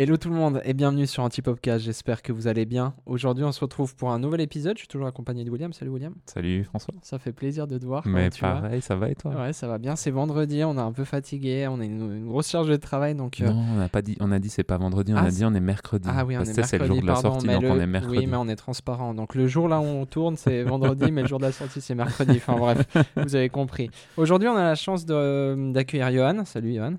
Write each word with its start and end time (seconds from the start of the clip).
Hello 0.00 0.16
tout 0.16 0.28
le 0.28 0.36
monde 0.36 0.60
et 0.64 0.74
bienvenue 0.74 1.08
sur 1.08 1.24
Antipopcast, 1.24 1.84
j'espère 1.84 2.22
que 2.22 2.30
vous 2.32 2.46
allez 2.46 2.66
bien. 2.66 2.94
Aujourd'hui 3.04 3.42
on 3.42 3.50
se 3.50 3.58
retrouve 3.58 3.96
pour 3.96 4.12
un 4.12 4.20
nouvel 4.20 4.40
épisode, 4.40 4.76
je 4.76 4.82
suis 4.82 4.86
toujours 4.88 5.08
accompagné 5.08 5.42
de 5.44 5.50
William. 5.50 5.72
Salut 5.72 5.90
William. 5.90 6.14
Salut 6.24 6.62
François. 6.62 6.94
Ça 7.02 7.18
fait 7.18 7.32
plaisir 7.32 7.66
de 7.66 7.78
te 7.78 7.84
voir. 7.84 8.06
Mais 8.06 8.30
tu 8.30 8.42
vas 8.42 8.52
pareil, 8.60 8.80
ça 8.80 8.94
va 8.94 9.10
et 9.10 9.16
toi? 9.16 9.34
Ouais, 9.34 9.52
ça 9.52 9.66
va 9.66 9.78
bien, 9.78 9.96
c'est 9.96 10.12
vendredi, 10.12 10.62
on 10.62 10.76
est 10.76 10.80
un 10.80 10.92
peu 10.92 11.02
fatigué, 11.02 11.66
on 11.68 11.80
a 11.80 11.84
une, 11.84 12.12
une 12.14 12.28
grosse 12.28 12.48
charge 12.48 12.68
de 12.68 12.76
travail 12.76 13.16
donc... 13.16 13.40
euh, 13.40 13.46
Non, 13.48 13.56
on 13.72 13.74
n'a 13.78 13.88
pas 13.88 14.00
dit, 14.02 14.16
on 14.20 14.30
a 14.30 14.38
dit 14.38 14.50
c'est 14.50 14.62
pas 14.62 14.78
vendredi, 14.78 15.12
on 15.12 15.16
Ah, 15.16 15.24
a 15.24 15.30
dit 15.32 15.44
on 15.44 15.52
est 15.52 15.58
mercredi. 15.60 16.08
Ah 16.12 16.24
oui, 16.24 16.36
on 16.36 16.38
Parce 16.38 16.50
est 16.50 16.62
que 16.62 16.66
c'est 16.68 16.78
mercredi, 16.78 16.88
le 16.88 16.94
jour 16.94 17.02
de 17.02 17.06
la 17.08 17.12
pardon, 17.14 17.30
sortie, 17.32 17.46
mais 17.48 17.54
donc 17.54 17.62
le- 17.64 17.70
on 17.72 17.80
est 17.80 17.86
mercredi. 17.88 18.18
Oui, 18.18 18.26
mais 18.28 18.36
on 18.36 18.48
est 18.48 18.56
transparent. 18.56 19.14
Donc 19.14 19.34
le 19.34 19.48
jour 19.48 19.66
là 19.66 19.80
où 19.80 19.84
on 19.84 20.06
tourne, 20.06 20.36
c'est 20.36 20.62
vendredi, 20.62 21.10
mais 21.10 21.22
le 21.22 21.28
jour 21.28 21.40
de 21.40 21.46
la 21.46 21.52
sortie, 21.52 21.80
c'est 21.80 21.96
mercredi. 21.96 22.36
Enfin 22.36 22.54
bref, 22.56 22.86
vous 23.16 23.34
avez 23.34 23.48
compris. 23.48 23.90
Aujourd'hui, 24.16 24.46
on 24.48 24.54
a 24.56 24.62
la 24.62 24.76
chance 24.76 25.04
d'accueillir 25.06 26.12
Johan. 26.12 26.44
Salut 26.44 26.72
Johan. 26.72 26.94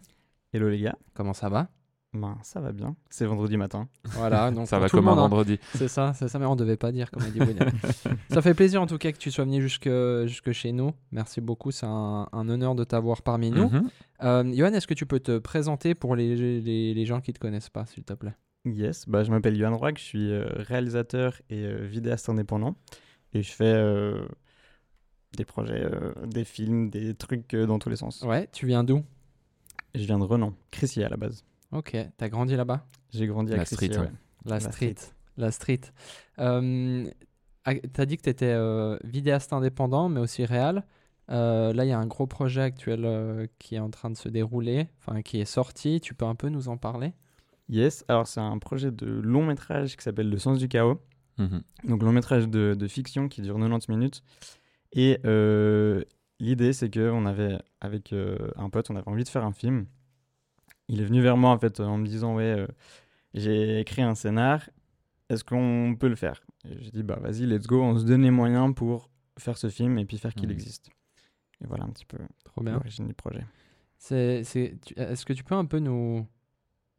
Hello 0.52 0.67
les 0.67 0.81
gars. 0.81 0.97
Comment 1.13 1.33
ça 1.33 1.47
va? 1.47 1.69
Ben 2.13 2.37
ça 2.41 2.59
va 2.59 2.71
bien. 2.71 2.95
C'est 3.09 3.25
vendredi 3.25 3.55
matin. 3.55 3.87
Voilà, 4.03 4.49
donc 4.49 4.67
ça 4.67 4.79
va 4.79 4.89
comme 4.89 5.07
un 5.07 5.11
hein. 5.11 5.15
vendredi. 5.15 5.59
C'est 5.75 5.87
ça, 5.87 6.13
c'est 6.13 6.27
ça, 6.27 6.39
mais 6.39 6.45
on 6.45 6.55
devait 6.55 6.77
pas 6.77 6.91
dire, 6.91 7.11
comme 7.11 7.21
a 7.21 7.29
dit 7.29 7.39
William. 7.39 7.69
ça 8.31 8.41
fait 8.41 8.55
plaisir 8.55 8.81
en 8.81 8.87
tout 8.87 8.97
cas 8.97 9.11
que 9.11 9.17
tu 9.17 9.29
sois 9.29 9.45
venu 9.45 9.61
jusque, 9.61 9.89
jusque 10.25 10.51
chez 10.51 10.71
nous. 10.71 10.91
Merci 11.11 11.39
beaucoup, 11.39 11.69
c'est 11.71 11.85
un, 11.85 12.27
un 12.31 12.49
honneur 12.49 12.73
de 12.73 12.83
t'avoir 12.83 13.21
parmi 13.21 13.51
nous. 13.51 13.69
Euh, 14.23 14.43
Johan, 14.53 14.73
est-ce 14.73 14.87
que 14.87 14.93
tu 14.93 15.05
peux 15.05 15.19
te 15.19 15.37
présenter 15.37 15.93
pour 15.93 16.15
les, 16.15 16.59
les, 16.61 16.93
les 16.93 17.05
gens 17.05 17.21
qui 17.21 17.31
te 17.31 17.39
connaissent 17.39 17.69
pas, 17.69 17.85
s'il 17.85 18.03
te 18.03 18.13
plaît? 18.13 18.35
Yes, 18.65 19.07
bah, 19.07 19.23
je 19.23 19.31
m'appelle 19.31 19.55
Johan 19.55 19.77
Roig, 19.77 19.97
je 19.97 20.03
suis 20.03 20.31
euh, 20.31 20.47
réalisateur 20.57 21.41
et 21.49 21.63
euh, 21.63 21.85
vidéaste 21.85 22.27
indépendant. 22.27 22.75
Et 23.33 23.43
je 23.43 23.51
fais 23.51 23.65
euh, 23.65 24.25
des 25.37 25.45
projets, 25.45 25.83
euh, 25.83 26.13
des 26.25 26.43
films, 26.43 26.89
des 26.89 27.13
trucs 27.13 27.53
euh, 27.53 27.66
dans 27.66 27.79
tous 27.79 27.89
les 27.89 27.95
sens. 27.95 28.21
Ouais, 28.23 28.47
tu 28.51 28.66
viens 28.66 28.83
d'où? 28.83 29.03
Je 29.95 30.03
viens 30.03 30.19
de 30.19 30.23
Renan, 30.23 30.53
Crissier 30.71 31.05
à 31.05 31.09
la 31.09 31.17
base. 31.17 31.44
Ok, 31.72 31.95
t'as 32.17 32.30
grandi 32.30 32.56
là-bas? 32.56 32.86
J'ai 33.12 33.28
grandi 33.28 33.53
à 33.53 33.58
La 33.58 33.66
street, 33.66 33.89
ouais. 33.98 34.09
La, 34.45 34.56
La 34.56 34.59
street. 34.59 34.95
street. 34.98 35.14
La 35.38 35.52
street. 35.52 35.81
Euh, 36.39 37.09
ah, 37.66 37.73
T'as 37.94 38.06
dit 38.06 38.17
que 38.17 38.23
tu 38.23 38.30
étais 38.30 38.56
vidéaste 39.03 39.53
indépendant, 39.53 40.09
mais 40.09 40.20
aussi 40.20 40.45
réel. 40.45 40.84
Euh, 41.30 41.73
là, 41.73 41.86
il 41.86 41.90
y 41.90 41.92
a 41.92 42.00
un 42.00 42.08
gros 42.08 42.25
projet 42.25 42.62
actuel 42.62 43.06
euh, 43.06 43.45
qui 43.59 43.75
est 43.75 43.80
en 43.80 43.90
train 43.92 44.09
de 44.09 44.17
se 44.17 44.30
dérouler, 44.30 44.88
enfin 45.00 45.22
qui 45.22 45.40
est 45.40 45.45
sorti. 45.45 46.02
Tu 46.02 46.14
peux 46.16 46.25
un 46.25 46.36
peu 46.36 46.50
nous 46.50 46.70
en 46.70 46.78
parler? 46.78 47.14
Yes, 47.70 48.03
alors 48.08 48.25
c'est 48.25 48.40
un 48.40 48.58
projet 48.58 48.92
de 48.92 49.06
long 49.06 49.45
métrage 49.45 49.95
qui 49.95 50.03
s'appelle 50.03 50.30
Le 50.30 50.40
sens 50.40 50.58
du 50.58 50.67
chaos. 50.67 51.00
Mhm. 51.38 51.62
Donc 51.86 52.02
long 52.03 52.12
métrage 52.12 52.50
de, 52.50 52.73
de 52.73 52.88
fiction 52.88 53.28
qui 53.30 53.42
dure 53.42 53.58
90 53.58 53.90
minutes. 53.90 54.23
Et 54.92 55.20
euh, 55.25 56.03
l'idée 56.40 56.73
c'est 56.73 56.90
que 56.90 57.12
on 57.12 57.25
avait 57.28 57.59
avec 57.80 58.12
euh, 58.12 58.50
un 58.56 58.72
pote, 58.72 58.90
on 58.90 58.95
avait 58.95 59.08
envie 59.08 59.23
de 59.23 59.30
faire 59.30 59.45
un 59.45 59.53
film. 59.53 59.86
Il 60.89 60.99
est 61.01 61.05
venu 61.05 61.21
vers 61.21 61.37
moi 61.37 61.51
en 61.51 61.57
fait 61.59 61.79
en 61.79 61.97
me 61.97 62.05
disant 62.07 62.35
ouais 62.35 62.43
euh, 62.57 62.67
j'ai 63.33 63.79
écrit 63.79 64.01
un 64.01 64.15
scénar, 64.15 64.69
est-ce 65.29 65.43
qu'on 65.43 65.95
peut 65.99 66.09
le 66.09 66.15
faire? 66.15 66.41
J'ai 66.65 66.91
dit 66.91 67.03
bah 67.03 67.19
vas-y 67.21 67.45
let's 67.45 67.67
go, 67.67 67.81
on 67.81 67.97
se 67.97 68.05
donne 68.05 68.23
les 68.23 68.31
moyens 68.31 68.73
pour 68.75 69.09
faire 69.37 69.57
ce 69.57 69.69
film 69.69 69.97
et 69.99 70.05
puis 70.05 70.17
faire 70.17 70.33
qu'il 70.33 70.51
existe. 70.51 70.89
Et 71.63 71.67
voilà 71.67 71.83
un 71.85 71.89
petit 71.89 72.05
peu 72.05 72.17
Trop 72.43 72.61
bien. 72.63 72.73
l'origine 72.73 73.07
du 73.07 73.13
projet. 73.13 73.45
C'est, 73.97 74.43
Est-ce 74.95 75.25
que 75.25 75.33
tu 75.33 75.43
peux 75.43 75.55
un 75.55 75.65
peu 75.65 75.79
nous, 75.79 76.25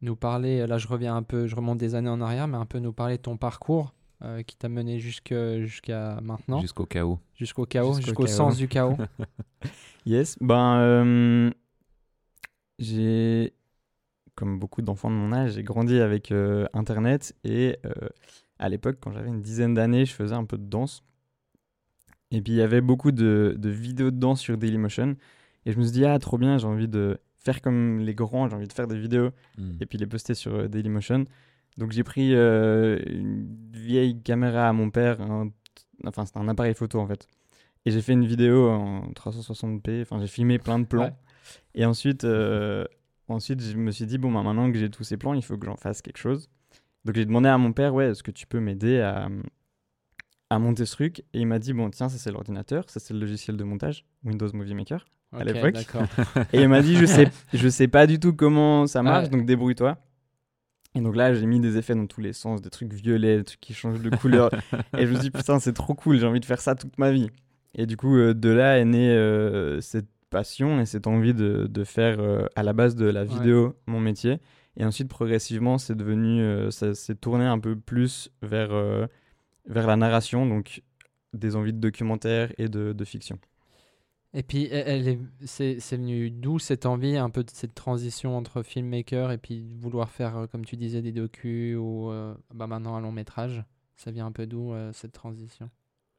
nous 0.01 0.15
parler, 0.15 0.65
là 0.67 0.77
je 0.77 0.87
reviens 0.87 1.15
un 1.15 1.23
peu, 1.23 1.47
je 1.47 1.55
remonte 1.55 1.77
des 1.79 1.95
années 1.95 2.09
en 2.09 2.21
arrière, 2.21 2.47
mais 2.47 2.57
un 2.57 2.65
peu 2.65 2.79
nous 2.79 2.93
parler 2.93 3.17
de 3.17 3.21
ton 3.23 3.37
parcours 3.37 3.93
euh, 4.23 4.43
qui 4.43 4.55
t'a 4.55 4.69
mené 4.69 4.99
jusque- 4.99 5.33
jusqu'à 5.59 6.19
maintenant, 6.21 6.61
Jusqu'au 6.61 6.85
chaos. 6.85 7.19
jusqu'au 7.35 7.65
chaos, 7.65 7.99
Jusqu'au 7.99 8.27
sens 8.27 8.55
du 8.57 8.67
chaos 8.67 8.97
Yes, 10.05 10.37
ben 10.39 10.77
euh, 10.79 11.51
j'ai, 12.79 13.53
comme 14.35 14.59
beaucoup 14.59 14.81
d'enfants 14.81 15.09
de 15.09 15.15
mon 15.15 15.31
âge, 15.33 15.53
j'ai 15.53 15.63
grandi 15.63 15.99
avec 15.99 16.31
euh, 16.31 16.65
Internet 16.73 17.35
et 17.43 17.77
euh, 17.85 17.91
à 18.59 18.69
l'époque, 18.69 18.97
quand 19.01 19.11
j'avais 19.11 19.29
une 19.29 19.41
dizaine 19.41 19.73
d'années, 19.73 20.05
je 20.05 20.13
faisais 20.13 20.35
un 20.35 20.45
peu 20.45 20.57
de 20.57 20.65
danse. 20.65 21.03
Et 22.31 22.41
puis 22.41 22.53
il 22.53 22.57
y 22.57 22.61
avait 22.61 22.81
beaucoup 22.81 23.11
de, 23.11 23.55
de 23.57 23.69
vidéos 23.69 24.09
de 24.11 24.17
danse 24.17 24.39
sur 24.39 24.57
Dailymotion 24.57 25.15
et 25.65 25.71
je 25.73 25.77
me 25.77 25.83
suis 25.83 25.91
dit 25.91 26.05
ah 26.05 26.17
trop 26.19 26.37
bien, 26.37 26.57
j'ai 26.57 26.67
envie 26.67 26.87
de 26.87 27.19
faire 27.37 27.61
comme 27.61 27.99
les 27.99 28.15
grands, 28.15 28.47
j'ai 28.47 28.55
envie 28.55 28.67
de 28.67 28.73
faire 28.73 28.87
des 28.87 28.97
vidéos 28.99 29.31
Mhm. 29.57 29.77
et 29.81 29.85
puis 29.85 29.97
les 29.97 30.07
poster 30.07 30.33
sur 30.33 30.53
euh, 30.55 30.67
Dailymotion. 30.67 31.25
Donc 31.77 31.91
j'ai 31.91 32.03
pris 32.03 32.31
une 32.33 33.47
vieille 33.73 34.21
caméra 34.21 34.69
à 34.69 34.73
mon 34.73 34.89
père, 34.89 35.21
un- 35.21 35.49
enfin 36.05 36.25
c'était 36.25 36.39
un 36.39 36.47
appareil 36.47 36.73
photo 36.73 36.99
en 36.99 37.07
fait. 37.07 37.27
Et 37.85 37.91
j'ai 37.91 38.01
fait 38.01 38.13
une 38.13 38.25
vidéo 38.25 38.69
en 38.69 39.11
360p, 39.13 40.01
enfin 40.01 40.19
j'ai 40.19 40.27
filmé 40.27 40.59
plein 40.59 40.79
de 40.79 40.85
plans. 40.85 41.05
Ouais. 41.05 41.13
Et 41.75 41.85
ensuite, 41.85 42.23
euh, 42.25 42.85
ensuite 43.31 43.61
je 43.61 43.75
me 43.77 43.91
suis 43.91 44.05
dit, 44.05 44.17
bon 44.17 44.31
bah, 44.31 44.43
maintenant 44.43 44.71
que 44.71 44.77
j'ai 44.77 44.89
tous 44.89 45.03
ces 45.03 45.17
plans, 45.17 45.33
il 45.33 45.43
faut 45.43 45.57
que 45.57 45.65
j'en 45.65 45.75
fasse 45.77 46.01
quelque 46.01 46.17
chose. 46.19 46.49
Donc 47.05 47.15
j'ai 47.15 47.25
demandé 47.25 47.49
à 47.49 47.57
mon 47.57 47.73
père, 47.73 47.93
ouais, 47.93 48.11
est-ce 48.11 48.23
que 48.23 48.31
tu 48.31 48.45
peux 48.47 48.59
m'aider 48.59 48.99
à, 48.99 49.27
à 50.49 50.59
monter 50.59 50.85
ce 50.85 50.93
truc? 50.93 51.19
Et 51.33 51.39
il 51.39 51.47
m'a 51.47 51.59
dit, 51.59 51.73
bon 51.73 51.89
tiens, 51.89 52.09
ça 52.09 52.17
c'est 52.17 52.31
l'ordinateur, 52.31 52.89
ça 52.89 52.99
c'est 52.99 53.13
le 53.13 53.19
logiciel 53.19 53.57
de 53.57 53.63
montage, 53.63 54.05
Windows 54.23 54.49
Movie 54.53 54.75
Maker. 54.75 55.05
À 55.33 55.45
l'époque. 55.45 55.75
Et 56.53 56.61
il 56.61 56.67
m'a 56.67 56.81
dit, 56.81 56.97
je 56.97 57.05
sais, 57.05 57.29
je 57.53 57.69
sais 57.69 57.87
pas 57.87 58.05
du 58.05 58.19
tout 58.19 58.33
comment 58.33 58.85
ça 58.85 59.01
marche, 59.01 59.25
Ouais. 59.25 59.29
donc 59.29 59.45
débrouille-toi. 59.45 59.97
Et 60.93 60.99
donc 60.99 61.15
là, 61.15 61.33
j'ai 61.33 61.45
mis 61.45 61.61
des 61.61 61.77
effets 61.77 61.95
dans 61.95 62.05
tous 62.05 62.19
les 62.19 62.33
sens, 62.33 62.61
des 62.61 62.69
trucs 62.69 62.91
violets, 62.91 63.37
des 63.37 63.43
trucs 63.45 63.61
qui 63.61 63.73
changent 63.73 64.01
de 64.01 64.09
couleur. 64.09 64.51
et 64.97 65.05
je 65.05 65.07
me 65.07 65.13
suis 65.13 65.21
dit, 65.21 65.31
putain, 65.31 65.57
c'est 65.61 65.71
trop 65.71 65.93
cool, 65.93 66.19
j'ai 66.19 66.25
envie 66.27 66.41
de 66.41 66.45
faire 66.45 66.59
ça 66.59 66.75
toute 66.75 66.97
ma 66.97 67.11
vie. 67.11 67.29
Et 67.75 67.85
du 67.85 67.95
coup, 67.95 68.17
euh, 68.17 68.33
de 68.33 68.49
là 68.49 68.77
est 68.77 68.83
née 68.83 69.09
euh, 69.09 69.79
cette 69.79 70.09
passion 70.31 70.79
et 70.79 70.87
cette 70.87 71.05
envie 71.05 71.35
de, 71.35 71.67
de 71.69 71.83
faire 71.83 72.19
euh, 72.19 72.47
à 72.55 72.63
la 72.63 72.73
base 72.73 72.95
de 72.95 73.05
la 73.05 73.23
vidéo 73.23 73.75
mon 73.85 73.99
métier. 73.99 74.39
Et 74.77 74.85
ensuite, 74.85 75.09
progressivement, 75.09 75.77
c'est 75.77 75.95
devenu, 75.95 76.41
euh, 76.41 76.71
ça 76.71 76.95
s'est 76.95 77.15
tourné 77.15 77.45
un 77.45 77.59
peu 77.59 77.75
plus 77.75 78.31
vers, 78.41 78.71
euh, 78.71 79.05
vers 79.67 79.85
la 79.85 79.97
narration, 79.97 80.47
donc 80.47 80.81
des 81.33 81.55
envies 81.55 81.73
de 81.73 81.79
documentaire 81.79 82.51
et 82.57 82.69
de, 82.69 82.93
de 82.93 83.05
fiction. 83.05 83.37
Et 84.33 84.43
puis, 84.43 84.69
elle 84.71 84.87
elle 84.87 85.07
est, 85.09 85.19
c'est, 85.45 85.79
c'est 85.81 85.97
venu 85.97 86.31
d'où 86.31 86.57
cette 86.57 86.85
envie, 86.85 87.17
un 87.17 87.29
peu 87.29 87.43
de 87.43 87.49
cette 87.51 87.75
transition 87.75 88.37
entre 88.37 88.63
filmmaker 88.63 89.31
et 89.31 89.37
puis 89.37 89.75
vouloir 89.77 90.09
faire, 90.09 90.47
comme 90.51 90.63
tu 90.63 90.77
disais, 90.77 91.01
des 91.01 91.11
docus 91.11 91.75
ou 91.77 92.09
bah 92.53 92.65
maintenant 92.65 92.95
un 92.95 93.01
long 93.01 93.11
métrage? 93.11 93.65
Ça 93.97 94.09
vient 94.09 94.25
un 94.25 94.31
peu 94.31 94.47
d'où 94.47 94.73
cette 94.93 95.11
transition? 95.11 95.69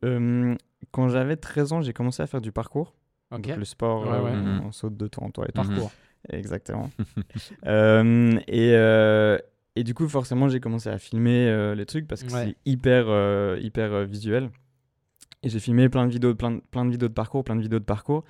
Quand 0.03 1.09
j'avais 1.09 1.37
13 1.37 1.73
ans, 1.73 1.81
j'ai 1.81 1.94
commencé 1.94 2.23
à 2.23 2.27
faire 2.27 2.43
du 2.43 2.53
parcours. 2.53 2.94
Donc 3.38 3.56
le 3.56 3.65
sport, 3.65 4.03
Ouais, 4.03 4.09
euh, 4.16 4.22
ouais. 4.22 4.37
Mhm. 4.37 4.62
on 4.66 4.72
saute 4.72 4.97
de 4.97 5.06
tour 5.09 5.22
en 5.25 5.31
tour 5.31 5.44
et 5.44 5.53
tout. 5.53 5.60
Mhm. 5.62 5.69
Parcours. 5.69 5.93
Exactement. 6.31 6.91
Euh, 7.66 8.38
et, 8.48 8.72
euh, 8.75 9.38
et 9.76 9.84
du 9.84 9.94
coup, 9.94 10.09
forcément, 10.09 10.48
j'ai 10.48 10.60
commencé 10.60 10.88
à 10.88 10.98
filmer 10.98 11.48
euh, 11.48 11.75
les 11.75 11.87
trucs 11.87 12.06
parce 12.06 12.22
que 12.22 12.32
Ouais. 12.32 12.44
c'est 12.47 12.56
hyper, 12.70 13.06
euh, 13.09 13.59
hyper 13.60 13.93
euh, 13.93 14.04
visuel. 14.04 14.50
Et 15.43 15.48
j'ai 15.48 15.59
filmé 15.60 15.88
plein 15.88 16.06
de 16.06 16.12
vidéos, 16.12 16.34
plein 16.34 16.53
de, 16.53 16.60
plein 16.70 16.84
de 16.84 16.91
vidéos 16.91 17.09
de 17.09 17.15
parcours, 17.15 17.43
plein 17.44 17.56
de 17.56 17.62
vidéos 17.62 17.81
de 17.81 17.84
parcours. 17.84 18.25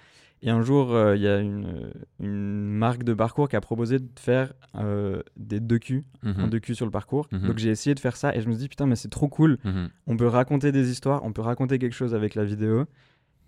Et 0.45 0.51
un 0.51 0.63
jour, 0.63 0.93
euh, 0.93 1.15
il 1.15 1.23
y 1.23 1.29
a 1.29 1.39
une, 1.39 1.93
une 2.19 2.65
marque 2.69 3.05
de 3.05 3.15
parcours 3.15 3.49
qui 3.49 3.55
a 3.57 3.61
proposé 3.61 3.99
de 4.01 4.09
faire 4.19 4.53
euh, 4.77 5.23
des 5.37 5.61
docus, 5.61 6.03
un 6.25 6.33
Mhm. 6.45 6.51
docu 6.51 6.75
sur 6.75 6.85
le 6.87 6.91
parcours. 6.91 7.29
Donc 7.33 7.59
j'ai 7.59 7.69
essayé 7.71 7.95
de 7.95 8.01
faire 8.01 8.17
ça 8.17 8.35
et 8.35 8.41
je 8.41 8.49
me 8.49 8.53
suis 8.53 8.63
dit, 8.63 8.69
putain, 8.69 8.87
mais 8.87 8.97
c'est 8.97 9.11
trop 9.11 9.29
cool. 9.29 9.59
On 10.07 10.17
peut 10.17 10.27
raconter 10.27 10.73
des 10.73 10.91
histoires, 10.91 11.23
on 11.25 11.33
peut 11.33 11.43
raconter 11.43 11.79
quelque 11.79 11.95
chose 11.95 12.15
avec 12.15 12.35
la 12.35 12.45
vidéo. 12.45 12.87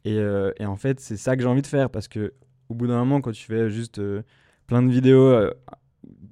Et, 0.04 0.18
euh, 0.18 0.52
et 0.58 0.66
en 0.66 0.76
fait, 0.76 1.00
c'est 1.00 1.16
ça 1.16 1.36
que 1.36 1.42
j'ai 1.42 1.48
envie 1.48 1.62
de 1.62 1.66
faire 1.66 1.90
parce 1.90 2.08
que 2.08 2.32
au 2.68 2.74
bout 2.74 2.86
d'un 2.86 2.98
moment, 2.98 3.20
quand 3.20 3.32
tu 3.32 3.44
fais 3.44 3.70
juste 3.70 3.98
euh, 3.98 4.22
plein 4.66 4.82
de 4.82 4.90
vidéos, 4.90 5.26
euh, 5.26 5.50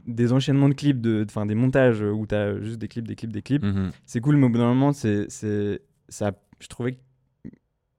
des 0.07 0.33
enchaînements 0.33 0.69
de 0.69 0.75
clips, 0.75 1.01
de, 1.01 1.25
enfin 1.29 1.47
des 1.47 1.55
montages 1.55 2.03
où 2.03 2.27
tu 2.27 2.35
as 2.35 2.61
juste 2.61 2.79
des 2.79 2.89
clips, 2.89 3.07
des 3.09 3.17
clips, 3.17 3.33
des 3.33 3.43
clips, 3.43 3.63
Mhm. 3.63 3.91
c'est 4.05 4.21
cool, 4.21 4.37
mais 4.37 4.47
au 4.47 4.51
bout 4.51 4.59
d'un 4.59 4.69
moment, 4.69 4.93
c'est, 4.93 5.27
c'est, 5.31 5.81
ça, 6.09 6.33
je 6.61 6.67
trouvais 6.69 6.93
qu'il 7.43 7.53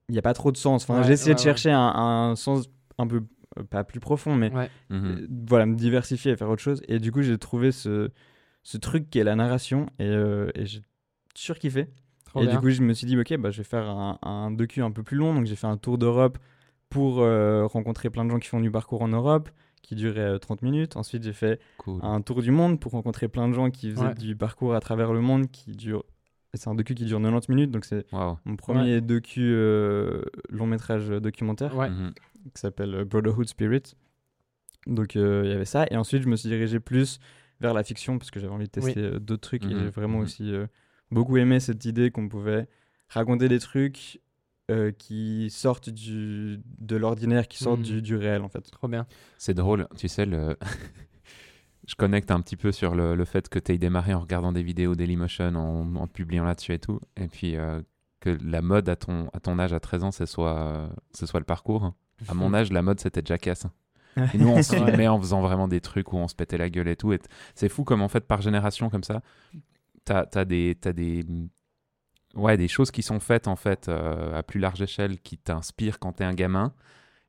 n'y 0.10 0.18
a 0.20 0.22
pas 0.22 0.34
trop 0.34 0.52
de 0.52 0.58
sens. 0.58 0.84
Enfin, 0.84 1.00
Ouais, 1.00 1.04
j'ai 1.08 1.14
essayé 1.14 1.32
ouais, 1.32 1.36
de 1.36 1.40
ouais. 1.40 1.44
chercher 1.44 1.72
un, 1.72 1.80
un 1.96 2.36
sens 2.36 2.70
un 3.00 3.08
peu, 3.08 3.24
pas 3.70 3.84
plus 3.84 4.00
profond, 4.00 4.36
mais 4.36 4.52
Ouais. 4.52 4.70
Mhm. 4.90 5.28
voilà, 5.48 5.66
me 5.66 5.76
diversifier 5.76 6.34
et 6.34 6.36
faire 6.36 6.50
autre 6.50 6.62
chose. 6.62 6.82
Et 6.88 7.00
du 7.00 7.12
coup, 7.12 7.22
j'ai 7.22 7.38
trouvé 7.38 7.72
ce, 7.72 8.10
ce 8.64 8.78
truc 8.78 9.10
qui 9.10 9.20
est 9.20 9.24
la 9.24 9.36
narration 9.36 9.88
et, 10.00 10.06
euh, 10.08 10.50
et 10.56 10.66
j'ai 10.66 10.82
surkiffé. 11.36 11.88
Trop 12.34 12.42
et 12.42 12.48
bien. 12.48 12.56
du 12.56 12.62
coup, 12.62 12.70
je 12.72 12.82
me 12.82 12.94
suis 12.94 13.06
dit, 13.08 13.18
ok, 13.18 13.38
bah, 13.38 13.52
je 13.52 13.58
vais 13.60 13.64
faire 13.64 13.88
un, 13.88 14.18
un 14.24 14.52
docu 14.52 14.82
un 14.82 14.92
peu 14.92 15.04
plus 15.04 15.18
long. 15.18 15.34
Donc, 15.36 15.46
j'ai 15.46 15.56
fait 15.56 15.68
un 15.68 15.78
tour 15.78 15.98
d'Europe 15.98 16.38
pour 16.90 17.22
euh, 17.22 17.66
rencontrer 17.68 18.10
plein 18.10 18.26
de 18.26 18.30
gens 18.32 18.40
qui 18.40 18.50
font 18.50 18.60
du 18.60 18.72
parcours 18.72 19.02
en 19.04 19.08
Europe, 19.08 19.50
qui 19.82 19.96
durait 19.96 20.20
euh, 20.22 20.38
30 20.40 20.62
minutes. 20.64 20.98
Ensuite, 20.98 21.24
j'ai 21.24 21.34
fait 21.34 21.60
Cool. 21.78 22.00
un 22.04 22.22
tour 22.22 22.42
du 22.42 22.52
monde 22.52 22.80
pour 22.80 22.92
rencontrer 22.94 23.28
plein 23.30 23.48
de 23.48 23.54
gens 23.54 23.70
qui 23.72 23.90
faisaient 23.92 24.08
Ouais. 24.08 24.14
du 24.16 24.36
parcours 24.36 24.74
à 24.76 24.80
travers 24.80 25.14
le 25.14 25.22
monde, 25.22 25.50
qui 25.52 25.72
dure. 25.72 26.04
C'est 26.56 26.68
un 26.70 26.76
docu 26.76 26.94
qui 26.94 27.06
dure 27.06 27.20
90 27.20 27.50
minutes, 27.50 27.72
donc 27.72 27.84
c'est 27.86 28.06
mon 28.46 28.56
premier 28.58 29.02
docu 29.02 29.42
euh, 29.42 30.22
long 30.50 30.68
métrage 30.68 31.10
documentaire 31.10 31.76
Ouais. 31.76 31.90
Mhm. 31.90 32.14
qui 32.54 32.62
s'appelle 32.62 32.94
euh, 32.94 33.06
Brotherhood 33.06 33.48
Spirit. 33.48 33.96
Donc 34.86 35.16
euh, 35.16 35.42
il 35.46 35.50
y 35.50 35.54
avait 35.54 35.66
ça. 35.66 35.86
Et 35.90 35.96
ensuite, 35.98 36.22
je 36.24 36.28
me 36.28 36.36
suis 36.36 36.50
dirigé 36.50 36.80
plus 36.80 37.20
vers 37.60 37.74
la 37.74 37.84
fiction 37.84 38.18
parce 38.20 38.30
que 38.32 38.40
j'avais 38.40 38.54
envie 38.54 38.66
de 38.66 38.70
tester 38.72 39.00
euh, 39.00 39.20
d'autres 39.20 39.42
trucs. 39.42 39.64
Et 39.66 39.74
Mhm, 39.74 39.80
j'ai 39.80 39.90
vraiment 39.90 40.18
mhm. 40.20 40.24
aussi 40.26 40.54
euh, 40.54 40.68
beaucoup 41.14 41.38
aimé 41.38 41.60
cette 41.60 41.86
idée 41.86 42.12
qu'on 42.12 42.28
pouvait 42.28 42.68
raconter 43.10 43.48
des 43.48 43.60
trucs 43.60 44.20
euh, 44.72 44.92
qui 44.92 45.50
sortent 45.50 45.90
du, 45.90 46.60
de 46.80 46.96
l'ordinaire, 46.96 47.48
qui 47.48 47.58
sortent 47.58 47.80
Mhm. 47.80 47.86
du, 47.86 48.02
du 48.02 48.16
réel 48.16 48.42
en 48.42 48.50
fait. 48.50 48.62
Trop 48.72 48.88
bien. 48.88 49.06
C'est 49.38 49.54
drôle, 49.54 49.88
tu 49.98 50.08
sais, 50.08 50.26
le... 50.26 50.58
je 51.88 51.96
connecte 51.96 52.32
un 52.32 52.40
petit 52.42 52.56
peu 52.56 52.72
sur 52.72 52.96
le, 52.96 53.14
le 53.16 53.26
fait 53.26 53.50
que 53.50 53.60
tu 53.60 53.74
aies 53.74 53.78
démarré 53.78 54.14
en 54.14 54.20
regardant 54.22 54.52
des 54.54 54.64
vidéos 54.64 54.96
Dailymotion, 54.96 55.54
en, 55.56 55.96
en 55.96 56.08
publiant 56.08 56.46
là-dessus 56.46 56.74
et 56.74 56.80
tout. 56.80 57.00
Et 57.18 57.28
puis 57.28 57.58
euh, 57.58 57.82
que 58.22 58.30
la 58.42 58.62
mode 58.62 58.88
à 58.88 58.96
ton, 58.96 59.30
à 59.34 59.40
ton 59.42 59.60
âge, 59.60 59.74
à 59.74 59.80
13 59.82 60.04
ans, 60.06 60.12
ce 60.12 60.26
soit, 60.26 60.58
euh, 60.58 60.88
ce 61.14 61.26
soit 61.26 61.42
le 61.42 61.46
parcours. 61.46 61.94
À 62.30 62.34
mon 62.34 62.54
âge, 62.54 62.72
la 62.72 62.82
mode, 62.82 63.02
c'était 63.02 63.22
Jackass. 63.26 63.66
Et 64.34 64.38
nous, 64.38 64.48
on 64.48 64.64
se 64.64 64.76
filmait 64.78 65.10
en 65.10 65.20
faisant 65.20 65.42
vraiment 65.42 65.68
des 65.68 65.82
trucs 65.82 66.14
où 66.14 66.18
on 66.18 66.30
se 66.30 66.36
pétait 66.36 66.58
la 66.58 66.70
gueule 66.70 66.88
et 66.88 66.96
tout. 66.96 67.12
Et 67.12 67.20
c'est 67.54 67.68
fou 67.68 67.84
comme, 67.84 68.02
en 68.02 68.08
fait, 68.08 68.22
par 68.26 68.42
génération, 68.42 68.90
comme 68.90 69.04
ça, 69.04 69.22
t'as 70.06 70.26
as 70.34 70.46
des, 70.46 70.76
t'as 70.80 70.94
des, 70.94 71.24
ouais, 72.36 72.58
des 72.58 72.68
choses 72.68 72.92
qui 72.92 73.02
sont 73.04 73.20
faites, 73.20 73.48
en 73.48 73.56
fait, 73.56 73.90
euh, 73.90 74.38
à 74.38 74.44
plus 74.44 74.60
large 74.60 74.82
échelle, 74.82 75.20
qui 75.20 75.38
t'inspirent 75.38 76.00
quand 76.00 76.14
t'es 76.14 76.24
un 76.24 76.34
gamin. 76.34 76.74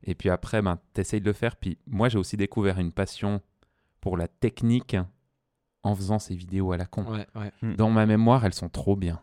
Et 0.03 0.13
puis 0.15 0.29
après, 0.29 0.61
ben, 0.61 0.79
t'essayes 0.93 1.21
de 1.21 1.25
le 1.25 1.33
faire. 1.33 1.55
Puis 1.55 1.77
moi, 1.87 2.09
j'ai 2.09 2.17
aussi 2.19 2.37
découvert 2.37 2.79
une 2.79 2.91
passion 2.91 3.41
pour 4.01 4.17
la 4.17 4.27
technique 4.27 4.95
en 5.83 5.95
faisant 5.95 6.19
ces 6.19 6.35
vidéos 6.35 6.71
à 6.71 6.77
la 6.77 6.85
con. 6.85 7.03
Ouais, 7.05 7.25
ouais. 7.35 7.75
Dans 7.75 7.89
ma 7.89 8.05
mémoire, 8.05 8.45
elles 8.45 8.53
sont 8.53 8.69
trop 8.69 8.95
bien. 8.95 9.21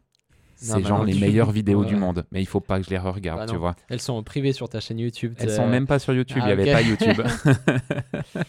C'est 0.57 0.77
mais 0.77 0.85
genre 0.85 0.99
non, 0.99 1.05
les 1.05 1.19
meilleures 1.19 1.51
vidéos 1.51 1.81
Ouais. 1.81 1.87
du 1.89 1.97
monde. 1.97 2.25
Mais 2.31 2.41
il 2.41 2.47
faut 2.47 2.61
pas 2.61 2.79
que 2.79 2.85
je 2.85 2.91
les 2.91 2.99
re-regarde, 2.99 3.41
Bah 3.41 3.47
tu 3.47 3.57
vois. 3.57 3.75
Elles 3.89 4.01
sont 4.01 4.23
privées 4.23 4.53
sur 4.53 4.69
ta 4.69 4.79
chaîne 4.79 5.01
YouTube. 5.01 5.35
Elles 5.39 5.51
sont 5.51 5.67
même 5.69 5.89
pas 5.89 5.99
sur 5.99 6.15
YouTube, 6.15 6.37
il 6.39 6.43
Ah, 6.43 6.47
n'y 6.47 6.53
avait 6.53 6.73
pas 6.73 6.83
YouTube. 6.83 7.21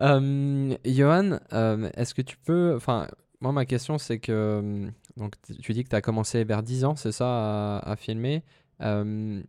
Euh, 0.00 0.76
Johan, 0.84 1.38
euh, 1.52 1.90
est-ce 1.96 2.14
que 2.14 2.22
tu 2.22 2.36
peux. 2.36 2.74
Enfin, 2.76 3.08
moi, 3.40 3.52
ma 3.52 3.64
question, 3.66 3.98
c'est 3.98 4.18
que. 4.18 4.32
euh, 4.32 4.90
Donc, 5.16 5.34
tu 5.62 5.72
dis 5.72 5.84
que 5.84 5.88
tu 5.88 5.96
as 5.96 6.00
commencé 6.02 6.44
vers 6.44 6.62
10 6.62 6.84
ans, 6.84 6.96
c'est 6.96 7.12
ça, 7.12 7.78
à, 7.78 7.90
à 7.90 7.96
filmer. 7.96 8.42
Euh, 8.80 9.42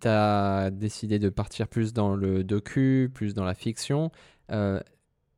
tu 0.00 0.08
as 0.08 0.70
décidé 0.70 1.18
de 1.18 1.28
partir 1.28 1.68
plus 1.68 1.92
dans 1.92 2.14
le 2.14 2.44
docu, 2.44 3.10
plus 3.12 3.34
dans 3.34 3.44
la 3.44 3.54
fiction. 3.54 4.10
Euh, 4.50 4.80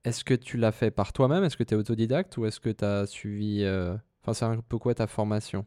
est-ce 0.05 0.25
que 0.25 0.35
tu 0.35 0.57
l'as 0.57 0.73
fait 0.73 0.91
par 0.91 1.13
toi-même? 1.13 1.45
Est-ce 1.45 1.57
que 1.57 1.65
tu 1.65 1.75
es 1.75 1.77
autodidacte 1.77 2.37
ou 2.37 2.47
est-ce 2.47 2.61
que 2.61 2.71
tu 2.71 2.85
as 2.85 3.07
suivi. 3.07 3.63
euh, 3.65 3.97
Enfin, 4.23 4.33
c'est 4.35 4.45
un 4.45 4.61
peu 4.61 4.79
quoi 4.79 4.95
ta 4.95 5.07
formation? 5.07 5.67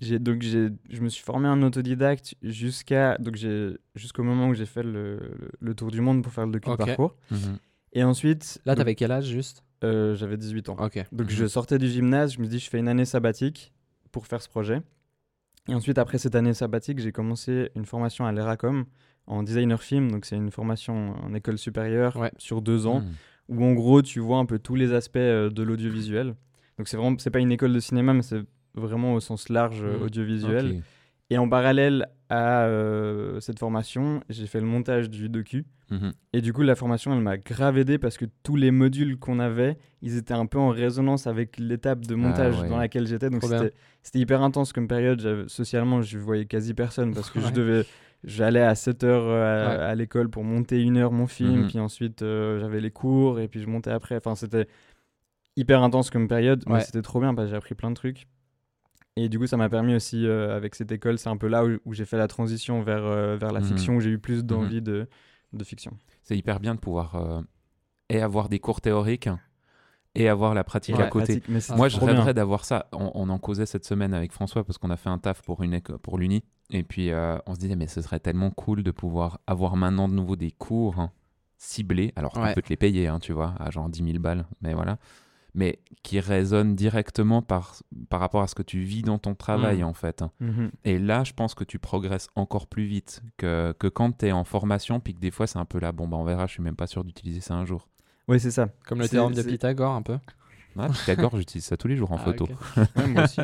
J'ai 0.00 0.18
donc 0.18 0.42
j'ai 0.42 0.70
je 0.90 1.00
me 1.02 1.08
suis 1.08 1.22
formé 1.22 1.46
en 1.46 1.62
autodidacte 1.62 2.34
jusqu'à 2.42 3.16
donc 3.18 3.36
j'ai 3.36 3.76
jusqu'au 3.94 4.22
moment 4.24 4.48
où 4.48 4.54
j'ai 4.54 4.66
fait 4.66 4.82
le, 4.82 5.16
le, 5.16 5.50
le 5.60 5.74
tour 5.74 5.90
du 5.92 6.00
monde 6.00 6.22
pour 6.24 6.32
faire 6.32 6.46
le 6.46 6.52
docu 6.52 6.70
parcours. 6.76 7.14
Mhm. 7.30 7.58
Et 7.92 8.02
ensuite 8.02 8.60
Là, 8.64 8.72
donc, 8.74 8.78
t'avais 8.78 8.94
quel 8.94 9.12
âge 9.12 9.26
juste? 9.26 9.62
Euh, 9.84 10.14
j'avais 10.14 10.36
18 10.36 10.68
ans. 10.68 10.76
Donc 11.12 11.26
Mhm. 11.26 11.28
je 11.30 11.46
sortais 11.46 11.78
du 11.78 11.88
gymnase, 11.88 12.34
je 12.34 12.40
me 12.40 12.46
dis 12.46 12.58
je 12.58 12.68
fais 12.70 12.78
une 12.78 12.88
année 12.88 13.04
sabbatique 13.04 13.72
pour 14.10 14.26
faire 14.26 14.42
ce 14.42 14.48
projet. 14.48 14.80
Et 15.68 15.74
ensuite 15.74 15.98
après 15.98 16.18
cette 16.18 16.34
année 16.34 16.54
sabbatique, 16.54 16.98
j'ai 16.98 17.12
commencé 17.12 17.70
une 17.76 17.84
formation 17.86 18.26
à 18.26 18.32
l'ERACOM 18.32 18.84
en 19.26 19.42
designer 19.44 19.80
film, 19.82 20.10
donc 20.10 20.24
c'est 20.24 20.36
une 20.36 20.50
formation 20.50 21.14
en 21.22 21.32
école 21.34 21.56
supérieure 21.58 22.16
Ouais. 22.16 22.32
sur 22.38 22.60
deux 22.62 22.86
ans 22.86 23.00
Mhm. 23.00 23.12
où 23.60 23.64
en 23.64 23.72
gros 23.72 24.02
tu 24.02 24.18
vois 24.20 24.38
un 24.38 24.46
peu 24.46 24.58
tous 24.58 24.74
les 24.74 24.92
aspects 24.92 25.16
euh, 25.16 25.50
de 25.50 25.62
l'audiovisuel. 25.62 26.34
Donc 26.78 26.88
c'est 26.88 26.96
vraiment 26.96 27.16
c'est 27.18 27.30
pas 27.30 27.38
une 27.38 27.52
école 27.52 27.72
de 27.72 27.80
cinéma 27.80 28.12
mais 28.14 28.22
c'est 28.22 28.42
vraiment 28.74 29.14
au 29.14 29.20
sens 29.20 29.48
large 29.48 29.82
euh, 29.84 29.98
Mhm. 29.98 30.02
audiovisuel. 30.02 30.82
Et 31.30 31.38
en 31.38 31.48
parallèle 31.48 32.08
à 32.32 32.64
euh, 32.66 33.40
cette 33.40 33.58
formation, 33.58 34.22
j'ai 34.30 34.46
fait 34.46 34.60
le 34.60 34.66
montage 34.66 35.10
du 35.10 35.28
docu. 35.28 35.66
Mhm. 35.90 36.12
Et 36.32 36.40
du 36.40 36.54
coup, 36.54 36.62
la 36.62 36.74
formation, 36.74 37.12
elle 37.12 37.20
m'a 37.20 37.36
grave 37.36 37.76
aidé 37.76 37.98
parce 37.98 38.16
que 38.16 38.24
tous 38.42 38.56
les 38.56 38.70
modules 38.70 39.18
qu'on 39.18 39.38
avait, 39.38 39.76
ils 40.00 40.16
étaient 40.16 40.32
un 40.32 40.46
peu 40.46 40.58
en 40.58 40.70
résonance 40.70 41.26
avec 41.26 41.58
l'étape 41.58 42.06
de 42.06 42.14
montage 42.14 42.54
Ah 42.58 42.62
ouais. 42.62 42.68
dans 42.70 42.78
laquelle 42.78 43.06
j'étais. 43.06 43.28
Donc 43.28 43.42
c'était 44.02 44.18
hyper 44.18 44.40
intense 44.42 44.72
comme 44.72 44.88
période. 44.88 45.46
Socialement, 45.48 46.00
je 46.00 46.16
voyais 46.18 46.46
quasi 46.46 46.72
personne 46.72 47.12
parce 47.14 47.28
que 47.30 47.40
je 47.40 47.50
devais. 47.50 47.84
J'allais 48.24 48.62
à 48.62 48.74
7 48.76 49.02
heures 49.04 49.24
euh, 49.26 49.66
à, 49.66 49.68
Ouais. 49.76 49.82
à 49.84 49.94
l'école 49.96 50.30
pour 50.30 50.44
monter 50.44 50.80
une 50.80 50.96
heure 50.96 51.10
mon 51.12 51.26
film, 51.26 51.62
Mhm. 51.62 51.66
puis 51.68 51.78
ensuite 51.80 52.22
euh, 52.22 52.60
j'avais 52.60 52.80
les 52.80 52.92
cours 52.92 53.40
et 53.40 53.48
puis 53.48 53.60
je 53.60 53.66
montais 53.66 53.90
après. 53.90 54.16
Enfin, 54.16 54.36
c'était 54.36 54.68
hyper 55.56 55.82
intense 55.82 56.08
comme 56.08 56.28
période, 56.28 56.62
mais 56.68 56.80
c'était 56.80 57.02
trop 57.02 57.20
bien 57.20 57.34
parce 57.34 57.46
que 57.46 57.50
j'ai 57.50 57.56
appris 57.56 57.74
plein 57.74 57.90
de 57.90 57.96
trucs. 57.96 58.26
Et 59.16 59.28
du 59.28 59.38
coup, 59.38 59.46
ça 59.46 59.56
m'a 59.56 59.68
permis 59.68 59.94
aussi, 59.94 60.26
euh, 60.26 60.56
avec 60.56 60.74
cette 60.74 60.90
école, 60.90 61.18
c'est 61.18 61.28
un 61.28 61.36
peu 61.36 61.46
là 61.48 61.64
où, 61.64 61.78
où 61.84 61.92
j'ai 61.92 62.04
fait 62.06 62.16
la 62.16 62.28
transition 62.28 62.82
vers, 62.82 63.04
euh, 63.04 63.36
vers 63.36 63.52
la 63.52 63.60
Mhm. 63.60 63.66
fiction, 63.66 63.96
où 63.96 64.00
j'ai 64.00 64.10
eu 64.10 64.18
plus 64.18 64.44
d'envie 64.44 64.80
de, 64.80 65.06
de 65.52 65.64
fiction. 65.64 65.92
C'est 66.22 66.36
hyper 66.36 66.60
bien 66.60 66.74
de 66.74 66.80
pouvoir 66.80 67.16
euh, 67.16 67.42
et 68.08 68.22
avoir 68.22 68.48
des 68.48 68.58
cours 68.58 68.80
théoriques 68.80 69.28
et 70.14 70.28
avoir 70.28 70.54
la 70.54 70.64
pratique 70.64 70.96
Ouais, 70.96 71.02
à 71.02 71.08
côté. 71.08 71.26
pratique, 71.40 71.48
mais 71.48 71.60
c'est 71.60 71.76
Moi, 71.76 71.88
je 71.88 72.00
rêverais 72.00 72.32
d'avoir 72.34 72.64
ça. 72.64 72.88
On, 72.92 73.10
on 73.14 73.28
en 73.28 73.38
causait 73.38 73.66
cette 73.66 73.84
semaine 73.84 74.14
avec 74.14 74.32
François 74.32 74.64
parce 74.64 74.78
qu'on 74.78 74.90
a 74.90 74.96
fait 74.96 75.10
un 75.10 75.18
taf 75.18 75.42
pour 75.42 75.62
une 75.62 75.78
pour 75.80 76.16
l'Uni. 76.18 76.42
Et 76.70 76.82
puis, 76.82 77.10
euh, 77.10 77.36
on 77.46 77.54
se 77.54 77.60
disait, 77.60 77.76
mais 77.76 77.86
ce 77.88 78.00
serait 78.00 78.20
tellement 78.20 78.50
cool 78.50 78.82
de 78.82 78.90
pouvoir 78.90 79.40
avoir 79.46 79.76
maintenant 79.76 80.08
de 80.08 80.14
nouveau 80.14 80.36
des 80.36 80.52
cours 80.52 80.98
hein, 80.98 81.10
ciblés. 81.58 82.12
Alors, 82.16 82.32
on 82.36 82.42
Ouais. 82.44 82.54
peut 82.54 82.62
te 82.62 82.70
les 82.70 82.76
payer, 82.78 83.08
hein, 83.08 83.18
tu 83.18 83.34
vois, 83.34 83.54
à 83.58 83.70
genre 83.70 83.90
10 83.90 84.02
000 84.04 84.18
balles. 84.20 84.46
Mais 84.62 84.72
voilà. 84.72 84.98
Mais 85.54 85.80
qui 86.02 86.18
résonnent 86.18 86.74
directement 86.74 87.42
par, 87.42 87.76
par 88.08 88.20
rapport 88.20 88.40
à 88.42 88.46
ce 88.46 88.54
que 88.54 88.62
tu 88.62 88.80
vis 88.80 89.02
dans 89.02 89.18
ton 89.18 89.34
travail, 89.34 89.82
Mm. 89.82 89.84
en 89.84 89.92
fait. 89.92 90.24
Mhm. 90.40 90.70
Et 90.84 90.98
là, 90.98 91.24
je 91.24 91.32
pense 91.34 91.54
que 91.54 91.62
tu 91.64 91.78
progresses 91.78 92.28
encore 92.36 92.66
plus 92.66 92.84
vite 92.86 93.22
que, 93.36 93.74
que 93.78 93.86
quand 93.86 94.16
tu 94.18 94.26
es 94.26 94.32
en 94.32 94.44
formation, 94.44 94.98
puis 94.98 95.12
que 95.14 95.20
des 95.20 95.30
fois, 95.30 95.46
c'est 95.46 95.58
un 95.58 95.66
peu 95.66 95.78
là, 95.78 95.92
bon, 95.92 96.08
bah, 96.08 96.16
on 96.16 96.24
verra, 96.24 96.46
je 96.46 96.52
suis 96.52 96.62
même 96.62 96.74
pas 96.76 96.86
sûr 96.86 97.04
d'utiliser 97.04 97.40
ça 97.40 97.54
un 97.54 97.66
jour. 97.66 97.88
Oui, 98.28 98.40
c'est 98.40 98.50
ça. 98.50 98.68
Comme 98.86 99.00
le 99.00 99.08
théorème 99.08 99.34
de 99.34 99.42
Pythagore, 99.42 99.92
un 99.94 100.02
peu. 100.02 100.16
Ouais, 100.76 100.88
Pythagore, 100.88 101.36
j'utilise 101.36 101.66
ça 101.66 101.76
tous 101.76 101.88
les 101.88 101.96
jours 101.96 102.12
en 102.12 102.16
Ah, 102.16 102.24
photo. 102.24 102.44
ok. 102.44 102.86
Ouais, 102.96 103.06
moi 103.08 103.24
aussi. 103.24 103.40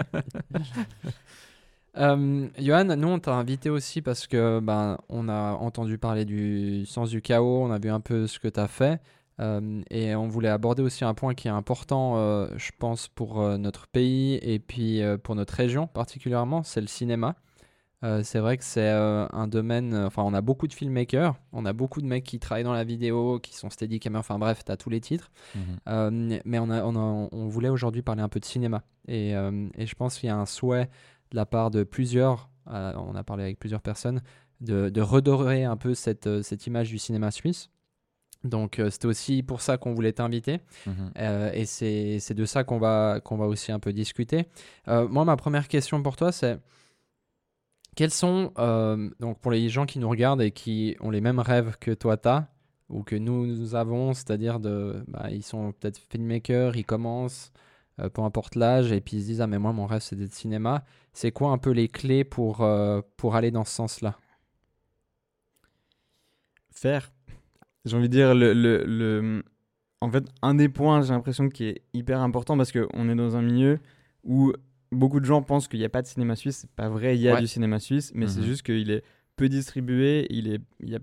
Euh, 1.97 2.47
Johan, 2.59 2.85
nous 2.97 3.09
on 3.09 3.19
t'a 3.19 3.35
invité 3.35 3.71
aussi 3.71 4.03
parce 4.03 4.27
que 4.29 4.61
ben, 4.61 4.99
on 5.09 5.29
a 5.29 5.53
entendu 5.55 5.99
parler 5.99 6.25
du 6.25 6.87
sens 6.87 7.11
du 7.11 7.21
chaos, 7.23 7.65
on 7.65 7.73
a 7.73 7.79
vu 7.79 7.89
un 7.91 7.99
peu 7.99 8.27
ce 8.29 8.39
que 8.39 8.47
tu 8.47 8.61
as 8.61 8.69
fait 8.69 9.01
euh, 9.41 9.83
et 9.91 10.15
on 10.15 10.29
voulait 10.29 10.49
aborder 10.49 10.83
aussi 10.83 11.05
un 11.05 11.15
point 11.15 11.35
qui 11.35 11.49
est 11.49 11.51
important, 11.53 12.17
euh, 12.17 12.49
je 12.57 12.71
pense, 12.79 13.09
pour 13.09 13.41
euh, 13.41 13.57
notre 13.57 13.87
pays 13.87 14.35
et 14.43 14.59
puis 14.59 15.01
pour 15.23 15.35
notre 15.35 15.55
région 15.55 15.87
particulièrement, 15.87 16.63
c'est 16.63 16.81
le 16.81 16.87
cinéma. 16.87 17.37
C'est 18.23 18.39
vrai 18.39 18.57
que 18.57 18.63
c'est 18.63 18.89
un 18.91 19.49
domaine, 19.49 19.93
enfin 19.93 20.23
on 20.23 20.33
a 20.33 20.41
beaucoup 20.41 20.69
de 20.69 20.73
filmmakers, 20.73 21.35
on 21.53 21.67
a 21.67 21.73
beaucoup 21.73 22.01
de 22.01 22.07
mecs 22.07 22.23
qui 22.23 22.39
travaillent 22.39 22.63
dans 22.63 22.73
la 22.73 22.85
vidéo, 22.85 23.41
qui 23.41 23.57
sont 23.57 23.71
steadicamers, 23.71 24.21
enfin 24.21 24.39
bref, 24.39 24.65
tu 24.65 24.71
as 24.71 24.77
tous 24.77 24.89
les 24.89 25.01
titres. 25.01 25.33
Mhm. 25.57 26.41
Mais 26.45 26.61
on, 26.61 26.71
a, 26.71 26.85
on, 26.85 26.95
a- 26.95 27.29
on 27.33 27.49
voulait 27.49 27.71
aujourd'hui 27.71 28.03
parler 28.03 28.23
un 28.23 28.29
peu 28.29 28.39
de 28.39 28.45
cinéma. 28.45 28.85
Et, 29.09 29.31
et 29.33 29.87
je 29.87 29.95
pense 29.97 30.17
qu'il 30.17 30.29
y 30.29 30.31
a 30.31 30.37
un 30.37 30.47
souhait 30.47 30.89
de 31.33 31.37
la 31.37 31.45
part 31.45 31.73
de 31.73 31.83
plusieurs, 31.83 32.51
on 32.67 33.17
a 33.17 33.25
parlé 33.25 33.43
avec 33.43 33.59
plusieurs 33.59 33.83
personnes, 33.83 34.23
de, 34.61 34.91
de 34.91 35.01
redorer 35.01 35.65
un 35.65 35.77
peu 35.77 35.95
cette, 35.95 36.43
cette 36.43 36.69
image 36.69 36.91
du 36.91 36.99
cinéma 36.99 37.33
suisse. 37.33 37.69
Donc 38.45 38.79
euh, 38.79 38.89
c'était 38.91 39.07
aussi 39.07 39.43
pour 39.43 39.61
ça 39.61 39.79
qu'on 39.79 39.95
voulait 39.95 40.13
t'inviter. 40.13 40.61
Mhm. 40.87 41.13
Euh, 41.19 41.51
et 41.53 41.65
c'est 41.67 42.35
de 42.35 42.45
ça 42.45 42.65
qu'on 42.65 42.79
va, 42.79 43.21
qu'on 43.21 43.37
va 43.37 43.47
aussi 43.47 43.73
un 43.73 43.81
peu 43.81 43.93
discuter. 43.93 44.47
Euh, 44.87 45.09
moi, 45.09 45.25
ma 45.25 45.37
première 45.37 45.69
question 45.69 46.03
pour 46.03 46.17
toi, 46.17 46.31
c'est 46.31 46.59
quels 47.97 48.13
sont, 48.13 48.53
euh, 48.59 49.11
donc 49.19 49.41
pour 49.41 49.51
les 49.51 49.69
gens 49.69 49.87
qui 49.87 49.99
nous 49.99 50.09
regardent 50.09 50.43
et 50.43 50.53
qui 50.53 50.97
ont 51.01 51.11
les 51.11 51.21
mêmes 51.21 51.41
rêves 51.41 51.77
que 51.81 51.91
toi 51.91 52.17
t'as, 52.17 52.47
ou 52.89 53.03
que 53.03 53.17
nous, 53.17 53.47
nous 53.47 53.75
avons, 53.75 54.15
c'est-à-dire 54.15 54.61
de, 54.61 55.05
bah, 55.09 55.27
ils 55.31 55.43
sont 55.43 55.73
peut-être 55.73 55.99
filmmakers, 55.99 56.77
ils 56.77 56.87
commencent, 56.87 57.51
peu 58.15 58.23
importe 58.23 58.55
l'âge, 58.55 58.93
et 58.93 59.01
puis 59.01 59.17
ils 59.17 59.23
se 59.23 59.27
disent, 59.27 59.41
ah 59.41 59.49
mais 59.49 59.59
moi 59.59 59.73
mon 59.73 59.87
rêve 59.87 60.01
c'est 60.01 60.15
d'être 60.15 60.33
cinéma. 60.33 60.85
C'est 61.13 61.33
quoi 61.33 61.51
un 61.51 61.59
peu 61.59 61.71
les 61.71 61.89
clés 61.89 62.23
pour, 62.23 62.65
pour 63.17 63.35
aller 63.35 63.51
dans 63.51 63.65
ce 63.65 63.75
sens-là? 63.75 64.17
Faire. 66.71 67.11
J'ai 67.85 67.97
envie 67.97 68.09
de 68.09 68.13
dire, 68.13 68.35
le, 68.35 68.53
le, 68.53 68.85
le- 68.85 69.43
en 70.01 70.11
fait, 70.11 70.25
un 70.43 70.55
des 70.55 70.69
points, 70.69 71.03
j'ai 71.03 71.13
l'impression, 71.13 71.49
qui 71.49 71.65
est 71.65 71.83
hyper 71.93 72.21
important 72.21 72.57
parce 72.57 72.73
qu'on 72.73 73.09
est 73.09 73.15
dans 73.15 73.37
un 73.37 73.43
milieu 73.43 73.79
où 74.25 74.53
beaucoup 74.93 75.21
de 75.21 75.25
gens 75.25 75.43
pensent 75.43 75.69
qu'il 75.69 75.79
n'y 75.81 75.85
a 75.85 75.89
pas 75.89 76.03
de 76.03 76.07
cinéma 76.07 76.37
suisse. 76.37 76.59
C'est 76.59 76.71
pas 76.71 76.89
vrai, 76.89 77.17
il 77.17 77.21
y 77.23 77.29
a 77.29 77.35
Ouais. 77.35 77.41
du 77.41 77.47
cinéma 77.47 77.79
suisse, 77.79 78.13
mais 78.15 78.27
c'est 78.29 78.41
Mhm. 78.41 78.47
juste 78.47 78.63
qu'il 78.63 78.91
est 78.91 79.03
peu 79.37 79.49
distribué, 79.49 80.27
il, 80.31 80.49
est, 80.53 80.61
il 80.81 80.91
y 80.91 80.97
a 80.97 81.01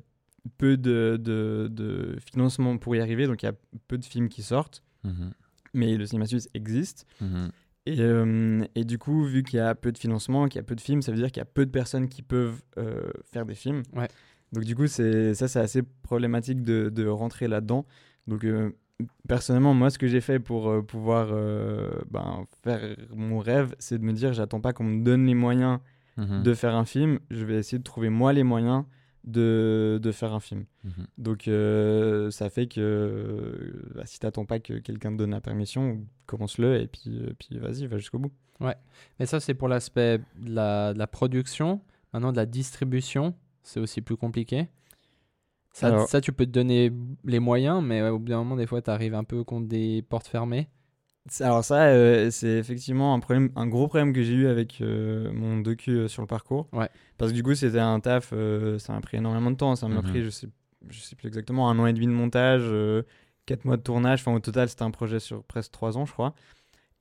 peu 0.57 0.77
de, 0.77 1.17
de, 1.19 1.67
de 1.71 2.17
financement 2.31 2.77
pour 2.77 2.95
y 2.95 2.99
arriver, 3.01 3.27
donc 3.27 3.41
il 3.43 3.47
y 3.47 3.49
a 3.49 3.53
peu 3.87 3.97
de 3.97 4.05
films 4.05 4.29
qui 4.29 4.43
sortent, 4.43 4.83
Mhm. 5.03 5.31
mais 5.73 5.95
le 5.97 6.05
cinéma 6.05 6.25
suisse 6.25 6.47
existe. 6.53 7.05
Mhm. 7.21 7.49
Et, 7.87 7.99
euh, 8.01 8.65
et 8.75 8.83
du 8.83 8.97
coup, 8.97 9.23
vu 9.25 9.43
qu'il 9.43 9.57
y 9.57 9.61
a 9.61 9.75
peu 9.75 9.91
de 9.91 9.97
financement, 9.97 10.47
qu'il 10.47 10.57
y 10.57 10.59
a 10.59 10.63
peu 10.63 10.75
de 10.75 10.81
films, 10.81 11.01
ça 11.03 11.11
veut 11.11 11.17
dire 11.17 11.27
qu'il 11.31 11.39
y 11.39 11.41
a 11.41 11.45
peu 11.45 11.65
de 11.65 11.71
personnes 11.71 12.09
qui 12.09 12.21
peuvent 12.23 12.61
euh, 12.77 13.09
faire 13.31 13.45
des 13.45 13.53
films. 13.55 13.83
Ouais. 13.93 14.07
Donc 14.55 14.63
du 14.63 14.75
coup, 14.75 14.87
c'est 14.87 15.35
ça, 15.35 15.47
c'est 15.47 15.59
assez 15.59 15.83
problématique 16.01 16.63
de, 16.63 16.89
de 16.89 17.05
rentrer 17.07 17.47
là-dedans. 17.47 17.85
Donc 18.25 18.43
euh, 18.45 18.71
personnellement, 19.27 19.73
moi, 19.73 19.89
ce 19.89 19.97
que 19.99 20.07
j'ai 20.07 20.21
fait 20.21 20.39
pour 20.39 20.69
euh, 20.69 20.81
pouvoir 20.81 21.27
euh, 21.31 21.91
ben, 22.09 22.45
faire 22.63 22.79
mon 23.13 23.37
rêve, 23.39 23.75
c'est 23.79 23.97
de 23.99 24.03
me 24.03 24.13
dire, 24.13 24.33
j'attends 24.33 24.61
pas 24.61 24.71
qu'on 24.73 24.85
me 24.85 25.03
donne 25.03 25.25
les 25.27 25.35
moyens 25.35 25.79
Mhm. 26.17 26.43
de 26.43 26.53
faire 26.53 26.73
un 26.75 26.85
film. 26.85 27.19
Je 27.29 27.43
vais 27.43 27.55
essayer 27.55 27.77
de 27.77 27.83
trouver 27.83 28.07
moi 28.07 28.31
les 28.31 28.43
moyens 28.43 28.85
de, 29.25 29.99
de 30.01 30.11
faire 30.13 30.33
un 30.33 30.39
film. 30.39 30.63
Mhm. 30.85 31.07
Donc 31.17 31.49
ça 32.31 32.49
fait 32.49 32.67
que 32.67 33.83
bah, 33.93 34.03
si 34.05 34.19
t'attends 34.19 34.45
pas 34.45 34.59
que 34.59 34.75
quelqu'un 34.79 35.11
te 35.11 35.17
donne 35.17 35.31
la 35.31 35.41
permission, 35.41 35.99
commence-le 36.25 36.79
et 36.79 36.87
puis, 36.87 37.19
puis 37.37 37.59
vas-y, 37.59 37.85
va 37.87 37.97
jusqu'au 37.97 38.19
bout. 38.19 38.31
Mais 39.19 39.25
ça, 39.25 39.41
c'est 39.41 39.55
pour 39.55 39.67
l'aspect 39.67 40.19
de 40.39 40.55
la, 40.55 40.93
de 40.93 40.99
la 40.99 41.07
production. 41.07 41.81
Maintenant, 42.13 42.31
de 42.31 42.37
la 42.37 42.45
distribution, 42.45 43.35
c'est 43.65 43.79
aussi 43.79 44.01
plus 44.01 44.15
compliqué. 44.17 44.67
Ça, 45.73 45.87
Alors- 45.87 46.07
ça, 46.07 46.21
tu 46.21 46.31
peux 46.31 46.45
te 46.45 46.51
donner 46.51 46.91
les 47.25 47.39
moyens, 47.39 47.83
mais 47.83 48.01
au 48.07 48.17
bout 48.19 48.29
d'un 48.29 48.37
moment, 48.37 48.55
des 48.55 48.65
fois, 48.65 48.81
tu 48.81 48.89
arrives 48.89 49.13
un 49.13 49.25
peu 49.25 49.43
contre 49.43 49.67
des 49.67 50.01
portes 50.03 50.27
fermées. 50.27 50.69
Alors 51.39 51.63
ça, 51.65 51.87
euh, 51.87 52.29
c'est 52.29 52.57
effectivement 52.59 53.13
un 53.15 53.19
problème, 53.19 53.49
un 53.55 53.65
gros 53.67 53.87
problème 53.87 54.13
que 54.13 54.21
j'ai 54.21 54.33
eu 54.33 54.47
avec 54.47 54.79
euh, 54.81 55.31
mon 55.33 55.57
docu 55.59 55.91
euh, 55.91 56.07
sur 56.07 56.21
le 56.21 56.27
parcours. 56.27 56.69
Ouais. 56.71 56.87
Parce 57.17 57.31
que 57.31 57.35
du 57.35 57.41
coup, 57.43 57.55
c'était 57.55 57.79
un 57.79 57.99
taf, 57.99 58.29
euh, 58.31 58.77
ça 58.77 58.93
m'a 58.93 59.01
pris 59.01 59.17
énormément 59.17 59.49
de 59.49 59.55
temps. 59.57 59.75
Ça 59.75 59.87
m'a 59.87 59.95
Mhm. 59.95 60.03
pris, 60.03 60.23
je 60.23 60.29
sais, 60.29 60.47
je 60.87 60.99
sais 60.99 61.15
plus 61.15 61.27
exactement, 61.27 61.67
un 61.69 61.79
an 61.79 61.87
et 61.87 61.93
demi 61.93 62.05
de 62.05 62.11
montage, 62.11 62.61
euh, 62.63 63.01
quatre 63.47 63.65
mois 63.65 63.75
de 63.75 63.81
tournage. 63.81 64.21
Enfin, 64.21 64.33
au 64.35 64.39
total, 64.39 64.69
c'était 64.69 64.83
un 64.83 64.91
projet 64.91 65.19
sur 65.19 65.43
presque 65.43 65.71
trois 65.71 65.97
ans, 65.97 66.05
je 66.05 66.13
crois. 66.13 66.35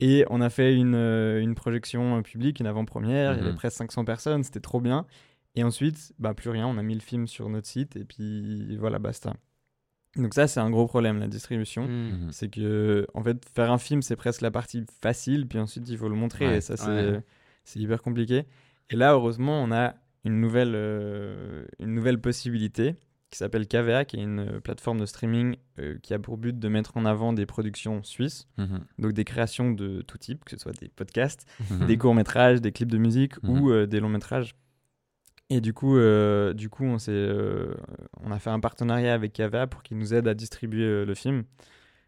Et 0.00 0.24
on 0.30 0.40
a 0.40 0.48
fait 0.48 0.74
une, 0.74 0.94
euh, 0.94 1.40
une 1.42 1.54
projection 1.54 2.16
euh, 2.18 2.22
publique, 2.22 2.60
une 2.60 2.66
avant-première. 2.66 3.34
Il 3.34 3.36
y 3.36 3.40
avait 3.40 3.50
Mhm. 3.50 3.56
presque 3.56 3.76
500 3.76 4.04
personnes, 4.06 4.42
c'était 4.42 4.58
trop 4.60 4.80
bien. 4.80 5.06
Et 5.56 5.62
ensuite, 5.62 6.12
bah, 6.18 6.34
plus 6.34 6.50
rien. 6.50 6.66
On 6.66 6.78
a 6.78 6.82
mis 6.82 6.94
le 6.94 7.00
film 7.00 7.26
sur 7.26 7.48
notre 7.48 7.66
site 7.68 7.96
et 7.96 8.04
puis 8.04 8.76
voilà, 8.76 8.98
basta. 8.98 9.34
Donc 10.16 10.34
ça, 10.34 10.46
c'est 10.46 10.60
un 10.60 10.70
gros 10.70 10.86
problème, 10.86 11.18
la 11.18 11.26
distribution. 11.28 11.86
Mhm. 11.88 12.28
C'est 12.32 12.48
que, 12.48 13.06
en 13.14 13.22
fait, 13.22 13.44
faire 13.54 13.70
un 13.72 13.78
film, 13.78 14.00
c'est 14.02 14.16
presque 14.16 14.40
la 14.42 14.50
partie 14.52 14.84
facile, 15.02 15.46
puis 15.48 15.58
ensuite, 15.58 15.88
il 15.88 15.98
faut 15.98 16.08
le 16.08 16.14
montrer, 16.14 16.46
Ouais. 16.46 16.56
et 16.58 16.60
ça, 16.60 16.76
c'est 16.76 16.86
Ouais. 17.12 17.22
hyper 17.82 18.00
compliqué. 18.02 18.44
Et 18.90 18.96
là, 18.96 19.12
heureusement, 19.14 19.60
on 19.62 19.72
a 19.72 19.94
une 20.24 20.40
nouvelle, 20.40 20.72
euh, 20.74 21.64
une 21.80 21.94
nouvelle 21.94 22.20
possibilité 22.20 22.94
qui 23.30 23.38
s'appelle 23.38 23.66
KVA, 23.66 24.04
qui 24.04 24.16
est 24.16 24.22
une 24.22 24.38
euh, 24.38 24.60
plateforme 24.60 25.00
de 25.00 25.06
streaming 25.06 25.56
euh, 25.80 25.98
qui 26.00 26.14
a 26.14 26.20
pour 26.20 26.36
but 26.38 26.56
de 26.56 26.68
mettre 26.68 26.96
en 26.96 27.04
avant 27.04 27.32
des 27.32 27.46
productions 27.46 28.02
suisses, 28.04 28.46
Mhm. 28.58 28.84
donc 29.00 29.12
des 29.12 29.24
créations 29.24 29.72
de 29.72 30.02
tout 30.02 30.18
type, 30.18 30.44
que 30.44 30.52
ce 30.52 30.58
soit 30.58 30.78
des 30.80 30.88
podcasts, 30.88 31.44
Mhm. 31.70 31.86
des 31.86 31.98
courts-métrages, 31.98 32.60
des 32.60 32.70
clips 32.70 32.90
de 32.92 32.98
musique 32.98 33.34
ou 33.42 33.70
euh, 33.70 33.86
des 33.86 33.98
longs-métrages. 33.98 34.54
Et 35.50 35.60
du 35.60 35.72
coup, 35.74 35.96
euh, 35.96 36.52
du 36.54 36.70
coup 36.70 36.84
on, 36.84 36.98
s'est, 36.98 37.12
euh, 37.12 37.74
on 38.22 38.30
a 38.30 38.38
fait 38.38 38.50
un 38.50 38.60
partenariat 38.60 39.12
avec 39.14 39.32
KVA 39.34 39.66
pour 39.66 39.82
qu'ils 39.82 39.98
nous 39.98 40.14
aident 40.14 40.28
à 40.28 40.34
distribuer 40.34 40.84
euh, 40.84 41.04
le 41.04 41.14
film. 41.14 41.44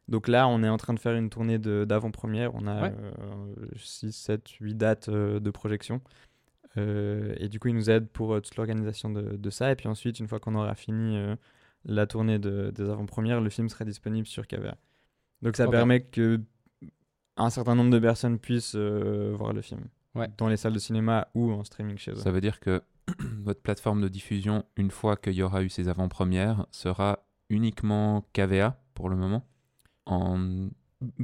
Donc 0.08 0.28
là, 0.28 0.46
on 0.48 0.62
est 0.62 0.68
en 0.68 0.76
train 0.76 0.94
de 0.94 1.00
faire 1.00 1.14
une 1.16 1.28
tournée 1.30 1.58
de- 1.58 1.84
d'avant-première. 1.84 2.54
On 2.54 2.66
a 2.66 2.82
Ouais. 2.90 2.94
6, 3.76 4.12
7, 4.12 4.48
8 4.60 4.74
dates 4.76 5.08
euh, 5.08 5.40
de 5.40 5.50
projection. 5.50 6.00
Euh, 6.78 7.34
et 7.38 7.48
du 7.48 7.58
coup, 7.58 7.68
ils 7.68 7.74
nous 7.74 7.90
aident 7.90 8.08
pour 8.08 8.34
euh, 8.34 8.40
toute 8.40 8.56
l'organisation 8.56 9.10
de, 9.10 9.36
de 9.36 9.50
ça. 9.50 9.72
Et 9.72 9.76
puis 9.76 9.88
ensuite, 9.88 10.20
une 10.20 10.28
fois 10.28 10.38
qu'on 10.40 10.54
aura 10.54 10.74
fini 10.74 11.16
euh, 11.16 11.34
la 11.84 12.06
tournée 12.06 12.38
de- 12.38 12.70
des 12.74 12.88
avant-premières, 12.88 13.40
le 13.40 13.50
film 13.50 13.68
sera 13.68 13.84
disponible 13.84 14.26
sur 14.26 14.46
KVA. 14.46 14.76
Donc 15.42 15.56
ça 15.56 15.66
permet 15.68 16.00
que 16.02 16.40
un 17.36 17.50
certain 17.50 17.74
nombre 17.74 17.90
de 17.90 17.98
personnes 17.98 18.38
puissent 18.38 18.74
euh, 18.76 19.32
voir 19.36 19.52
le 19.52 19.60
film 19.60 19.82
Ouais. 20.14 20.28
dans 20.38 20.48
les 20.48 20.56
salles 20.56 20.72
de 20.72 20.78
cinéma 20.78 21.28
ou 21.34 21.50
en 21.52 21.64
streaming 21.64 21.98
chez 21.98 22.12
eux. 22.12 22.16
Ça 22.16 22.30
veut 22.30 22.40
dire 22.40 22.60
que 22.60 22.80
votre 23.44 23.60
plateforme 23.62 24.00
de 24.00 24.08
diffusion, 24.08 24.64
une 24.76 24.90
fois 24.90 25.16
qu'il 25.16 25.34
y 25.34 25.42
aura 25.42 25.62
eu 25.62 25.68
ces 25.68 25.88
avant-premières, 25.88 26.66
sera 26.70 27.20
uniquement 27.48 28.26
KVA 28.32 28.78
pour 28.94 29.08
le 29.08 29.16
moment? 29.16 29.44
En... 30.06 30.68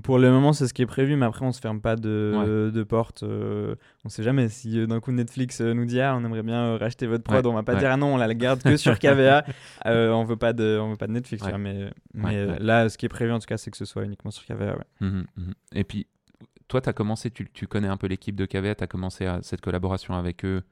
Pour 0.03 0.19
le 0.19 0.31
moment, 0.31 0.53
c'est 0.53 0.69
ce 0.69 0.75
qui 0.75 0.83
est 0.83 0.87
prévu, 0.87 1.17
mais 1.17 1.25
après, 1.25 1.47
on 1.47 1.51
se 1.53 1.61
ferme 1.61 1.81
pas 1.81 1.97
de, 1.97 2.71
de 2.73 2.83
porte. 2.83 3.23
euh, 3.23 3.75
on 4.05 4.11
sait 4.11 4.23
jamais 4.23 4.51
si 4.51 4.79
euh, 4.79 4.87
d'un 4.87 5.01
coup 5.01 5.13
Netflix 5.13 5.63
euh, 5.63 5.73
nous 5.73 5.87
dit 5.87 5.99
ah, 6.01 6.15
on 6.15 6.23
aimerait 6.25 6.43
bien 6.43 6.63
euh, 6.63 6.77
racheter 6.77 7.07
votre 7.07 7.25
prod, 7.25 7.45
Ouais, 7.47 7.51
on 7.51 7.55
va 7.55 7.63
pas 7.63 7.73
ouais. 7.73 7.79
dire 7.79 7.91
ah 7.91 7.97
non, 7.97 8.15
on 8.15 8.17
la 8.19 8.33
garde 8.35 8.63
que 8.63 8.77
sur 8.77 8.99
KVA. 8.99 9.45
Euh, 9.87 10.11
on 10.11 10.25
veut 10.25 10.37
pas 10.37 10.53
de, 10.53 10.79
on 10.79 10.91
veut 10.91 10.97
pas 10.97 11.07
de 11.07 11.13
Netflix. 11.13 11.43
Ouais. 11.45 11.53
là, 11.53 11.59
mais 11.59 11.91
mais 12.13 12.45
Ouais, 12.45 12.53
ouais. 12.53 12.59
là, 12.61 12.89
ce 12.91 12.99
qui 12.99 13.07
est 13.07 13.09
prévu 13.09 13.33
en 13.33 13.39
tout 13.39 13.47
cas, 13.47 13.57
c'est 13.57 13.71
que 13.71 13.77
ce 13.79 13.87
soit 13.87 14.05
uniquement 14.05 14.31
sur 14.31 14.45
KVA. 14.45 14.77
ouais. 14.77 14.85
Mhm, 15.01 15.25
mhm. 15.39 15.55
Et 15.75 15.85
puis, 15.85 16.07
toi, 16.69 16.83
tu 16.83 16.91
as 16.91 16.93
commencé, 16.93 17.31
tu, 17.31 17.49
tu 17.51 17.67
connais 17.67 17.89
un 17.89 17.97
peu 17.97 18.07
l'équipe 18.09 18.37
de 18.37 18.45
KVA, 18.45 18.75
tu 18.75 18.85
as 18.85 18.87
commencé 18.87 19.25
à, 19.25 19.41
cette 19.43 19.63
collaboration 19.63 20.15
avec 20.15 20.45
eux. 20.45 20.63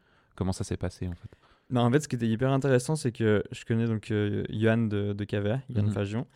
Comment 0.40 0.52
ça 0.52 0.64
s'est 0.64 0.78
passé 0.78 1.06
en 1.06 1.14
fait 1.14 1.28
Non, 1.68 1.82
en 1.82 1.90
fait, 1.92 2.00
ce 2.00 2.08
qui 2.08 2.16
était 2.16 2.26
hyper 2.26 2.50
intéressant, 2.50 2.96
c'est 2.96 3.12
que 3.12 3.44
je 3.52 3.64
connais 3.66 3.84
donc 3.86 4.10
euh, 4.10 4.42
Johan 4.48 4.78
de, 4.78 5.12
de 5.12 5.24
KVA, 5.24 5.60
Johan 5.68 5.84
Mhm. 5.84 5.90
Fagion, 5.92 6.26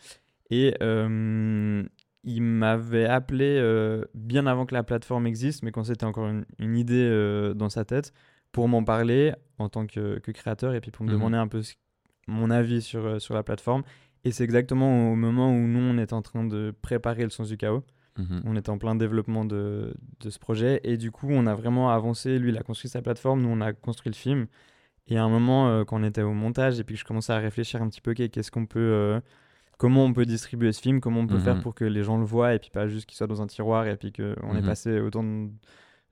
et 0.51 0.75
euh, 0.83 1.83
il 2.23 2.41
m'avait 2.43 3.05
appelé 3.07 3.57
euh, 3.59 4.05
bien 4.13 4.45
avant 4.45 4.67
que 4.67 4.75
la 4.75 4.83
plateforme 4.83 5.25
existe, 5.25 5.63
mais 5.63 5.71
quand 5.71 5.83
c'était 5.85 6.05
encore 6.05 6.27
une, 6.27 6.45
une 6.59 6.77
idée 6.77 7.03
euh, 7.09 7.55
dans 7.55 7.69
sa 7.69 7.83
tête, 7.83 8.13
pour 8.51 8.67
m'en 8.67 8.83
parler 8.83 9.33
en 9.57 9.69
tant 9.69 9.87
que, 9.87 10.19
que 10.19 10.29
créateur 10.31 10.75
et 10.75 10.81
puis 10.81 10.91
pour 10.91 11.03
me 11.03 11.09
Mhm. 11.09 11.15
demander 11.17 11.37
un 11.37 11.47
peu 11.47 11.63
ce- 11.63 11.73
mon 12.27 12.51
avis 12.51 12.83
sur, 12.83 13.19
sur 13.19 13.33
la 13.33 13.41
plateforme. 13.41 13.81
Et 14.23 14.31
c'est 14.31 14.43
exactement 14.43 15.11
au 15.11 15.15
moment 15.15 15.51
où 15.51 15.67
nous, 15.67 15.79
on 15.79 15.97
est 15.97 16.13
en 16.13 16.21
train 16.21 16.43
de 16.45 16.73
préparer 16.81 17.23
le 17.23 17.29
sens 17.31 17.47
du 17.49 17.57
chaos. 17.57 17.83
Mhm. 18.17 18.41
On 18.45 18.55
est 18.55 18.69
en 18.69 18.77
plein 18.77 18.95
développement 18.95 19.43
de, 19.45 19.93
de 20.21 20.29
ce 20.29 20.39
projet 20.39 20.79
et 20.83 20.95
du 20.97 21.11
coup, 21.11 21.27
on 21.29 21.45
a 21.47 21.53
vraiment 21.55 21.89
avancé. 21.89 22.39
Lui, 22.39 22.49
il 22.51 22.57
a 22.57 22.63
construit 22.63 22.89
sa 22.89 23.01
plateforme, 23.01 23.41
nous, 23.41 23.49
on 23.49 23.59
a 23.61 23.73
construit 23.73 24.09
le 24.11 24.15
film. 24.15 24.47
Et 25.07 25.17
à 25.17 25.23
un 25.23 25.29
moment, 25.29 25.67
euh, 25.69 25.83
quand 25.83 25.99
on 25.99 26.03
était 26.03 26.21
au 26.23 26.33
montage 26.33 26.79
et 26.79 26.83
puis 26.83 26.95
que 26.95 27.01
je 27.01 27.05
commençais 27.05 27.33
à 27.33 27.37
réfléchir 27.39 27.81
un 27.81 27.89
petit 27.89 28.01
peu, 28.01 28.13
qu'est-ce 28.13 28.49
qu'on 28.51 28.65
peut, 28.65 28.79
euh, 28.79 29.19
comment 29.77 30.03
on 30.05 30.13
peut 30.13 30.25
distribuer 30.25 30.71
ce 30.71 30.81
film, 30.81 30.99
comment 31.01 31.19
on 31.19 31.27
peut 31.27 31.35
Mhm. 31.35 31.41
faire 31.43 31.59
pour 31.59 31.75
que 31.75 31.83
les 31.85 32.03
gens 32.03 32.17
le 32.17 32.25
voient 32.25 32.53
et 32.55 32.59
puis 32.59 32.69
pas 32.71 32.87
juste 32.87 33.05
qu'il 33.05 33.17
soit 33.17 33.27
dans 33.27 33.41
un 33.41 33.47
tiroir 33.47 33.85
et 33.87 33.97
puis 33.97 34.11
qu'on 34.13 34.55
ait 34.55 34.61
Mhm. 34.61 34.65
passé 34.65 34.99
autant 35.01 35.23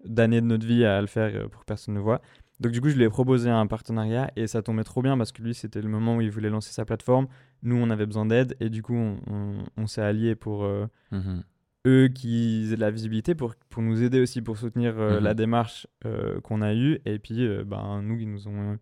d'années 0.06 0.42
de 0.42 0.46
notre 0.46 0.66
vie 0.68 0.84
à 0.86 1.00
le 1.02 1.08
faire 1.08 1.32
euh, 1.34 1.48
pour 1.48 1.62
que 1.62 1.66
personne 1.66 1.94
ne 1.94 2.00
le 2.00 2.04
voit. 2.04 2.22
Donc 2.60 2.72
du 2.72 2.82
coup, 2.82 2.90
je 2.90 2.96
lui 2.98 3.04
ai 3.04 3.10
proposé 3.10 3.50
un 3.50 3.66
partenariat 3.66 4.30
et 4.36 4.48
ça 4.48 4.62
tombait 4.62 4.84
trop 4.84 5.02
bien 5.02 5.18
parce 5.18 5.32
que 5.32 5.42
lui, 5.42 5.54
c'était 5.56 5.82
le 5.82 5.90
moment 5.90 6.18
où 6.18 6.22
il 6.22 6.30
voulait 6.30 6.50
lancer 6.50 6.72
sa 6.72 6.86
plateforme. 6.86 7.28
Nous, 7.64 7.76
on 7.76 7.90
avait 7.90 8.06
besoin 8.06 8.26
d'aide 8.26 8.56
et 8.60 8.70
du 8.70 8.84
coup, 8.84 8.94
on, 8.96 9.16
on- 9.28 9.64
on 9.78 9.88
s'est 9.88 10.02
alliés 10.02 10.36
pour 10.36 10.64
euh, 10.66 10.86
Mhm. 11.12 11.44
Eux 11.86 12.08
qui 12.08 12.70
aient 12.72 12.76
de 12.76 12.80
la 12.82 12.92
visibilité, 12.92 13.36
pour, 13.36 13.54
pour 13.70 13.82
nous 13.84 14.02
aider 14.04 14.22
aussi, 14.22 14.42
pour 14.42 14.58
soutenir 14.58 14.94
euh, 14.98 15.18
Mhm. 15.18 15.24
la 15.24 15.34
démarche 15.34 15.88
euh, 16.06 16.40
qu'on 16.42 16.62
a 16.62 16.74
eue. 16.74 17.00
Et 17.06 17.20
puis, 17.20 17.46
euh, 17.46 17.64
ben, 17.66 18.02
nous, 18.02 18.18
ils 18.20 18.30
nous 18.32 18.48
ont 18.48 18.74
euh, 18.74 18.76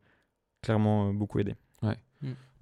clairement 0.62 1.10
euh, 1.10 1.14
beaucoup 1.14 1.40
aidés. 1.40 1.56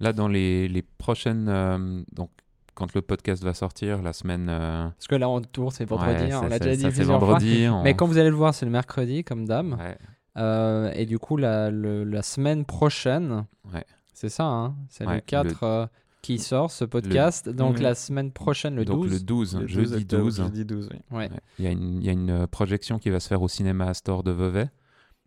Là, 0.00 0.14
dans 0.14 0.28
les, 0.28 0.66
les 0.68 0.80
prochaines. 0.80 1.46
euh, 1.50 2.02
donc, 2.12 2.30
quand 2.74 2.94
le 2.94 3.02
podcast 3.02 3.44
va 3.44 3.52
sortir, 3.52 4.00
la 4.00 4.14
semaine. 4.14 4.46
euh, 4.48 4.88
Parce 4.88 5.08
que 5.08 5.14
là, 5.16 5.28
on 5.28 5.42
tourne, 5.42 5.70
c'est 5.70 5.84
vendredi, 5.84 6.22
ouais, 6.24 6.32
hein, 6.32 6.40
on 6.42 6.48
l'a 6.48 6.58
déjà 6.58 6.74
dit 6.88 6.94
plusieurs 6.96 7.18
fois. 7.18 7.28
vendredi. 7.28 7.66
on- 7.68 7.82
Mais 7.82 7.92
quand 7.94 8.06
vous 8.06 8.16
allez 8.16 8.30
le 8.30 8.36
voir, 8.36 8.54
c'est 8.54 8.64
le 8.64 8.72
mercredi, 8.72 9.22
comme 9.24 9.44
d'hab. 9.46 9.78
Ouais. 9.78 9.98
Euh, 10.38 10.90
et 10.94 11.04
du 11.04 11.18
coup, 11.18 11.36
la, 11.36 11.70
le- 11.70 12.04
la 12.04 12.22
semaine 12.22 12.64
prochaine, 12.64 13.44
Ouais. 13.74 13.84
c'est 14.14 14.30
ça, 14.30 14.44
hein, 14.44 14.74
c'est 14.88 15.06
Ouais, 15.06 15.16
le 15.16 15.20
4 15.20 15.62
euh, 15.64 15.86
qui 16.22 16.38
sort 16.38 16.70
ce 16.70 16.84
podcast. 16.84 17.48
Donc 17.48 17.80
la 17.80 17.94
semaine 17.94 18.30
prochaine, 18.32 18.76
le 18.76 18.84
Donc 18.84 19.02
12. 19.02 19.12
le 19.12 19.20
12, 19.20 19.54
Le 19.54 19.60
12 19.60 19.70
jeudi 19.70 19.94
octobre, 19.94 20.22
12. 20.24 20.36
Jeudi 20.36 20.64
12, 20.64 20.88
oui. 20.92 20.98
Ouais. 21.10 21.30
Ouais. 21.30 21.40
Il 21.58 21.64
y 21.64 21.68
a, 21.68 21.70
une, 21.70 22.00
il 22.00 22.04
y 22.04 22.08
a 22.08 22.12
une 22.12 22.30
euh, 22.30 22.46
projection 22.46 22.98
qui 22.98 23.10
va 23.10 23.20
se 23.20 23.28
faire 23.28 23.42
au 23.42 23.48
cinéma 23.48 23.86
Astor 23.88 24.22
de 24.22 24.30
Vevey. 24.30 24.68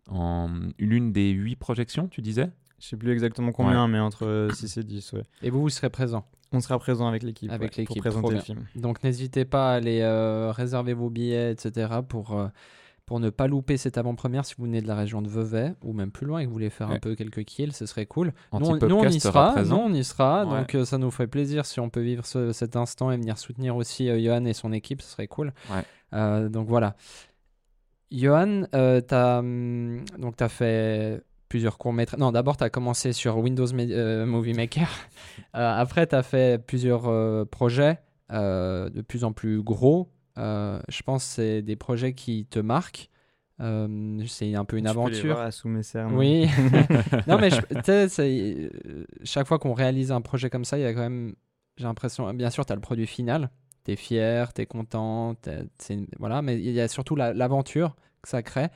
En 0.09 0.49
l'une 0.79 1.13
des 1.13 1.29
huit 1.29 1.55
projections, 1.55 2.07
tu 2.07 2.21
disais? 2.21 2.51
Je 2.79 2.87
sais 2.89 2.97
plus 2.97 3.11
exactement 3.13 3.53
combien, 3.53 3.87
mais 3.87 3.99
entre 3.99 4.49
6 4.53 4.77
et 4.77 4.83
10, 4.83 5.13
ouais. 5.13 5.23
Et 5.41 5.49
vous, 5.49 5.61
vous 5.61 5.69
serez 5.69 5.89
présent? 5.89 6.25
On 6.51 6.59
sera 6.59 6.77
présent 6.77 7.07
avec 7.07 7.23
l'équipe 7.23 7.49
Avec 7.49 7.71
ouais, 7.71 7.83
l'équipe, 7.83 7.87
pour 7.87 8.11
présenter 8.11 8.35
le 8.35 8.41
film. 8.41 8.65
Donc 8.75 9.01
n'hésitez 9.03 9.45
pas 9.45 9.71
à 9.71 9.75
aller 9.75 10.01
euh, 10.01 10.51
réserver 10.51 10.93
vos 10.93 11.09
billets, 11.09 11.51
etc. 11.51 11.89
pour, 12.07 12.37
euh, 12.37 12.47
pour 13.05 13.19
ne 13.19 13.29
pas 13.29 13.47
louper 13.47 13.75
cette 13.77 13.97
avant-première 13.97 14.45
si 14.45 14.55
vous 14.57 14.63
venez 14.63 14.81
de 14.81 14.87
la 14.87 14.95
région 14.95 15.21
de 15.21 15.27
Vevey 15.27 15.73
ou 15.83 15.91
même 15.91 16.09
plus 16.11 16.25
loin 16.25 16.39
et 16.39 16.43
que 16.43 16.47
vous 16.47 16.53
voulez 16.53 16.69
faire 16.69 16.89
un 16.89 16.99
peu 16.99 17.15
quelques 17.15 17.43
kills, 17.43 17.73
ce 17.73 17.85
serait 17.85 18.05
cool. 18.05 18.31
Nous, 18.53 18.59
on- 18.65 18.77
nous, 18.77 18.95
on 18.95 19.03
y 19.07 19.19
sera 19.19 19.61
nous, 19.61 19.75
on 19.75 19.93
y 19.93 20.03
sera, 20.05 20.45
Ouais. 20.45 20.59
donc 20.61 20.73
euh, 20.75 20.85
ça 20.85 20.97
nous 20.97 21.11
ferait 21.11 21.27
plaisir 21.27 21.65
si 21.65 21.79
on 21.81 21.89
peut 21.89 21.99
vivre 22.01 22.25
ce- 22.25 22.53
cet 22.53 22.75
instant 22.77 23.11
et 23.11 23.17
venir 23.17 23.37
soutenir 23.37 23.75
aussi 23.75 24.09
euh, 24.09 24.19
Johan 24.21 24.45
et 24.45 24.53
son 24.53 24.71
équipe, 24.71 25.01
ce 25.01 25.09
serait 25.11 25.27
cool. 25.27 25.51
Ouais. 25.69 25.83
Euh, 26.13 26.47
donc 26.47 26.67
voilà. 26.69 26.95
Johan, 28.11 28.63
tu 28.71 28.77
as, 28.77 29.41
donc 29.41 30.35
t'as 30.37 30.49
fait 30.49 31.21
plusieurs 31.49 31.77
courts-métrages. 31.77 32.19
Non, 32.19 32.31
d'abord, 32.31 32.57
tu 32.57 32.63
as 32.63 32.69
commencé 32.69 33.11
sur 33.11 33.37
Windows 33.37 33.65
Me- 33.73 34.25
Movie 34.25 34.53
Maker. 34.53 34.87
Après, 35.53 36.07
tu 36.07 36.15
as 36.15 36.23
fait 36.23 36.63
plusieurs 36.63 37.47
projets 37.49 37.99
de 38.29 39.01
plus 39.01 39.23
en 39.23 39.33
plus 39.33 39.61
gros. 39.61 40.09
Euh, 40.37 40.79
je 40.89 41.01
pense 41.03 41.23
que 41.25 41.29
c'est 41.31 41.61
des 41.61 41.75
projets 41.75 42.13
qui 42.13 42.45
te 42.45 42.59
marquent. 42.59 43.09
Euh, 43.59 44.23
c'est 44.27 44.55
un 44.55 44.65
peu 44.65 44.77
une 44.77 44.85
Tu 44.87 44.93
peux 44.93 44.99
les 44.99 45.05
aventure. 45.19 45.35
voir 45.35 45.53
sous 45.53 45.67
mes. 45.69 45.81
Oui. 46.11 46.47
non, 47.27 47.37
mais 47.37 47.49
je- 47.51 47.61
euh, 48.19 49.05
chaque 49.23 49.47
fois 49.47 49.59
qu'on 49.59 49.73
réalise 49.73 50.11
un 50.11 50.21
projet 50.21 50.49
comme 50.49 50.65
ça, 50.65 50.77
il 50.77 50.81
y 50.81 50.85
a 50.85 50.93
quand 50.93 51.01
même, 51.01 51.35
j'ai 51.77 51.83
l'impression, 51.85 52.33
bien 52.33 52.49
sûr, 52.49 52.65
tu 52.65 52.73
as 52.73 52.75
le 52.75 52.81
produit 52.81 53.07
final, 53.07 53.49
tu 53.85 53.91
es 53.91 53.95
fier, 53.95 54.53
tu 54.53 54.61
es 54.61 54.65
content, 54.65 55.35
une- 55.89 56.07
voilà, 56.19 56.41
mais 56.41 56.57
il 56.59 56.71
y 56.71 56.81
a 56.81 56.87
surtout 56.87 57.15
la- 57.15 57.33
l'aventure 57.33 57.95
que 58.21 58.29
ça 58.29 58.41
crée, 58.41 58.69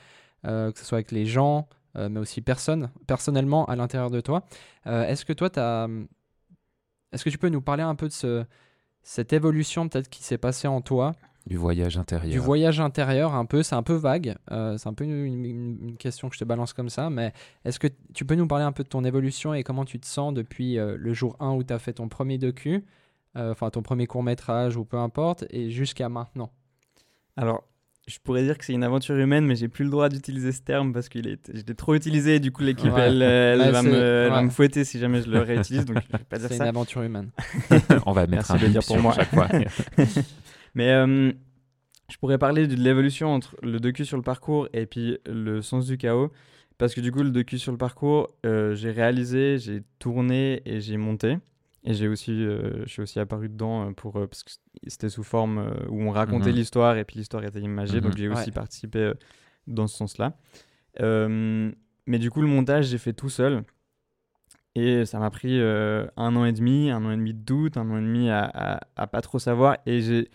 euh, 0.45 0.71
que 0.71 0.77
ce 0.79 0.85
soit 0.85 0.99
avec 0.99 1.11
les 1.11 1.25
gens, 1.25 1.67
euh, 1.95 2.07
mais 2.09 2.19
aussi 2.19 2.41
personne, 2.41 2.91
personnellement 3.07 3.65
à 3.65 3.75
l'intérieur 3.75 4.11
de 4.11 4.21
toi. 4.21 4.43
Est-ce 4.85 5.25
que 5.25 5.33
toi, 5.33 5.49
tu 5.49 5.59
as. 5.59 5.87
Est-ce 7.11 7.23
que 7.23 7.29
tu 7.29 7.37
peux 7.37 7.49
nous 7.49 7.61
parler 7.61 7.83
un 7.83 7.95
peu 7.95 8.07
de 8.07 8.13
ce, 8.13 8.45
cette 9.01 9.33
évolution 9.33 9.87
peut-être 9.87 10.09
qui 10.09 10.23
s'est 10.23 10.37
passée 10.37 10.67
en 10.67 10.81
toi? 10.81 11.13
Du 11.47 11.55
voyage 11.57 11.97
intérieur. 11.97 12.29
du 12.31 12.39
voyage 12.39 12.79
intérieur, 12.81 13.33
un 13.33 13.45
peu, 13.45 13.63
c'est 13.63 13.75
un 13.75 13.83
peu 13.83 13.93
vague. 13.95 14.35
euh, 14.51 14.77
c'est 14.77 14.87
un 14.89 14.93
peu 14.93 15.05
une, 15.05 15.25
une- 15.25 15.77
une 15.89 15.97
question 15.97 16.27
que 16.29 16.35
je 16.35 16.39
te 16.39 16.45
balance 16.45 16.73
comme 16.73 16.89
ça. 16.89 17.09
Mais 17.09 17.31
est-ce 17.65 17.79
que 17.79 17.87
tu 18.13 18.25
peux 18.25 18.35
nous 18.35 18.47
parler 18.47 18.65
un 18.65 18.71
peu 18.73 18.83
de 18.83 18.89
ton 18.89 19.03
évolution 19.05 19.53
et 19.53 19.63
comment 19.63 19.85
tu 19.85 19.99
te 19.99 20.05
sens 20.05 20.33
depuis 20.33 20.77
euh, 20.77 20.95
le 20.99 21.13
jour 21.13 21.37
1 21.39 21.51
où 21.53 21.63
tu 21.63 21.73
as 21.73 21.79
fait 21.79 21.93
ton 21.93 22.09
premier 22.09 22.37
docu, 22.37 22.83
euh, 23.37 23.51
enfin 23.51 23.69
ton 23.69 23.81
premier 23.81 24.07
court 24.07 24.23
métrage 24.23 24.75
ou 24.75 24.83
peu 24.83 24.97
importe, 24.97 25.45
et 25.49 25.69
jusqu'à 25.71 26.09
maintenant? 26.09 26.51
Alors, 27.37 27.63
je 28.07 28.17
pourrais 28.23 28.43
dire 28.43 28.57
que 28.57 28.63
c'est 28.65 28.73
une 28.73 28.83
aventure 28.83 29.15
humaine, 29.15 29.45
mais 29.45 29.55
j'ai 29.55 29.67
plus 29.67 29.83
le 29.85 29.91
droit 29.91 30.07
d'utiliser 30.09 30.51
ce 30.53 30.61
terme 30.61 30.91
parce 30.93 31.07
qu'il 31.09 31.27
est, 31.27 31.51
je 31.53 31.61
l'ai 31.65 31.75
trop 31.75 31.93
utilisé. 31.93 32.35
Et 32.35 32.39
du 32.39 32.51
coup, 32.51 32.63
l'équipe, 32.63 32.91
Ouais. 32.93 33.01
elle, 33.07 33.21
elle 33.21 33.59
Ouais, 33.59 33.71
va, 33.71 33.81
c'est- 33.81 33.87
me, 33.89 33.95
elle 33.95 34.29
va 34.31 34.37
ouais. 34.37 34.43
me 34.43 34.49
fouetter 34.49 34.83
si 34.85 34.97
jamais 34.99 35.21
je 35.21 35.29
le 35.29 35.39
réutilise. 35.39 35.85
Donc, 35.85 35.97
je 36.11 36.17
vais 36.17 36.23
pas 36.23 36.37
dire 36.39 36.47
C'est 36.49 36.55
ça. 36.57 36.63
une 36.63 36.69
aventure 36.69 37.01
humaine. 37.03 37.29
On 38.05 38.11
va 38.13 38.21
mettre 38.21 38.31
Merci 38.31 38.51
un 38.53 38.55
bip 38.57 38.69
dire 38.69 38.81
pour 38.85 38.97
moi. 38.99 39.13
chaque 39.13 39.29
fois. 39.29 39.47
Mais 40.77 40.91
euh, 40.91 41.31
je 42.09 42.17
pourrais 42.17 42.37
parler 42.37 42.67
de 42.67 42.75
l'évolution 42.75 43.29
entre 43.33 43.55
le 43.63 43.79
docu 43.79 44.05
sur 44.05 44.15
le 44.17 44.23
parcours 44.23 44.69
et 44.73 44.85
puis 44.85 45.17
le 45.25 45.61
sens 45.63 45.87
du 45.87 45.97
chaos. 45.97 46.31
Parce 46.77 46.93
que 46.93 47.01
du 47.01 47.11
coup, 47.11 47.23
le 47.23 47.31
docu 47.31 47.57
sur 47.57 47.71
le 47.71 47.79
parcours, 47.79 48.27
euh, 48.45 48.75
j'ai 48.75 48.91
réalisé, 48.91 49.57
j'ai 49.57 49.81
tourné 49.97 50.61
et 50.65 50.79
j'ai 50.79 50.97
monté. 50.97 51.39
Et 51.83 51.93
j'ai 51.95 52.07
aussi, 52.07 52.31
euh, 52.31 52.83
je 52.85 52.89
suis 52.91 53.01
aussi 53.01 53.19
apparu 53.19 53.49
dedans 53.49 53.91
pour, 53.93 54.13
parce 54.13 54.43
que 54.43 54.51
c'était 54.85 55.09
sous 55.09 55.23
forme 55.23 55.73
où 55.89 56.03
on 56.03 56.11
racontait 56.11 56.51
Mhm. 56.51 56.55
l'histoire 56.57 56.97
et 56.97 57.05
puis 57.05 57.17
l'histoire 57.17 57.43
était 57.43 57.59
imagée. 57.61 57.99
Donc 57.99 58.11
Mhm. 58.11 58.17
j'ai 58.19 58.27
aussi 58.27 58.51
participé 58.51 59.13
dans 59.65 59.87
ce 59.87 59.97
sens-là. 59.97 60.37
Mais 60.99 62.19
du 62.19 62.29
coup, 62.29 62.41
le 62.41 62.47
montage, 62.47 62.85
j'ai 62.85 62.97
fait 62.99 63.13
tout 63.13 63.29
seul. 63.29 63.63
Et 64.75 65.05
ça 65.05 65.17
m'a 65.17 65.31
pris 65.31 65.59
euh, 65.59 66.05
un 66.17 66.35
an 66.35 66.45
et 66.45 66.53
demi, 66.53 66.91
un 66.91 67.03
an 67.03 67.09
et 67.11 67.15
demi 67.17 67.33
de 67.33 67.39
doute, 67.43 67.77
un 67.77 67.89
an 67.89 67.97
et 67.97 68.01
demi 68.01 68.29
à, 68.29 68.43
à, 68.45 68.79
à 68.95 69.07
pas 69.07 69.21
trop 69.21 69.39
savoir. 69.39 69.77
Et 69.87 70.01
j'ai 70.01 70.29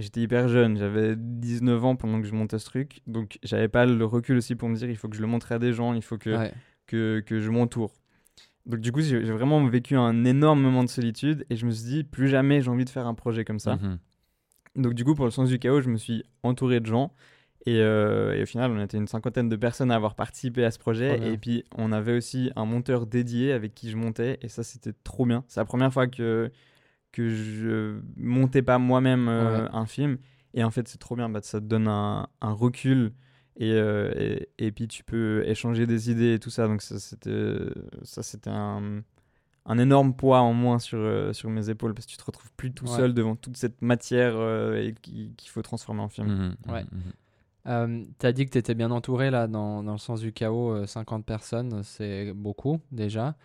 J'étais 0.00 0.20
hyper 0.22 0.48
jeune, 0.48 0.76
j'avais 0.78 1.14
19 1.16 1.84
ans 1.84 1.94
pendant 1.94 2.20
que 2.20 2.26
je 2.26 2.32
montais 2.34 2.58
ce 2.58 2.64
truc, 2.64 3.00
donc 3.06 3.38
j'avais 3.42 3.68
pas 3.68 3.84
le 3.86 4.04
recul 4.04 4.36
aussi 4.38 4.56
pour 4.56 4.68
me 4.68 4.74
dire 4.74 4.88
il 4.90 4.96
faut 4.96 5.08
que 5.08 5.16
je 5.16 5.20
le 5.20 5.26
montre 5.26 5.52
à 5.52 5.58
des 5.58 5.72
gens, 5.72 5.92
il 5.94 6.02
faut 6.02 6.16
que, 6.18 6.30
Ouais. 6.36 6.52
que, 6.86 7.20
que 7.20 7.38
je 7.38 7.50
m'entoure. 7.50 7.92
Donc 8.66 8.80
du 8.80 8.92
coup 8.92 9.00
j'ai 9.00 9.18
vraiment 9.20 9.64
vécu 9.66 9.96
un 9.96 10.24
énorme 10.24 10.60
moment 10.62 10.84
de 10.84 10.88
solitude 10.88 11.44
et 11.50 11.56
je 11.56 11.66
me 11.66 11.70
suis 11.70 11.84
dit 11.84 12.04
plus 12.04 12.28
jamais 12.28 12.60
j'ai 12.62 12.70
envie 12.70 12.84
de 12.84 12.90
faire 12.90 13.06
un 13.06 13.14
projet 13.14 13.44
comme 13.44 13.58
ça. 13.58 13.76
Mhm. 13.76 13.98
Donc 14.76 14.94
du 14.94 15.04
coup 15.04 15.14
pour 15.14 15.24
le 15.26 15.30
sens 15.30 15.48
du 15.48 15.58
chaos 15.58 15.80
je 15.82 15.88
me 15.90 15.96
suis 15.96 16.24
entouré 16.42 16.80
de 16.80 16.86
gens 16.86 17.12
et, 17.66 17.80
euh, 17.80 18.34
et 18.34 18.42
au 18.42 18.46
final 18.46 18.70
on 18.70 18.82
était 18.82 18.96
une 18.96 19.08
cinquantaine 19.08 19.48
de 19.48 19.56
personnes 19.56 19.90
à 19.90 19.96
avoir 19.96 20.14
participé 20.14 20.64
à 20.64 20.70
ce 20.70 20.78
projet 20.78 21.18
et 21.32 21.36
puis 21.38 21.64
on 21.76 21.92
avait 21.92 22.16
aussi 22.16 22.50
un 22.56 22.64
monteur 22.64 23.06
dédié 23.06 23.52
avec 23.52 23.74
qui 23.74 23.90
je 23.90 23.96
montais 23.96 24.38
et 24.40 24.48
ça 24.48 24.62
c'était 24.62 24.94
trop 25.04 25.26
bien. 25.26 25.44
C'est 25.48 25.60
la 25.60 25.66
première 25.66 25.92
fois 25.92 26.06
que 26.06 26.50
que 27.12 27.28
je 27.28 28.00
montais 28.16 28.62
pas 28.62 28.78
moi-même 28.78 29.28
euh, 29.28 29.64
Ouais. 29.64 29.68
un 29.72 29.86
film 29.86 30.18
et 30.54 30.62
en 30.64 30.70
fait 30.70 30.86
c'est 30.88 30.98
trop 30.98 31.16
bien 31.16 31.28
bah, 31.28 31.40
ça 31.42 31.60
te 31.60 31.64
donne 31.66 31.88
un, 31.88 32.26
un 32.40 32.52
recul 32.52 33.12
et, 33.56 33.72
euh, 33.72 34.12
et, 34.16 34.48
et 34.58 34.72
puis 34.72 34.88
tu 34.88 35.02
peux 35.04 35.42
échanger 35.46 35.86
des 35.86 36.10
idées 36.10 36.34
et 36.34 36.38
tout 36.38 36.50
ça 36.50 36.66
donc 36.68 36.82
ça 36.82 36.98
c'était 36.98 37.56
ça 38.04 38.22
c'était 38.22 38.50
un, 38.50 39.02
un 39.66 39.78
énorme 39.78 40.14
poids 40.14 40.40
en 40.40 40.52
moins 40.54 40.78
sur, 40.78 40.98
euh, 40.98 41.32
sur 41.32 41.50
mes 41.50 41.68
épaules 41.68 41.94
parce 41.94 42.06
que 42.06 42.12
tu 42.12 42.16
te 42.16 42.24
retrouves 42.24 42.52
plus 42.56 42.72
tout 42.72 42.86
Ouais. 42.86 42.96
seul 42.96 43.12
devant 43.14 43.36
toute 43.36 43.56
cette 43.56 43.82
matière 43.82 44.32
euh, 44.36 44.90
qu'il 45.02 45.34
faut 45.46 45.62
transformer 45.62 46.00
en 46.00 46.08
film. 46.08 46.28
Mhm. 46.66 46.72
Ouais. 46.72 46.84
Mhm. 46.84 47.00
Euh, 47.66 48.04
T'as 48.18 48.32
dit 48.32 48.46
que 48.46 48.50
t'étais 48.52 48.74
bien 48.74 48.90
entouré 48.90 49.30
là 49.30 49.46
dans, 49.46 49.82
dans 49.82 49.92
le 49.92 49.98
sens 49.98 50.20
du 50.20 50.32
chaos, 50.32 50.70
euh, 50.72 50.86
50 50.86 51.26
personnes, 51.26 51.82
c'est 51.82 52.32
beaucoup 52.32 52.80
déjà. 52.90 53.36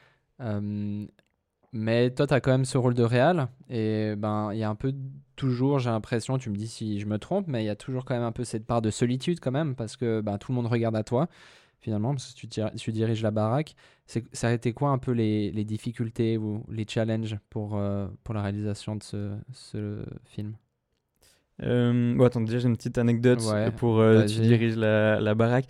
Mais 1.77 2.10
toi, 2.12 2.25
t'as 2.25 2.39
quand 2.39 2.51
même 2.51 2.63
ce 2.65 2.77
rôle 2.77 2.94
de 2.94 3.03
réal 3.03 3.50
et 3.70 4.15
ben 4.17 4.51
il 4.53 4.60
y 4.60 4.63
a 4.63 4.70
un 4.70 4.75
peu 4.75 4.94
toujours, 5.36 5.79
j'ai 5.79 5.89
l'impression, 5.89 6.38
tu 6.38 6.50
me 6.50 6.55
dis 6.55 6.70
si 6.70 7.01
je 7.01 7.05
me 7.05 7.20
trompe, 7.20 7.48
mais 7.48 7.63
il 7.63 7.65
y 7.67 7.70
a 7.70 7.75
toujours 7.75 8.05
quand 8.05 8.15
même 8.15 8.24
un 8.24 8.32
peu 8.32 8.46
cette 8.46 8.65
part 8.65 8.82
de 8.82 8.89
solitude 8.91 9.41
quand 9.41 9.51
même 9.51 9.75
parce 9.75 9.98
que 9.98 10.22
ben, 10.22 10.38
tout 10.38 10.53
le 10.53 10.55
monde 10.55 10.67
regarde 10.67 10.96
à 10.96 11.03
toi 11.03 11.27
finalement 11.82 12.12
parce 12.13 12.34
que 12.34 12.39
tu, 12.39 12.48
dir- 12.48 12.72
tu 12.77 12.91
diriges 12.94 13.22
la 13.24 13.32
baraque. 13.32 13.75
Ça 14.34 14.48
a 14.50 14.53
été 14.53 14.74
quoi 14.74 14.89
un 14.91 14.98
peu 15.00 15.12
les, 15.12 15.51
les 15.51 15.65
difficultés 15.65 16.38
ou 16.38 16.63
les 16.70 16.86
challenges 16.88 17.38
pour, 17.50 17.75
euh, 17.77 18.08
pour 18.24 18.34
la 18.36 18.41
réalisation 18.44 18.96
de 18.96 19.03
ce, 19.03 19.36
ce 19.53 20.03
film? 20.25 20.55
Euh, 21.63 22.15
bon, 22.15 22.25
attends, 22.25 22.41
déjà 22.41 22.60
j'ai 22.60 22.67
une 22.67 22.75
petite 22.75 22.98
anecdote 22.98 23.41
Ouais, 23.41 23.72
pour 23.77 24.00
euh, 24.00 24.24
tu 24.24 24.41
diriges 24.41 24.75
la, 24.75 25.20
la 25.22 25.36
baraque. 25.36 25.67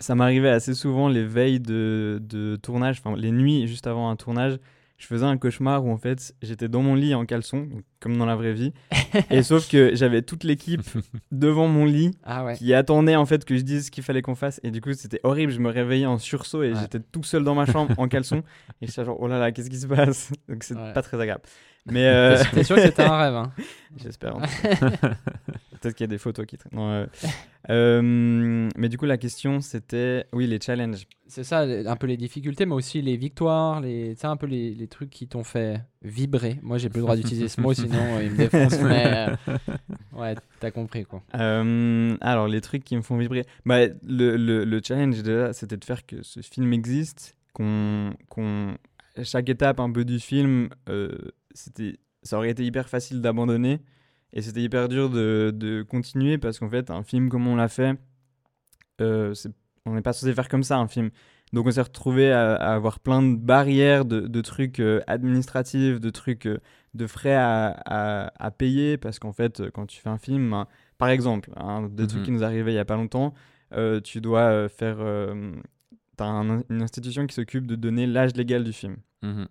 Ça 0.00 0.14
m'arrivait 0.14 0.50
assez 0.50 0.74
souvent 0.74 1.08
les 1.08 1.24
veilles 1.24 1.60
de, 1.60 2.18
de 2.22 2.56
tournage, 2.56 3.00
enfin 3.04 3.16
les 3.16 3.32
nuits 3.32 3.66
juste 3.68 3.86
avant 3.86 4.10
un 4.10 4.16
tournage. 4.16 4.58
Je 5.02 5.08
faisais 5.08 5.26
un 5.26 5.36
cauchemar 5.36 5.84
où 5.84 5.90
en 5.90 5.96
fait 5.98 6.32
j'étais 6.42 6.68
dans 6.68 6.80
mon 6.80 6.94
lit 6.94 7.12
en 7.12 7.26
caleçon, 7.26 7.68
comme 7.98 8.16
dans 8.18 8.24
la 8.24 8.36
vraie 8.36 8.52
vie. 8.52 8.72
et 9.30 9.42
sauf 9.42 9.68
que 9.68 9.96
j'avais 9.96 10.22
toute 10.22 10.44
l'équipe 10.44 10.80
devant 11.32 11.66
mon 11.66 11.84
lit 11.86 12.12
Ah 12.22 12.44
ouais. 12.44 12.54
qui 12.54 12.72
attendait 12.72 13.16
en 13.16 13.26
fait 13.26 13.44
que 13.44 13.56
je 13.56 13.62
dise 13.62 13.86
ce 13.86 13.90
qu'il 13.90 14.04
fallait 14.04 14.22
qu'on 14.22 14.36
fasse. 14.36 14.60
Et 14.62 14.70
du 14.70 14.80
coup 14.80 14.92
c'était 14.92 15.18
horrible, 15.24 15.50
je 15.50 15.58
me 15.58 15.70
réveillais 15.70 16.06
en 16.06 16.18
sursaut 16.18 16.62
et 16.62 16.72
Ouais. 16.72 16.78
j'étais 16.80 17.00
tout 17.00 17.24
seul 17.24 17.42
dans 17.42 17.56
ma 17.56 17.66
chambre 17.66 17.92
en 17.98 18.06
caleçon. 18.08 18.44
Et 18.80 18.86
j'étais 18.86 19.04
genre 19.04 19.16
oh 19.18 19.26
là 19.26 19.40
là, 19.40 19.50
qu'est-ce 19.50 19.70
qui 19.70 19.78
se 19.80 19.88
passe? 19.88 20.30
Donc 20.48 20.62
c'est 20.62 20.76
Ouais. 20.76 20.92
pas 20.92 21.02
très 21.02 21.20
agréable. 21.20 21.42
Mais 21.86 22.06
euh, 22.06 22.40
T'es 22.52 22.62
sûr 22.62 22.76
que 22.76 22.82
c'était 22.82 23.02
un 23.02 23.18
rêve 23.18 23.34
hein? 23.34 23.52
J'espère. 23.96 24.36
Peut-être 25.82 25.96
qu'il 25.96 26.04
y 26.04 26.08
a 26.08 26.14
des 26.14 26.18
photos 26.18 26.46
qui 26.46 26.56
traînent. 26.56 26.78
Non, 26.78 27.08
euh, 27.70 28.68
mais 28.76 28.88
du 28.88 28.98
coup, 28.98 29.04
la 29.04 29.18
question, 29.18 29.60
c'était... 29.60 30.26
Oui, 30.32 30.46
les 30.46 30.60
challenges. 30.60 31.08
C'est 31.26 31.42
ça, 31.42 31.62
un 31.62 31.96
peu 31.96 32.06
les 32.06 32.16
difficultés, 32.16 32.66
mais 32.66 32.74
aussi 32.74 33.02
les 33.02 33.16
victoires, 33.16 33.80
les, 33.80 34.14
tu 34.14 34.20
sais, 34.20 34.26
un 34.28 34.36
peu 34.36 34.46
les, 34.46 34.74
les 34.74 34.86
trucs 34.86 35.10
qui 35.10 35.26
t'ont 35.26 35.42
fait 35.42 35.80
vibrer. 36.02 36.60
Moi, 36.62 36.78
j'ai 36.78 36.88
plus 36.88 36.98
le 36.98 37.02
droit 37.02 37.16
d'utiliser 37.16 37.48
ce 37.48 37.60
mot, 37.60 37.74
sinon 37.74 37.98
euh, 37.98 38.22
il 38.22 38.30
me 38.30 38.36
défonce. 38.36 38.78
Mais 38.82 39.28
euh, 39.28 39.56
ouais, 40.12 40.36
t'as 40.60 40.70
compris 40.70 41.04
quoi. 41.04 41.22
Euh, 41.34 42.16
alors, 42.20 42.46
les 42.46 42.60
trucs 42.60 42.84
qui 42.84 42.96
me 42.96 43.02
font 43.02 43.16
vibrer. 43.16 43.44
Bah, 43.66 43.86
le, 44.04 44.36
le, 44.36 44.64
le 44.64 44.80
challenge, 44.84 45.20
déjà, 45.22 45.52
c'était 45.52 45.76
de 45.76 45.84
faire 45.84 46.06
que 46.06 46.22
ce 46.22 46.40
film 46.42 46.72
existe, 46.72 47.34
qu'on... 47.54 48.14
qu'on 48.28 48.76
chaque 49.24 49.48
étape 49.48 49.80
un 49.80 49.90
peu 49.90 50.04
du 50.04 50.20
film, 50.20 50.68
c'était... 51.54 51.98
ça 52.22 52.36
aurait 52.36 52.50
été 52.50 52.64
hyper 52.64 52.88
facile 52.88 53.20
d'abandonner. 53.20 53.80
Et 54.32 54.40
c'était 54.42 54.62
hyper 54.62 54.88
dur 54.88 55.10
de, 55.10 55.52
de 55.54 55.82
continuer 55.82 56.38
parce 56.38 56.58
qu'en 56.58 56.68
fait, 56.70 56.90
un 56.90 57.02
film 57.02 57.28
comme 57.28 57.46
on 57.46 57.56
l'a 57.56 57.68
fait, 57.68 57.96
euh, 59.00 59.34
on 59.86 59.94
n'est 59.94 60.02
pas 60.02 60.12
censé 60.12 60.32
faire 60.32 60.48
comme 60.48 60.62
ça 60.62 60.78
un 60.78 60.88
film. 60.88 61.10
Donc 61.52 61.66
on 61.66 61.70
s'est 61.70 61.82
retrouvé 61.82 62.32
à, 62.32 62.54
à 62.54 62.74
avoir 62.74 62.98
plein 63.00 63.22
de 63.22 63.36
barrières, 63.36 64.04
de, 64.06 64.20
de 64.20 64.40
trucs 64.40 64.80
euh, 64.80 65.00
administratifs, 65.06 66.00
de 66.00 66.10
trucs, 66.10 66.46
euh, 66.46 66.58
de 66.94 67.06
frais 67.06 67.34
à, 67.34 67.68
à- 67.84 68.32
à 68.46 68.50
payer 68.50 68.96
parce 68.96 69.18
qu'en 69.18 69.32
fait, 69.32 69.62
quand 69.72 69.86
tu 69.86 70.00
fais 70.00 70.08
un 70.08 70.18
film, 70.18 70.50
ben, 70.50 70.66
par 70.98 71.08
exemple, 71.08 71.50
un 71.56 71.88
des 71.88 72.06
trucs 72.06 72.20
Mhm. 72.20 72.24
qui 72.26 72.30
nous 72.32 72.44
arrivait 72.44 72.72
il 72.72 72.76
y 72.76 72.78
a 72.78 72.84
pas 72.84 72.96
longtemps, 72.96 73.34
tu 74.04 74.20
dois 74.20 74.68
faire, 74.68 74.98
t'as 76.16 76.26
un- 76.26 76.62
une 76.70 76.82
institution 76.82 77.26
qui 77.26 77.34
s'occupe 77.34 77.66
de 77.66 77.74
donner 77.74 78.06
l'âge 78.06 78.34
légal 78.36 78.64
du 78.64 78.72
film. 78.72 78.96
Mhm. 79.22 79.46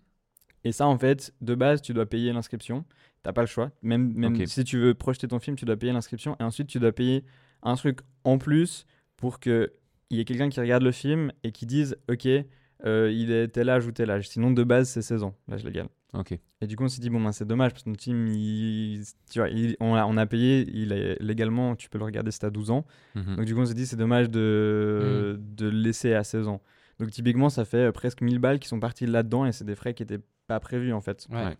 Et 0.63 0.71
ça, 0.71 0.85
en 0.87 0.97
fait, 0.97 1.33
de 1.41 1.55
base, 1.55 1.81
tu 1.81 1.93
dois 1.93 2.05
payer 2.05 2.31
l'inscription. 2.33 2.85
T'as 3.23 3.33
pas 3.33 3.41
le 3.41 3.47
choix. 3.47 3.71
Même, 3.81 4.13
même 4.13 4.33
si 4.47 4.63
tu 4.63 4.77
veux 4.79 4.93
projeter 4.93 5.27
ton 5.27 5.39
film, 5.39 5.55
tu 5.55 5.65
dois 5.65 5.77
payer 5.77 5.93
l'inscription. 5.93 6.35
Et 6.39 6.43
ensuite, 6.43 6.67
tu 6.67 6.79
dois 6.79 6.91
payer 6.91 7.23
un 7.63 7.75
truc 7.75 7.99
en 8.23 8.37
plus 8.37 8.85
pour 9.17 9.39
qu'il 9.39 9.69
y 10.09 10.19
ait 10.19 10.25
quelqu'un 10.25 10.49
qui 10.49 10.59
regarde 10.59 10.81
le 10.83 10.91
film 10.91 11.31
et 11.43 11.51
qui 11.51 11.65
dise 11.65 11.95
Ok, 12.09 12.25
euh, 12.25 13.11
il 13.13 13.31
est 13.31 13.49
tel 13.49 13.69
âge 13.69 13.85
ou 13.85 13.91
tel 13.91 14.09
âge. 14.09 14.27
Sinon, 14.29 14.49
de 14.51 14.63
base, 14.63 14.89
c'est 14.89 15.01
16 15.03 15.21
ans, 15.23 15.35
l'âge 15.47 15.63
légal. 15.63 15.87
Ok. 16.13 16.37
Et 16.61 16.67
du 16.67 16.75
coup, 16.75 16.83
on 16.83 16.87
s'est 16.89 16.99
dit 16.99 17.09
Bon, 17.11 17.21
ben, 17.21 17.31
c'est 17.31 17.45
dommage 17.45 17.71
parce 17.73 17.83
que 17.83 17.89
notre 17.91 18.03
film, 18.03 18.27
il- 18.27 19.03
tu 19.31 19.39
vois, 19.39 19.49
il- 19.49 19.77
on, 19.79 19.93
a, 19.95 20.05
on 20.05 20.17
a 20.17 20.25
payé. 20.25 20.67
Il 20.73 20.91
est, 20.91 21.21
légalement, 21.21 21.75
tu 21.75 21.89
peux 21.89 21.99
le 21.99 22.05
regarder 22.05 22.31
si 22.31 22.39
t'as 22.39 22.49
12 22.49 22.71
ans. 22.71 22.85
Mhm. 23.15 23.35
Donc 23.35 23.45
du 23.45 23.53
coup, 23.53 23.61
on 23.61 23.65
s'est 23.65 23.73
dit, 23.75 23.85
c'est 23.85 23.95
dommage 23.97 24.29
de, 24.29 25.39
de 25.39 25.65
le 25.69 25.77
laisser 25.77 26.13
à 26.13 26.23
16 26.23 26.47
ans. 26.47 26.61
Donc 26.99 27.11
typiquement, 27.11 27.49
ça 27.49 27.65
fait 27.65 27.87
euh, 27.87 27.91
presque 27.91 28.21
1000 28.21 28.39
balles 28.39 28.59
qui 28.59 28.67
sont 28.67 28.79
partis 28.79 29.05
là-dedans 29.05 29.45
et 29.45 29.51
c'est 29.51 29.63
des 29.65 29.75
frais 29.75 29.93
qui 29.93 30.03
n'étaient 30.03 30.23
pas 30.47 30.59
prévus 30.59 30.91
en 30.93 31.01
fait. 31.01 31.27
Ouais. 31.31 31.45
Ouais. 31.45 31.57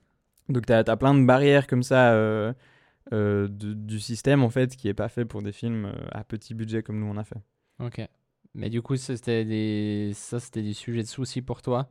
Donc 0.50 0.66
tu 0.66 0.74
as, 0.74 0.84
plein 0.98 1.14
de 1.16 1.26
barrières 1.26 1.68
comme 1.68 1.84
ça 1.84 2.12
euh, 2.14 2.54
euh, 3.14 3.48
de- 3.48 3.74
du 3.74 4.00
système 4.00 4.44
en 4.44 4.50
fait 4.50 4.76
qui 4.76 4.88
est 4.88 4.94
pas 4.94 5.10
fait 5.10 5.26
pour 5.26 5.42
des 5.42 5.52
films 5.52 5.86
euh, 5.86 6.08
à 6.12 6.24
petit 6.24 6.54
budget 6.54 6.84
comme 6.84 7.00
nous 7.00 7.08
on 7.08 7.18
a 7.18 7.24
fait. 7.24 7.42
Ok. 7.80 8.02
Mais 8.54 8.70
du 8.70 8.82
coup, 8.82 8.98
ça, 8.98 9.16
c'était 9.16 9.46
des, 9.46 10.12
ça, 10.14 10.40
c'était 10.40 10.62
des 10.62 10.74
sujets 10.74 11.04
de 11.04 11.08
soucis 11.08 11.42
pour 11.42 11.62
toi? 11.62 11.90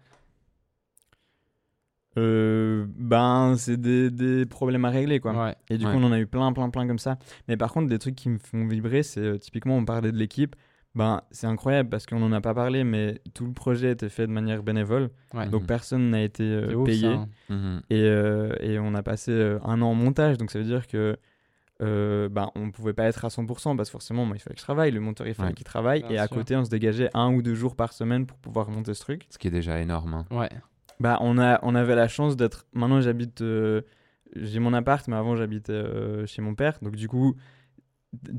Euh, 2.18 2.86
ben, 2.96 3.54
c'est 3.56 3.76
des, 3.76 4.10
des 4.10 4.44
problèmes 4.44 4.84
à 4.84 4.90
régler 4.90 5.20
quoi. 5.20 5.46
Ouais. 5.46 5.56
Et 5.70 5.78
du 5.78 5.86
Ouais. 5.86 5.92
coup, 5.92 5.98
on 5.98 6.04
en 6.04 6.12
a 6.12 6.18
eu 6.18 6.26
plein, 6.26 6.52
plein, 6.52 6.68
plein 6.68 6.86
comme 6.86 6.98
ça. 6.98 7.18
Mais 7.48 7.56
par 7.56 7.72
contre, 7.72 7.88
des 7.88 7.98
trucs 7.98 8.16
qui 8.16 8.28
me 8.28 8.38
font 8.38 8.66
vibrer, 8.66 9.02
c'est 9.02 9.38
typiquement, 9.38 9.76
on 9.76 9.84
parlait 9.84 10.12
de 10.12 10.16
l'équipe. 10.18 10.56
Ben, 10.96 11.22
c'est 11.30 11.46
incroyable 11.46 11.88
parce 11.88 12.04
qu'on 12.06 12.18
n'en 12.18 12.32
a 12.32 12.40
pas 12.40 12.52
parlé, 12.52 12.82
mais 12.82 13.20
tout 13.32 13.46
le 13.46 13.52
projet 13.52 13.92
était 13.92 14.08
fait 14.08 14.26
de 14.26 14.32
manière 14.32 14.62
bénévole. 14.64 15.10
Ouais. 15.34 15.48
Donc 15.48 15.62
Mhm. 15.62 15.66
personne 15.68 16.10
n'a 16.10 16.22
été 16.22 16.42
euh, 16.42 16.74
ouf, 16.74 16.86
payé. 16.86 17.06
hein. 17.06 17.28
Mhm. 17.48 17.82
Et, 17.90 18.02
euh, 18.02 18.54
et 18.60 18.78
on 18.80 18.94
a 18.94 19.02
passé 19.02 19.30
euh, 19.30 19.58
un 19.64 19.80
an 19.82 19.86
en 19.90 19.94
montage, 19.94 20.36
donc 20.36 20.50
ça 20.50 20.58
veut 20.58 20.64
dire 20.64 20.86
que 20.88 21.16
euh, 21.82 22.28
ben, 22.28 22.50
on 22.56 22.66
ne 22.66 22.70
pouvait 22.72 22.92
pas 22.92 23.04
être 23.04 23.24
à 23.24 23.28
100% 23.28 23.74
parce 23.76 23.88
que 23.88 23.92
forcément, 23.92 24.26
moi, 24.26 24.36
il 24.36 24.40
fallait 24.40 24.54
que 24.54 24.60
je 24.60 24.64
travaille, 24.64 24.90
le 24.90 25.00
monteur, 25.00 25.26
il 25.26 25.32
fallait 25.34 25.48
Ouais. 25.50 25.54
qu'il 25.54 25.64
travaille, 25.64 26.00
Bien 26.02 26.10
et 26.10 26.18
à 26.18 26.26
sûr. 26.26 26.36
côté, 26.36 26.54
on 26.56 26.64
se 26.64 26.70
dégageait 26.70 27.08
un 27.14 27.32
ou 27.32 27.40
deux 27.40 27.54
jours 27.54 27.74
par 27.76 27.92
semaine 27.94 28.26
pour 28.26 28.36
pouvoir 28.38 28.68
monter 28.68 28.92
ce 28.92 29.00
truc. 29.00 29.26
Ce 29.30 29.38
qui 29.38 29.46
est 29.48 29.50
déjà 29.52 29.80
énorme. 29.80 30.12
hein. 30.12 30.26
Ouais. 30.30 30.50
Bah, 30.98 31.16
on, 31.20 31.38
a, 31.38 31.58
on 31.62 31.74
avait 31.74 31.94
la 31.94 32.08
chance 32.08 32.36
d'être. 32.36 32.66
Maintenant, 32.74 33.00
j'habite. 33.00 33.40
euh, 33.40 33.80
J'ai 34.36 34.58
mon 34.60 34.74
appart, 34.74 35.06
mais 35.08 35.16
avant, 35.16 35.34
j'habitais 35.36 35.72
euh, 35.72 36.26
chez 36.26 36.42
mon 36.42 36.54
père, 36.54 36.78
donc 36.82 36.96
du 36.96 37.08
coup. 37.08 37.34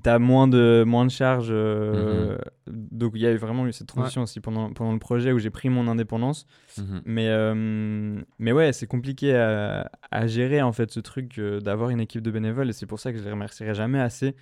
T'as 0.03 0.19
moins 0.19 0.47
de, 0.49 0.83
moins 0.85 1.05
de 1.05 1.11
charges. 1.11 1.47
euh, 1.49 2.37
Donc, 2.67 3.13
il 3.15 3.21
y 3.21 3.25
a 3.25 3.31
eu 3.31 3.37
vraiment 3.37 3.65
eu 3.67 3.71
cette 3.73 3.87
transition 3.87 4.23
aussi 4.23 4.41
pendant, 4.41 4.71
pendant 4.73 4.91
le 4.91 4.99
projet 4.99 5.31
où 5.31 5.39
j'ai 5.39 5.49
pris 5.49 5.69
mon 5.69 5.87
indépendance. 5.87 6.45
Mhm. 6.77 7.01
Mais, 7.05 7.27
euh, 7.29 8.21
mais 8.37 8.51
ouais, 8.51 8.73
c'est 8.73 8.87
compliqué 8.87 9.33
à, 9.35 9.89
à 10.11 10.27
gérer 10.27 10.61
en 10.61 10.73
fait 10.73 10.91
ce 10.91 10.99
truc 10.99 11.39
euh, 11.39 11.59
d'avoir 11.61 11.89
une 11.89 12.01
équipe 12.01 12.21
de 12.21 12.31
bénévoles 12.31 12.69
et 12.69 12.73
c'est 12.73 12.85
pour 12.85 12.99
ça 12.99 13.13
que 13.13 13.17
je 13.19 13.23
les 13.23 13.31
remercierai 13.31 13.73
jamais 13.73 13.99
assez 13.99 14.35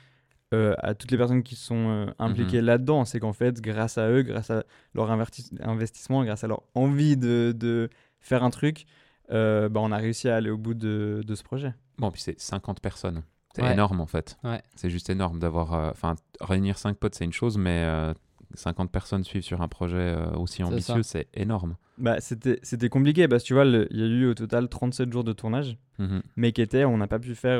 euh, 0.55 0.73
à 0.79 0.95
toutes 0.95 1.11
les 1.11 1.17
personnes 1.17 1.43
qui 1.43 1.55
sont 1.55 1.89
euh, 1.89 2.05
impliquées 2.17 2.61
là-dedans. 2.61 3.05
C'est 3.05 3.19
qu'en 3.19 3.33
fait, 3.33 3.61
grâce 3.61 3.99
à 3.99 4.09
eux, 4.09 4.23
grâce 4.23 4.49
à 4.49 4.63
leur 4.95 5.11
investi- 5.11 5.51
investissement, 5.61 6.23
grâce 6.25 6.43
à 6.43 6.47
leur 6.47 6.63
envie 6.73 7.17
de, 7.17 7.53
de 7.55 7.89
faire 8.19 8.43
un 8.43 8.49
truc, 8.49 8.85
euh, 9.31 9.69
bah, 9.69 9.79
on 9.83 9.91
a 9.91 9.97
réussi 9.97 10.27
à 10.27 10.37
aller 10.37 10.49
au 10.49 10.57
bout 10.57 10.73
de, 10.73 11.21
de 11.23 11.35
ce 11.35 11.43
projet. 11.43 11.75
Bon, 11.99 12.09
puis 12.09 12.19
c'est 12.21 12.39
50 12.41 12.79
personnes. 12.81 13.21
C'est 13.55 13.63
Ouais. 13.63 13.73
énorme 13.73 13.99
en 13.99 14.05
fait. 14.05 14.37
Ouais. 14.43 14.61
C'est 14.75 14.89
juste 14.89 15.09
énorme 15.09 15.39
d'avoir. 15.39 15.73
euh, 15.73 15.89
Enfin, 15.91 16.15
réunir 16.39 16.77
5 16.77 16.97
potes, 16.97 17.15
c'est 17.15 17.25
une 17.25 17.33
chose, 17.33 17.57
mais 17.57 17.83
euh, 17.85 18.13
50 18.53 18.91
personnes 18.91 19.23
suivent 19.23 19.43
sur 19.43 19.61
un 19.61 19.67
projet 19.67 19.97
euh, 19.97 20.31
aussi 20.33 20.63
ambitieux, 20.63 21.03
c'est 21.03 21.27
énorme. 21.33 21.75
Bah, 21.97 22.21
c'était 22.21 22.59
c'était 22.63 22.87
compliqué 22.89 23.27
parce 23.27 23.43
que 23.43 23.47
tu 23.47 23.53
vois, 23.55 23.65
il 23.65 23.87
y 23.91 24.03
a 24.03 24.05
eu 24.05 24.25
au 24.27 24.33
total 24.33 24.69
37 24.69 25.11
jours 25.11 25.23
de 25.25 25.33
tournage, 25.33 25.77
Mhm. 25.97 26.21
mais 26.37 26.51
qui 26.53 26.61
étaient, 26.61 26.85
on 26.85 26.95
n'a 26.97 27.07
pas 27.07 27.19
pu 27.19 27.35
faire 27.35 27.59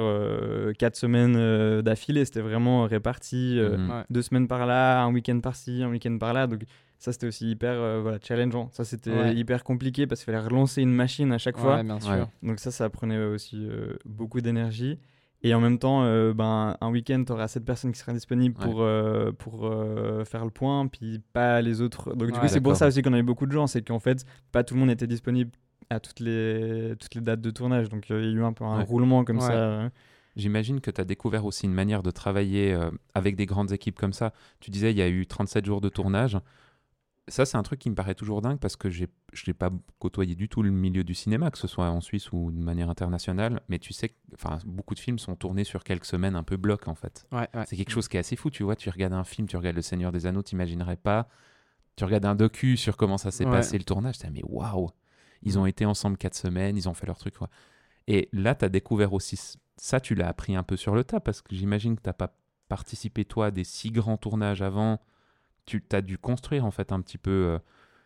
4 0.78 0.96
semaines 0.96 1.36
euh, 1.36 1.82
d'affilée. 1.82 2.24
C'était 2.26 2.42
vraiment 2.42 2.84
réparti. 2.84 3.60
Ouais. 3.60 4.04
deux 4.10 4.22
semaines 4.22 4.48
par 4.48 4.66
là, 4.66 5.02
un 5.04 5.12
week-end 5.14 5.40
par-ci, 5.42 5.84
un 5.84 5.90
week-end 5.90 6.18
par 6.18 6.34
là. 6.34 6.48
Donc 6.48 6.64
ça, 7.00 7.12
c'était 7.12 7.28
aussi 7.28 7.50
hyper 7.50 7.72
euh, 7.74 8.00
voilà, 8.02 8.18
challengeant. 8.22 8.70
Ça, 8.72 8.84
c'était 8.86 9.12
Ouais. 9.12 9.36
hyper 9.36 9.64
compliqué 9.64 10.08
parce 10.08 10.22
qu'il 10.24 10.32
fallait 10.34 10.46
relancer 10.46 10.82
une 10.82 10.94
machine 10.94 11.32
à 11.34 11.38
chaque 11.38 11.58
fois. 11.58 11.76
Ouais, 11.78 11.84
bien 11.84 12.00
sûr. 12.00 12.12
Ouais. 12.12 12.26
Donc 12.44 12.60
ça, 12.60 12.72
ça 12.72 12.90
prenait 12.90 13.18
aussi 13.26 13.58
euh, 13.58 13.94
beaucoup 14.06 14.40
d'énergie. 14.42 15.00
Et 15.42 15.54
en 15.54 15.62
même 15.62 15.80
temps, 15.80 16.04
euh, 16.04 16.34
ben, 16.34 16.76
un 16.82 16.90
week-end, 16.92 17.24
tu 17.26 17.32
auras 17.32 17.48
cette 17.48 17.64
personne 17.64 17.92
qui 17.94 18.00
sera 18.00 18.12
disponible 18.12 18.60
Ouais. 18.60 18.66
pour, 18.66 18.82
euh, 18.82 19.32
pour 19.32 19.66
euh, 19.68 20.26
faire 20.26 20.44
le 20.44 20.52
point, 20.52 20.88
puis 20.88 21.22
pas 21.34 21.62
les 21.62 21.80
autres. 21.82 22.10
Donc 22.14 22.28
du 22.28 22.34
Ouais, 22.34 22.40
coup, 22.42 22.48
c'est 22.50 22.60
pour 22.62 22.76
ça 22.76 22.88
aussi 22.88 23.02
qu'on 23.02 23.14
a 23.14 23.20
eu 23.20 23.24
beaucoup 23.24 23.46
de 23.46 23.52
gens, 23.54 23.66
c'est 23.68 23.82
qu'en 23.82 24.00
fait, 24.00 24.26
pas 24.52 24.64
tout 24.66 24.74
le 24.74 24.82
monde 24.82 24.90
était 24.92 25.08
disponible 25.08 25.52
à 25.90 26.00
toutes 26.02 26.20
les, 26.20 26.94
toutes 27.00 27.16
les 27.16 27.22
dates 27.22 27.40
de 27.42 27.52
tournage. 27.52 27.88
Donc 27.90 28.10
il 28.10 28.16
y 28.16 28.20
a 28.20 28.22
eu 28.22 28.44
un 28.44 28.52
peu 28.54 28.66
un 28.66 28.80
Ouais. 28.80 28.84
roulement 28.84 29.24
comme 29.24 29.38
Ouais. 29.40 29.48
ça. 29.48 29.90
J'imagine 30.36 30.82
que 30.82 30.92
tu 30.92 31.00
as 31.02 31.06
découvert 31.06 31.46
aussi 31.46 31.66
une 31.66 31.74
manière 31.74 32.04
de 32.04 32.12
travailler 32.12 32.74
euh, 32.74 32.92
avec 33.14 33.36
des 33.36 33.46
grandes 33.46 33.72
équipes 33.72 33.98
comme 33.98 34.14
ça. 34.14 34.32
Tu 34.60 34.72
disais, 34.72 34.92
il 34.92 34.98
y 34.98 35.02
a 35.02 35.08
eu 35.10 35.26
37 35.26 35.66
jours 35.66 35.82
de 35.82 35.90
tournage. 35.90 36.38
Ça, 37.30 37.46
c'est 37.46 37.58
un 37.58 37.64
truc 37.64 37.80
qui 37.80 37.90
me 37.90 37.96
paraît 37.96 38.16
toujours 38.16 38.42
dingue 38.42 38.60
parce 38.60 38.76
que 38.76 38.90
je 38.90 39.06
n'ai 39.48 39.54
pas 39.54 39.70
côtoyé 40.00 40.36
du 40.36 40.50
tout 40.50 40.62
le 40.64 40.72
milieu 40.72 41.04
du 41.04 41.14
cinéma, 41.14 41.52
que 41.52 41.58
ce 41.58 41.68
soit 41.68 41.90
en 41.90 42.02
Suisse 42.02 42.32
ou 42.32 42.52
de 42.52 42.60
manière 42.60 42.90
internationale. 42.90 43.62
Mais 43.70 43.80
tu 43.80 43.94
sais, 43.94 44.16
enfin, 44.34 44.58
beaucoup 44.66 44.96
de 44.96 45.00
films 45.00 45.20
sont 45.20 45.36
tournés 45.36 45.64
sur 45.64 45.84
quelques 45.84 46.06
semaines, 46.06 46.36
un 46.36 46.44
peu 46.44 46.58
bloc 46.58 46.88
en 46.88 46.96
fait. 46.96 47.26
Ouais, 47.32 47.48
ouais. 47.54 47.64
C'est 47.68 47.78
quelque 47.78 47.92
chose 47.92 48.08
qui 48.08 48.18
est 48.18 48.20
assez 48.20 48.36
fou, 48.36 48.50
tu 48.50 48.64
vois. 48.64 48.76
Tu 48.76 48.90
regardes 48.90 49.14
un 49.14 49.24
film, 49.24 49.48
tu 49.48 49.56
regardes 49.58 49.76
Le 49.76 49.82
Seigneur 49.82 50.12
des 50.12 50.26
Anneaux, 50.26 50.42
t'imaginerais 50.42 50.98
pas. 50.98 51.30
Tu 51.96 52.04
regardes 52.04 52.26
un 52.26 52.36
docu 52.36 52.78
sur 52.78 52.98
comment 52.98 53.18
ça 53.18 53.32
s'est 53.32 53.46
Ouais. 53.46 53.52
passé 53.52 53.78
le 53.78 53.84
tournage, 53.84 54.18
t'es 54.18 54.30
mais 54.30 54.42
waouh 54.44 54.90
Ils 55.44 55.60
ont 55.60 55.66
été 55.66 55.86
ensemble 55.86 56.18
quatre 56.18 56.36
semaines, 56.36 56.78
ils 56.78 56.90
ont 56.90 56.94
fait 56.94 57.06
leur 57.08 57.18
truc. 57.18 57.36
quoi. 57.38 57.50
Et 58.08 58.28
là, 58.34 58.56
tu 58.56 58.66
as 58.66 58.70
découvert 58.70 59.14
aussi 59.14 59.40
ça, 59.78 60.00
tu 60.00 60.16
l'as 60.16 60.28
appris 60.30 60.56
un 60.56 60.64
peu 60.64 60.76
sur 60.78 60.96
le 60.96 61.04
tas 61.04 61.20
parce 61.20 61.42
que 61.42 61.56
j'imagine 61.56 61.96
que 61.96 62.02
tu 62.02 62.14
pas 62.14 62.36
participé, 62.70 63.24
toi, 63.26 63.48
à 63.48 63.52
des 63.52 63.64
si 63.64 63.92
grands 63.92 64.18
tournages 64.18 64.62
avant. 64.62 65.00
Tu 65.70 65.84
as 65.92 66.02
dû 66.02 66.18
construire 66.18 66.66
en 66.66 66.72
fait 66.72 66.92
un 66.92 67.00
petit 67.02 67.18
peu 67.20 67.30
euh, 67.32 67.60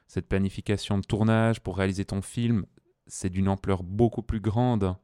cette 0.07 0.27
planification 0.27 0.97
de 0.97 1.03
tournage 1.05 1.61
pour 1.61 1.77
réaliser 1.77 2.03
ton 2.05 2.21
film. 2.21 2.65
C'est 3.07 3.29
d'une 3.29 3.47
ampleur 3.47 3.83
beaucoup 3.83 4.21
plus 4.21 4.39
grande 4.41 4.95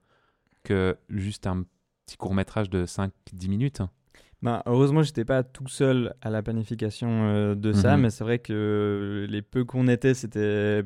que 0.63 0.97
juste 1.09 1.47
un 1.47 1.63
petit 2.05 2.17
court 2.17 2.33
métrage 2.35 2.69
de 2.69 2.85
5-10 2.85 3.47
minutes. 3.49 3.81
Ben, 4.41 4.61
heureusement, 4.65 5.03
j'étais 5.03 5.25
pas 5.25 5.43
tout 5.43 5.67
seul 5.67 6.13
à 6.21 6.29
la 6.29 6.41
planification 6.41 7.09
euh, 7.27 7.55
de 7.55 7.73
ça, 7.73 7.95
Mhm. 7.95 8.03
mais 8.03 8.09
c'est 8.09 8.23
vrai 8.23 8.39
que 8.39 9.25
les 9.29 9.41
peu 9.41 9.65
qu'on 9.65 9.87
était, 9.87 10.13
c'était 10.13 10.83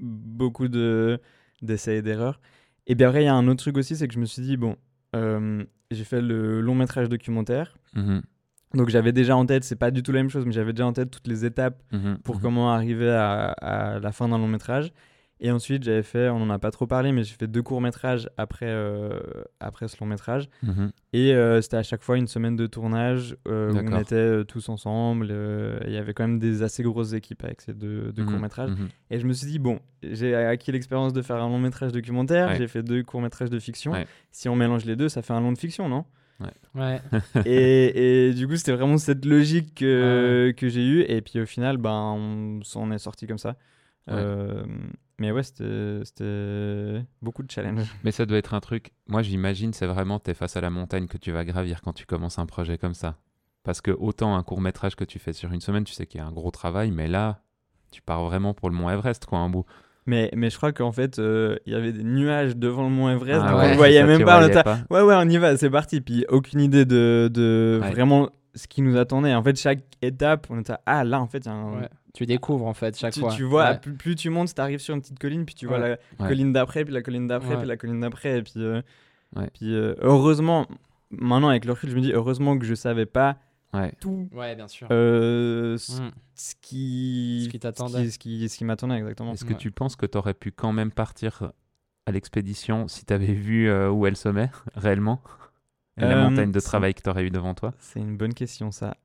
beaucoup 0.00 0.68
de 0.68 1.20
d'essais 1.62 1.96
et 1.98 2.02
d'erreurs. 2.02 2.40
Et 2.86 2.94
bien 2.94 3.08
après, 3.08 3.22
il 3.22 3.26
y 3.26 3.28
a 3.28 3.34
un 3.34 3.48
autre 3.48 3.60
truc 3.62 3.76
aussi, 3.78 3.96
c'est 3.96 4.06
que 4.08 4.14
je 4.14 4.18
me 4.20 4.26
suis 4.26 4.42
dit, 4.42 4.56
bon, 4.56 4.76
euh, 5.14 5.64
j'ai 5.90 6.04
fait 6.04 6.20
le 6.20 6.60
long 6.60 6.74
métrage 6.74 7.08
documentaire, 7.08 7.76
Mhm, 7.94 8.22
donc 8.74 8.88
j'avais 8.88 9.12
déjà 9.12 9.36
en 9.36 9.46
tête, 9.46 9.64
c'est 9.64 9.76
pas 9.76 9.90
du 9.90 10.02
tout 10.02 10.12
la 10.12 10.20
même 10.20 10.30
chose, 10.30 10.44
mais 10.46 10.52
j'avais 10.52 10.72
déjà 10.72 10.86
en 10.86 10.92
tête 10.92 11.10
toutes 11.10 11.26
les 11.28 11.44
étapes 11.44 11.82
mhm, 11.92 12.18
pour 12.24 12.36
mhm. 12.36 12.42
comment 12.42 12.72
arriver 12.72 13.10
à, 13.10 13.50
à 13.52 13.98
la 13.98 14.12
fin 14.12 14.28
d'un 14.28 14.38
long 14.38 14.48
métrage. 14.48 14.92
Et 15.38 15.50
ensuite, 15.50 15.82
j'avais 15.82 16.02
fait, 16.02 16.30
on 16.30 16.36
en 16.40 16.48
a 16.48 16.58
pas 16.58 16.70
trop 16.70 16.86
parlé, 16.86 17.12
mais 17.12 17.22
j'ai 17.22 17.34
fait 17.34 17.46
deux 17.46 17.62
courts 17.62 17.82
métrages 17.82 18.30
après, 18.38 18.68
euh, 18.68 19.20
après 19.60 19.86
ce 19.86 19.96
long 20.00 20.06
métrage. 20.06 20.48
Mhm. 20.62 20.92
Et 21.12 21.34
euh, 21.34 21.60
c'était 21.60 21.76
à 21.76 21.82
chaque 21.82 22.02
fois 22.02 22.16
une 22.16 22.26
semaine 22.26 22.56
de 22.56 22.66
tournage 22.66 23.36
euh, 23.46 23.70
où 23.70 23.76
on 23.76 24.00
était 24.00 24.44
tous 24.46 24.70
ensemble. 24.70 25.26
Il 25.86 25.92
y 25.92 25.98
avait 25.98 26.14
quand 26.14 26.26
même 26.26 26.38
des 26.38 26.62
assez 26.62 26.82
grosses 26.82 27.12
équipes 27.12 27.44
avec 27.44 27.60
ces 27.60 27.74
deux, 27.74 28.12
deux 28.12 28.24
courts-métrages. 28.24 28.70
mhm. 28.70 28.88
Et 29.10 29.20
je 29.20 29.26
me 29.26 29.34
suis 29.34 29.46
dit, 29.46 29.58
bon, 29.58 29.78
j'ai 30.02 30.34
acquis 30.34 30.72
l'expérience 30.72 31.12
de 31.12 31.20
faire 31.20 31.36
un 31.36 31.48
long 31.50 31.58
métrage 31.58 31.92
documentaire, 31.92 32.48
Ouais. 32.48 32.56
j'ai 32.56 32.68
fait 32.68 32.82
deux 32.82 33.02
courts-métrages 33.02 33.50
de 33.50 33.58
fiction. 33.58 33.92
Ouais. 33.92 34.06
Si 34.30 34.48
on 34.48 34.56
mélange 34.56 34.86
les 34.86 34.96
deux, 34.96 35.10
ça 35.10 35.20
fait 35.20 35.34
un 35.34 35.40
long 35.40 35.52
de 35.52 35.58
fiction, 35.58 35.86
non? 35.88 36.06
Ouais. 36.74 37.00
et, 37.46 38.28
et 38.28 38.34
du 38.34 38.46
coup, 38.46 38.56
c'était 38.56 38.72
vraiment 38.72 38.98
cette 38.98 39.24
logique 39.24 39.76
que, 39.76 40.52
que 40.56 40.68
j'ai 40.68 40.86
eue. 40.86 41.02
Et 41.02 41.22
puis 41.22 41.40
au 41.40 41.46
final, 41.46 41.78
ben, 41.78 41.90
on 41.90 42.62
s'en 42.62 42.90
est 42.90 42.98
sorti 42.98 43.26
comme 43.26 43.38
ça. 43.38 43.56
Ouais. 44.06 44.14
Euh, 44.14 44.64
mais 45.18 45.32
ouais, 45.32 45.42
c'était 45.42 47.04
beaucoup 47.22 47.42
de 47.42 47.50
challenge. 47.50 47.94
Mais 48.04 48.12
ça 48.12 48.26
doit 48.26 48.38
être 48.38 48.54
un 48.54 48.60
truc. 48.60 48.92
Moi, 49.06 49.22
j'imagine, 49.22 49.72
c'est 49.72 49.86
vraiment, 49.86 50.20
tu 50.20 50.30
es 50.30 50.34
face 50.34 50.56
à 50.56 50.60
la 50.60 50.70
montagne 50.70 51.06
que 51.06 51.16
tu 51.16 51.32
vas 51.32 51.44
gravir 51.44 51.80
quand 51.80 51.92
tu 51.92 52.06
commences 52.06 52.38
un 52.38 52.46
projet 52.46 52.76
comme 52.76 52.94
ça. 52.94 53.16
Parce 53.62 53.80
que 53.80 53.90
autant 53.90 54.36
un 54.36 54.42
court 54.42 54.60
métrage 54.60 54.94
que 54.94 55.04
tu 55.04 55.18
fais 55.18 55.32
sur 55.32 55.52
une 55.52 55.60
semaine, 55.60 55.84
tu 55.84 55.92
sais 55.92 56.06
qu'il 56.06 56.20
y 56.20 56.22
a 56.22 56.26
un 56.26 56.32
gros 56.32 56.50
travail, 56.50 56.90
mais 56.90 57.08
là, 57.08 57.42
tu 57.90 58.02
pars 58.02 58.24
vraiment 58.24 58.54
pour 58.54 58.70
le 58.70 58.76
mont 58.76 58.90
Everest, 58.90 59.26
quoi, 59.26 59.38
un 59.38 59.48
bout. 59.48 59.64
Mais, 60.06 60.30
mais 60.36 60.50
je 60.50 60.56
crois 60.56 60.72
qu'en 60.72 60.92
fait, 60.92 61.18
euh, 61.18 61.56
il 61.66 61.72
y 61.72 61.76
avait 61.76 61.92
des 61.92 62.04
nuages 62.04 62.56
devant 62.56 62.84
le 62.84 62.90
mont 62.90 63.08
Everest, 63.08 63.40
Ah 63.44 63.50
donc 63.50 63.60
ouais, 63.60 63.70
on 63.72 63.76
voyait 63.76 64.00
ça, 64.00 64.06
même 64.06 64.24
pas. 64.24 64.46
on 64.46 64.62
pas. 64.62 64.78
Ouais, 64.90 65.00
ouais, 65.02 65.14
on 65.18 65.28
y 65.28 65.36
va, 65.36 65.56
c'est 65.56 65.68
parti. 65.70 66.00
Puis 66.00 66.24
aucune 66.28 66.60
idée 66.60 66.84
de, 66.84 67.28
de 67.32 67.80
Ouais. 67.82 67.90
vraiment 67.90 68.30
ce 68.54 68.68
qui 68.68 68.82
nous 68.82 68.96
attendait. 68.96 69.34
En 69.34 69.42
fait, 69.42 69.58
chaque 69.58 69.80
étape, 70.02 70.46
on 70.48 70.60
était 70.60 70.74
ah 70.86 71.02
là, 71.04 71.20
en 71.20 71.26
fait, 71.26 71.38
il 71.38 71.46
y 71.46 71.48
a 71.48 71.54
un. 71.54 71.80
Ouais. 71.80 71.88
Tu 72.14 72.24
découvres 72.24 72.66
en 72.66 72.72
fait 72.72 72.96
chaque 72.96 73.12
Tu, 73.12 73.20
fois. 73.20 73.30
tu 73.32 73.42
vois, 73.42 73.70
Ouais. 73.72 73.78
plus, 73.78 73.94
plus 73.94 74.14
tu 74.14 74.30
montes, 74.30 74.54
tu 74.54 74.60
arrives 74.60 74.78
sur 74.78 74.94
une 74.94 75.00
petite 75.02 75.18
colline, 75.18 75.44
puis 75.44 75.54
tu 75.54 75.66
vois 75.66 75.78
Ouais. 75.80 75.98
la 76.18 76.22
Ouais. 76.24 76.28
colline 76.28 76.52
d'après, 76.52 76.84
puis 76.84 76.94
la 76.94 77.02
colline 77.02 77.26
d'après, 77.26 77.50
Ouais. 77.50 77.58
puis 77.58 77.66
la 77.68 77.76
colline 77.76 78.00
d'après. 78.00 78.38
Et 78.38 78.42
puis, 78.42 78.52
euh, 78.58 78.80
Ouais. 79.36 79.50
puis 79.52 79.74
euh, 79.74 79.94
heureusement, 80.00 80.66
maintenant 81.10 81.48
avec 81.48 81.64
le 81.66 81.72
recul, 81.72 81.90
je 81.90 81.96
me 81.96 82.00
dis 82.00 82.12
heureusement 82.14 82.56
que 82.58 82.64
je 82.64 82.74
savais 82.74 83.06
pas 83.06 83.36
Ouais. 83.74 83.92
tout 84.00 84.28
Ouais, 84.32 84.54
bien 84.56 84.68
sûr. 84.68 84.88
euh, 84.90 85.76
ce, 85.78 86.00
Mm. 86.00 86.10
ce 86.34 86.54
qui, 86.60 87.42
Ce 87.44 87.48
qui 87.50 87.58
t'attendait. 87.58 88.08
ce 88.10 88.18
qui, 88.18 88.48
ce 88.48 88.56
qui 88.56 88.64
m'attendait 88.64 88.96
exactement. 88.96 89.32
Est-ce 89.32 89.44
que 89.44 89.52
Ouais. 89.52 89.58
tu 89.58 89.70
penses 89.70 89.96
que 89.96 90.06
tu 90.06 90.16
aurais 90.16 90.34
pu 90.34 90.50
quand 90.52 90.72
même 90.72 90.90
partir 90.90 91.52
à 92.06 92.12
l'expédition 92.12 92.88
si 92.88 93.04
tu 93.04 93.12
avais 93.12 93.32
vu 93.34 93.68
euh, 93.68 93.90
où 93.90 94.06
elle 94.06 94.16
se 94.16 94.28
met 94.28 94.50
réellement? 94.74 95.20
Et 95.98 96.02
La 96.02 96.16
Euh, 96.16 96.28
montagne 96.28 96.52
de 96.52 96.60
travail 96.60 96.94
que 96.94 97.02
tu 97.02 97.08
aurais 97.10 97.24
eu 97.24 97.30
devant 97.30 97.54
toi? 97.54 97.72
C'est 97.78 98.00
une 98.00 98.16
bonne 98.16 98.34
question, 98.34 98.70
ça. 98.70 98.96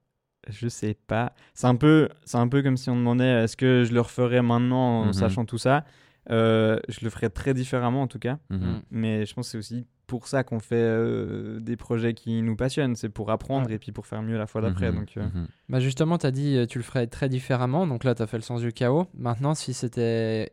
Je 0.50 0.68
sais 0.68 0.96
pas. 1.08 1.34
C'est 1.54 1.68
un 1.68 1.76
peu, 1.76 2.10
c'est 2.26 2.38
un 2.38 2.48
peu 2.48 2.62
comme 2.64 2.78
si 2.78 2.90
on 2.90 2.96
demandait 2.96 3.44
est-ce 3.44 3.56
que 3.56 3.84
je 3.84 3.94
le 3.94 4.02
referais 4.02 4.42
maintenant 4.42 5.02
en 5.02 5.06
Mhm. 5.08 5.14
sachant 5.14 5.46
tout 5.46 5.58
ça? 5.60 5.86
Euh, 6.30 6.80
je 6.90 7.00
le 7.04 7.10
ferais 7.10 7.30
très 7.30 7.54
différemment 7.54 8.02
en 8.04 8.08
tout 8.08 8.20
cas. 8.20 8.38
Mhm. 8.50 8.60
Mm. 8.60 8.82
Mais 8.92 9.26
je 9.26 9.34
pense 9.34 9.48
que 9.48 9.52
c'est 9.52 9.58
aussi 9.58 9.88
pour 10.20 10.28
ça 10.28 10.44
qu'on 10.44 10.60
fait 10.60 10.76
euh, 10.76 11.60
des 11.62 11.78
projets 11.78 12.14
qui 12.14 12.42
nous 12.42 12.56
passionnent. 12.58 12.96
C'est 12.96 13.10
pour 13.10 13.32
apprendre 13.32 13.68
Ouais. 13.68 13.76
et 13.76 13.80
puis 13.80 13.92
pour 13.94 14.06
faire 14.06 14.22
mieux 14.22 14.38
la 14.38 14.46
fois 14.46 14.62
d'après. 14.62 14.92
Mhm. 14.92 15.00
Donc, 15.00 15.14
euh, 15.18 15.24
Mhm. 15.24 15.48
Bah 15.70 15.80
justement, 15.80 16.18
tu 16.18 16.26
as 16.26 16.32
dit 16.32 16.58
euh, 16.58 16.66
tu 16.66 16.78
le 16.78 16.84
ferais 16.84 17.08
très 17.08 17.30
différemment. 17.30 17.88
Donc 17.88 18.04
là, 18.04 18.14
tu 18.14 18.22
as 18.22 18.28
fait 18.28 18.38
le 18.38 18.44
sens 18.44 18.60
du 18.62 18.74
chaos. 18.74 19.08
Maintenant, 19.14 19.56
si 19.56 19.74
c'était 19.74 20.52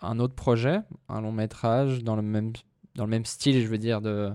un 0.00 0.18
autre 0.20 0.34
projet, 0.34 0.80
un 1.08 1.20
long 1.20 1.32
métrage, 1.32 2.04
dans 2.04 2.14
le 2.16 2.22
même, 2.22 2.52
dans 2.94 3.04
le 3.04 3.10
même 3.10 3.24
style, 3.24 3.60
je 3.60 3.66
veux 3.66 3.78
dire, 3.78 4.00
de, 4.00 4.30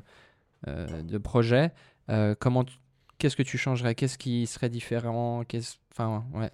euh, 0.68 1.02
de 1.04 1.18
projet, 1.18 1.72
euh, 2.10 2.36
comment 2.40 2.64
tu- 2.66 2.76
qu'est-ce 3.18 3.36
que 3.38 3.44
tu 3.44 3.58
changerais? 3.58 3.96
Qu'est-ce 3.96 4.18
qui 4.18 4.46
serait 4.46 4.70
différent? 4.70 5.44
Qu'est-ce- 5.48 5.78
Enfin, 5.92 6.24
ouais. 6.34 6.52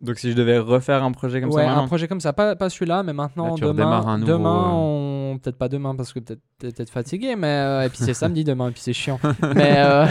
donc 0.00 0.18
si 0.18 0.30
je 0.30 0.36
devais 0.36 0.58
refaire 0.58 1.02
un 1.04 1.12
projet 1.12 1.40
comme 1.40 1.50
ouais, 1.50 1.64
ça 1.64 1.72
un 1.78 1.86
projet 1.86 2.08
comme 2.08 2.20
ça, 2.20 2.32
pas, 2.32 2.56
pas 2.56 2.68
celui-là, 2.70 3.02
mais 3.02 3.12
maintenant, 3.12 3.48
Là, 3.48 3.54
demain, 3.56 3.68
redémarres 3.68 4.08
un 4.08 4.18
nouveau, 4.18 4.32
demain 4.32 4.72
peut-être 5.38 5.58
pas 5.58 5.68
demain 5.68 5.94
parce 5.94 6.12
que 6.12 6.20
peut-être 6.20 6.40
peut-être 6.58 6.90
fatigué, 6.90 7.36
mais 7.36 7.46
euh, 7.48 7.84
et 7.84 7.88
puis 7.88 7.98
c'est 7.98 8.14
samedi 8.22 8.44
demain, 8.44 8.68
et 8.68 8.72
puis 8.72 8.80
c'est 8.80 8.92
chiant. 8.92 9.18
mais, 9.54 9.78
euh, 9.84 10.06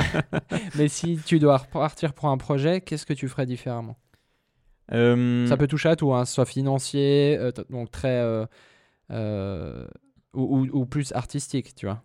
mais 0.75 0.87
si 0.87 1.19
tu 1.25 1.39
dois 1.39 1.57
repartir 1.57 2.13
pour 2.13 2.29
un 2.29 2.37
projet, 2.37 2.81
qu'est-ce 2.81 3.05
que 3.05 3.13
tu 3.13 3.27
ferais 3.27 3.45
différemment? 3.45 3.97
Euh, 4.91 5.45
Ça 5.47 5.57
peut 5.57 5.67
toucher 5.67 5.89
à 5.89 5.95
tout, 5.95 6.13
hein, 6.13 6.25
soit 6.25 6.45
financier, 6.45 7.39
donc 7.69 7.89
très. 7.91 8.23
ou, 9.11 9.15
ou- 10.33 10.69
ou 10.71 10.85
plus 10.85 11.11
artistique, 11.13 11.73
tu 11.75 11.85
vois. 11.85 12.01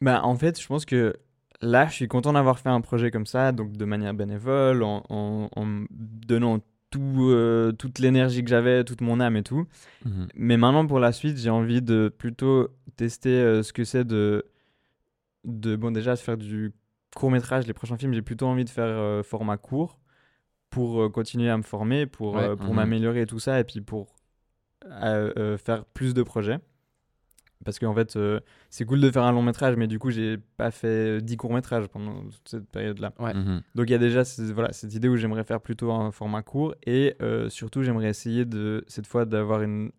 Bah, 0.00 0.20
en 0.24 0.36
fait, 0.36 0.60
je 0.60 0.66
pense 0.66 0.84
que 0.84 1.14
là, 1.60 1.86
je 1.86 1.92
suis 1.94 2.08
content 2.08 2.32
d'avoir 2.32 2.58
fait 2.58 2.68
un 2.68 2.80
projet 2.80 3.10
comme 3.10 3.26
ça, 3.26 3.52
donc 3.52 3.72
de 3.76 3.84
manière 3.84 4.14
bénévole, 4.14 4.82
en, 4.82 5.04
en, 5.08 5.48
en 5.54 5.64
me 5.64 5.86
donnant 5.90 6.58
tout, 6.92 7.28
euh, 7.30 7.72
toute 7.72 7.98
l'énergie 7.98 8.44
que 8.44 8.48
j'avais, 8.50 8.84
toute 8.84 9.00
mon 9.00 9.18
âme 9.18 9.36
et 9.36 9.42
tout. 9.42 9.66
Mhm. 10.04 10.28
Mais 10.36 10.56
maintenant, 10.56 10.86
pour 10.86 11.00
la 11.00 11.10
suite, 11.10 11.36
j'ai 11.38 11.50
envie 11.50 11.82
de 11.82 12.08
plutôt 12.16 12.68
tester 12.96 13.30
euh, 13.30 13.62
ce 13.64 13.72
que 13.72 13.82
c'est 13.84 14.04
de, 14.04 14.44
de. 15.44 15.74
Bon, 15.74 15.90
déjà, 15.90 16.14
de 16.14 16.20
faire 16.20 16.36
du 16.36 16.72
court 17.16 17.30
métrage. 17.32 17.66
Les 17.66 17.72
prochains 17.74 17.96
films, 17.96 18.12
j'ai 18.14 18.22
plutôt 18.22 18.46
envie 18.46 18.64
de 18.64 18.70
faire 18.70 18.84
euh, 18.86 19.22
format 19.24 19.56
court 19.56 19.98
pour 20.70 21.10
continuer 21.10 21.50
à 21.50 21.56
me 21.56 21.62
former, 21.62 22.06
pour, 22.06 22.34
Ouais. 22.34 22.56
pour 22.56 22.68
Mhm. 22.70 22.76
m'améliorer 22.76 23.22
et 23.22 23.26
tout 23.26 23.40
ça, 23.40 23.58
et 23.60 23.64
puis 23.64 23.80
pour 23.80 24.14
faire 25.58 25.84
plus 25.94 26.14
de 26.14 26.22
projets. 26.22 26.58
Parce 27.64 27.78
qu'en 27.78 27.94
fait, 27.94 28.16
euh, 28.16 28.40
c'est 28.70 28.84
cool 28.84 29.00
de 29.00 29.10
faire 29.10 29.22
un 29.24 29.32
long 29.32 29.42
métrage, 29.42 29.76
mais 29.76 29.86
du 29.86 29.98
coup, 29.98 30.10
j'ai 30.10 30.38
pas 30.56 30.70
fait 30.70 31.20
10 31.22 31.36
courts 31.36 31.52
métrages 31.52 31.86
pendant 31.88 32.22
toute 32.24 32.48
cette 32.48 32.68
période-là. 32.68 33.12
Ouais. 33.18 33.34
Mhm. 33.34 33.62
Donc 33.74 33.88
il 33.88 33.92
y 33.92 33.94
a 33.94 33.98
déjà 33.98 34.22
voilà, 34.52 34.72
cette 34.72 34.94
idée 34.94 35.08
où 35.08 35.16
j'aimerais 35.16 35.44
faire 35.44 35.60
plutôt 35.60 35.92
un 35.92 36.10
format 36.12 36.42
court 36.42 36.74
et 36.86 37.14
euh, 37.22 37.48
surtout 37.48 37.82
j'aimerais 37.82 38.08
essayer 38.10 38.44
de 38.44 38.84
cette 38.88 39.06
fois 39.06 39.24
d'avoir 39.24 39.62
une 39.62 39.90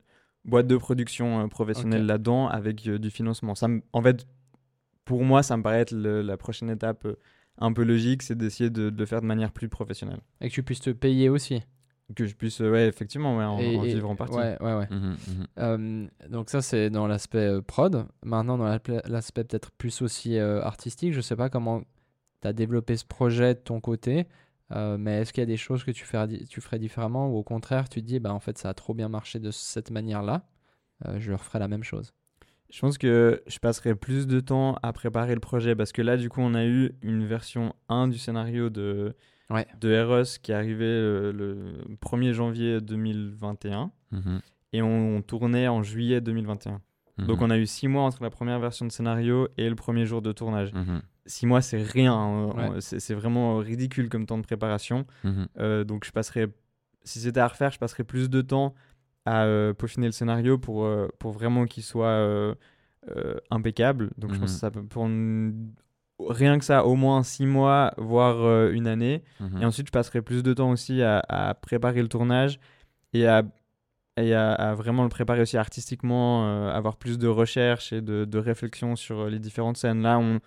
boîte 0.46 0.68
de 0.68 0.78
production 0.78 1.42
euh, 1.42 1.48
professionnelle 1.48 2.06
là-dedans 2.06 2.48
avec 2.48 2.88
euh, 2.88 3.00
du 3.00 3.10
financement. 3.10 3.56
Ça 3.56 3.68
en 3.94 4.02
fait, 4.02 4.28
pour 5.06 5.24
moi, 5.24 5.44
ça 5.44 5.58
me 5.58 5.64
paraît 5.64 5.80
être 5.82 5.92
le- 5.92 6.22
la 6.22 6.38
prochaine 6.38 6.70
étape 6.70 7.06
euh, 7.06 7.16
un 7.58 7.72
peu 7.72 7.84
logique, 7.84 8.24
c'est 8.24 8.38
d'essayer 8.38 8.70
de, 8.70 8.90
de 8.90 9.00
le 9.00 9.06
faire 9.06 9.22
de 9.22 9.26
manière 9.28 9.52
plus 9.52 9.70
professionnelle. 9.70 10.22
Et 10.42 10.50
que 10.50 10.54
tu 10.54 10.64
puisses 10.64 10.80
te 10.82 10.90
payer 10.90 11.30
aussi. 11.30 11.62
Que 12.16 12.26
je 12.26 12.36
puisse, 12.36 12.60
euh, 12.62 12.70
ouais, 12.70 12.88
effectivement, 12.88 13.38
ouais, 13.38 13.44
en, 13.46 13.60
et, 13.60 13.78
en 13.78 13.84
et- 13.84 13.94
vivre 13.94 14.10
en 14.10 14.16
partie. 14.16 14.36
Ouais, 14.36 14.58
ouais, 14.62 14.74
ouais. 14.76 14.88
Mhm, 14.92 15.16
mhm. 15.28 15.48
Euh, 15.60 16.08
donc 16.30 16.50
ça 16.50 16.62
c'est 16.62 16.90
dans 16.90 17.08
l'aspect 17.08 17.38
euh, 17.48 17.62
prod. 17.62 18.06
Maintenant 18.24 18.58
dans 18.58 18.68
l'aspect 19.06 19.44
peut-être 19.44 19.72
plus 19.72 20.02
aussi 20.02 20.38
euh, 20.38 20.62
artistique, 20.62 21.14
je 21.14 21.22
sais 21.22 21.36
pas 21.36 21.50
comment 21.50 21.82
tu 22.42 22.48
as 22.48 22.54
développé 22.54 22.98
ce 22.98 23.06
projet 23.06 23.54
de 23.56 23.60
ton 23.60 23.80
côté, 23.80 24.28
euh, 24.72 24.98
mais 24.98 25.22
est-ce 25.22 25.32
qu'il 25.34 25.42
y 25.42 25.44
a 25.44 25.48
des 25.48 25.58
choses 25.58 25.84
que 25.84 25.92
tu 25.92 26.04
ferais, 26.04 26.28
di- 26.28 26.46
tu 26.46 26.60
ferais 26.62 26.78
différemment 26.78 27.30
ou 27.30 27.38
au 27.38 27.44
contraire 27.44 27.88
tu 27.90 28.02
te 28.02 28.06
dis 28.06 28.20
bah 28.20 28.34
en 28.34 28.40
fait 28.40 28.58
ça 28.58 28.70
a 28.70 28.74
trop 28.74 28.94
bien 28.94 29.08
marché 29.10 29.40
de 29.40 29.50
cette 29.52 29.90
manière-là, 29.90 30.46
euh, 31.08 31.20
je 31.20 31.32
referai 31.32 31.60
la 31.60 31.68
même 31.70 31.84
chose? 31.84 32.14
Je 32.70 32.80
pense 32.82 32.98
que 32.98 33.42
je 33.48 33.60
passerai 33.60 33.94
plus 33.96 34.26
de 34.28 34.40
temps 34.40 34.76
à 34.84 34.92
préparer 34.94 35.36
le 35.36 35.40
projet 35.40 35.76
parce 35.76 35.92
que 35.92 36.02
là, 36.02 36.18
du 36.18 36.28
coup, 36.28 36.42
on 36.42 36.56
a 36.56 36.66
eu 36.66 36.96
une 37.04 37.24
version 37.24 37.76
1 37.88 38.08
du 38.08 38.18
scénario 38.18 38.72
de, 38.72 39.16
Ouais. 39.50 39.68
de 39.80 39.92
Eros 39.92 40.24
qui 40.42 40.52
est 40.52 40.56
arrivé 40.56 40.86
euh, 40.86 41.32
le 41.34 41.96
1er 42.02 42.34
janvier 42.34 42.82
2021 42.82 43.92
Mhm, 44.12 44.42
et 44.74 44.82
on, 44.82 45.18
on 45.18 45.22
tournait 45.22 45.68
en 45.68 45.84
juillet 45.84 46.22
2021. 46.22 46.82
Donc 47.20 47.38
mhm, 47.40 47.44
on 47.44 47.50
a 47.52 47.58
eu 47.58 47.66
6 47.68 47.88
mois 47.88 48.04
entre 48.04 48.24
la 48.24 48.30
première 48.30 48.60
version 48.60 48.86
de 48.88 48.92
scénario 48.92 49.48
et 49.58 49.70
le 49.70 49.76
premier 49.76 50.06
jour 50.06 50.22
de 50.22 50.32
tournage. 50.32 50.74
mhm, 50.74 51.02
6 51.26 51.46
mois, 51.46 51.62
c'est 51.62 51.82
rien. 51.82 52.14
hein. 52.14 52.72
Ouais. 52.72 52.82
C'est 52.82 53.14
vraiment 53.14 53.58
ridicule 53.58 54.10
comme 54.10 54.26
temps 54.26 54.38
de 54.38 54.44
préparation. 54.44 55.06
mhm. 55.24 55.48
Euh, 55.60 55.84
donc 55.84 56.06
je 56.06 56.12
passerai, 56.12 56.48
si 57.04 57.20
c'était 57.20 57.40
à 57.40 57.48
refaire, 57.48 57.72
je 57.72 57.80
passerais 57.80 58.04
plus 58.04 58.30
de 58.30 58.42
temps 58.42 58.74
à 59.26 59.46
euh, 59.46 59.74
peaufiner 59.74 60.08
le 60.08 60.12
scénario 60.12 60.58
pour, 60.58 60.86
euh, 60.86 61.08
pour 61.20 61.32
vraiment 61.32 61.66
qu'il 61.66 61.84
soit 61.84 62.08
euh, 62.08 62.56
euh, 63.16 63.36
impeccable. 63.52 64.10
Donc 64.18 64.34
je 64.34 64.40
pense 64.40 64.52
Mhm. 64.52 64.56
que 64.56 64.60
ça 64.60 64.72
peut 64.72 64.84
prendre 64.86 65.54
rien 66.30 66.58
que 66.60 66.66
ça, 66.66 66.86
au 66.86 66.96
moins 66.96 67.24
six 67.24 67.46
mois, 67.46 67.94
voire 67.98 68.42
euh, 68.44 68.72
une 68.72 68.88
année. 68.88 69.24
Mhm. 69.40 69.62
Et 69.62 69.66
ensuite, 69.66 69.88
je 69.88 69.92
passerai 69.92 70.22
plus 70.22 70.44
de 70.44 70.54
temps 70.54 70.72
aussi 70.72 71.02
à, 71.02 71.22
à 71.30 71.54
préparer 71.54 72.02
le 72.02 72.08
tournage 72.08 72.60
et 73.14 73.28
à, 73.28 73.44
et 74.18 74.34
à, 74.34 74.52
à 74.54 74.74
vraiment 74.76 75.04
le 75.04 75.10
préparer 75.10 75.42
aussi 75.42 75.58
artistiquement, 75.58 76.46
euh, 76.48 76.72
avoir 76.72 76.98
plus 76.98 77.18
de 77.18 77.28
recherche 77.28 77.94
et 77.94 78.02
de, 78.02 78.26
de 78.26 78.38
réflexion 78.38 78.96
sur 78.96 79.22
euh, 79.22 79.30
les 79.30 79.40
différentes 79.40 79.78
scènes. 79.78 80.02
Là, 80.02 80.20
on, 80.20 80.40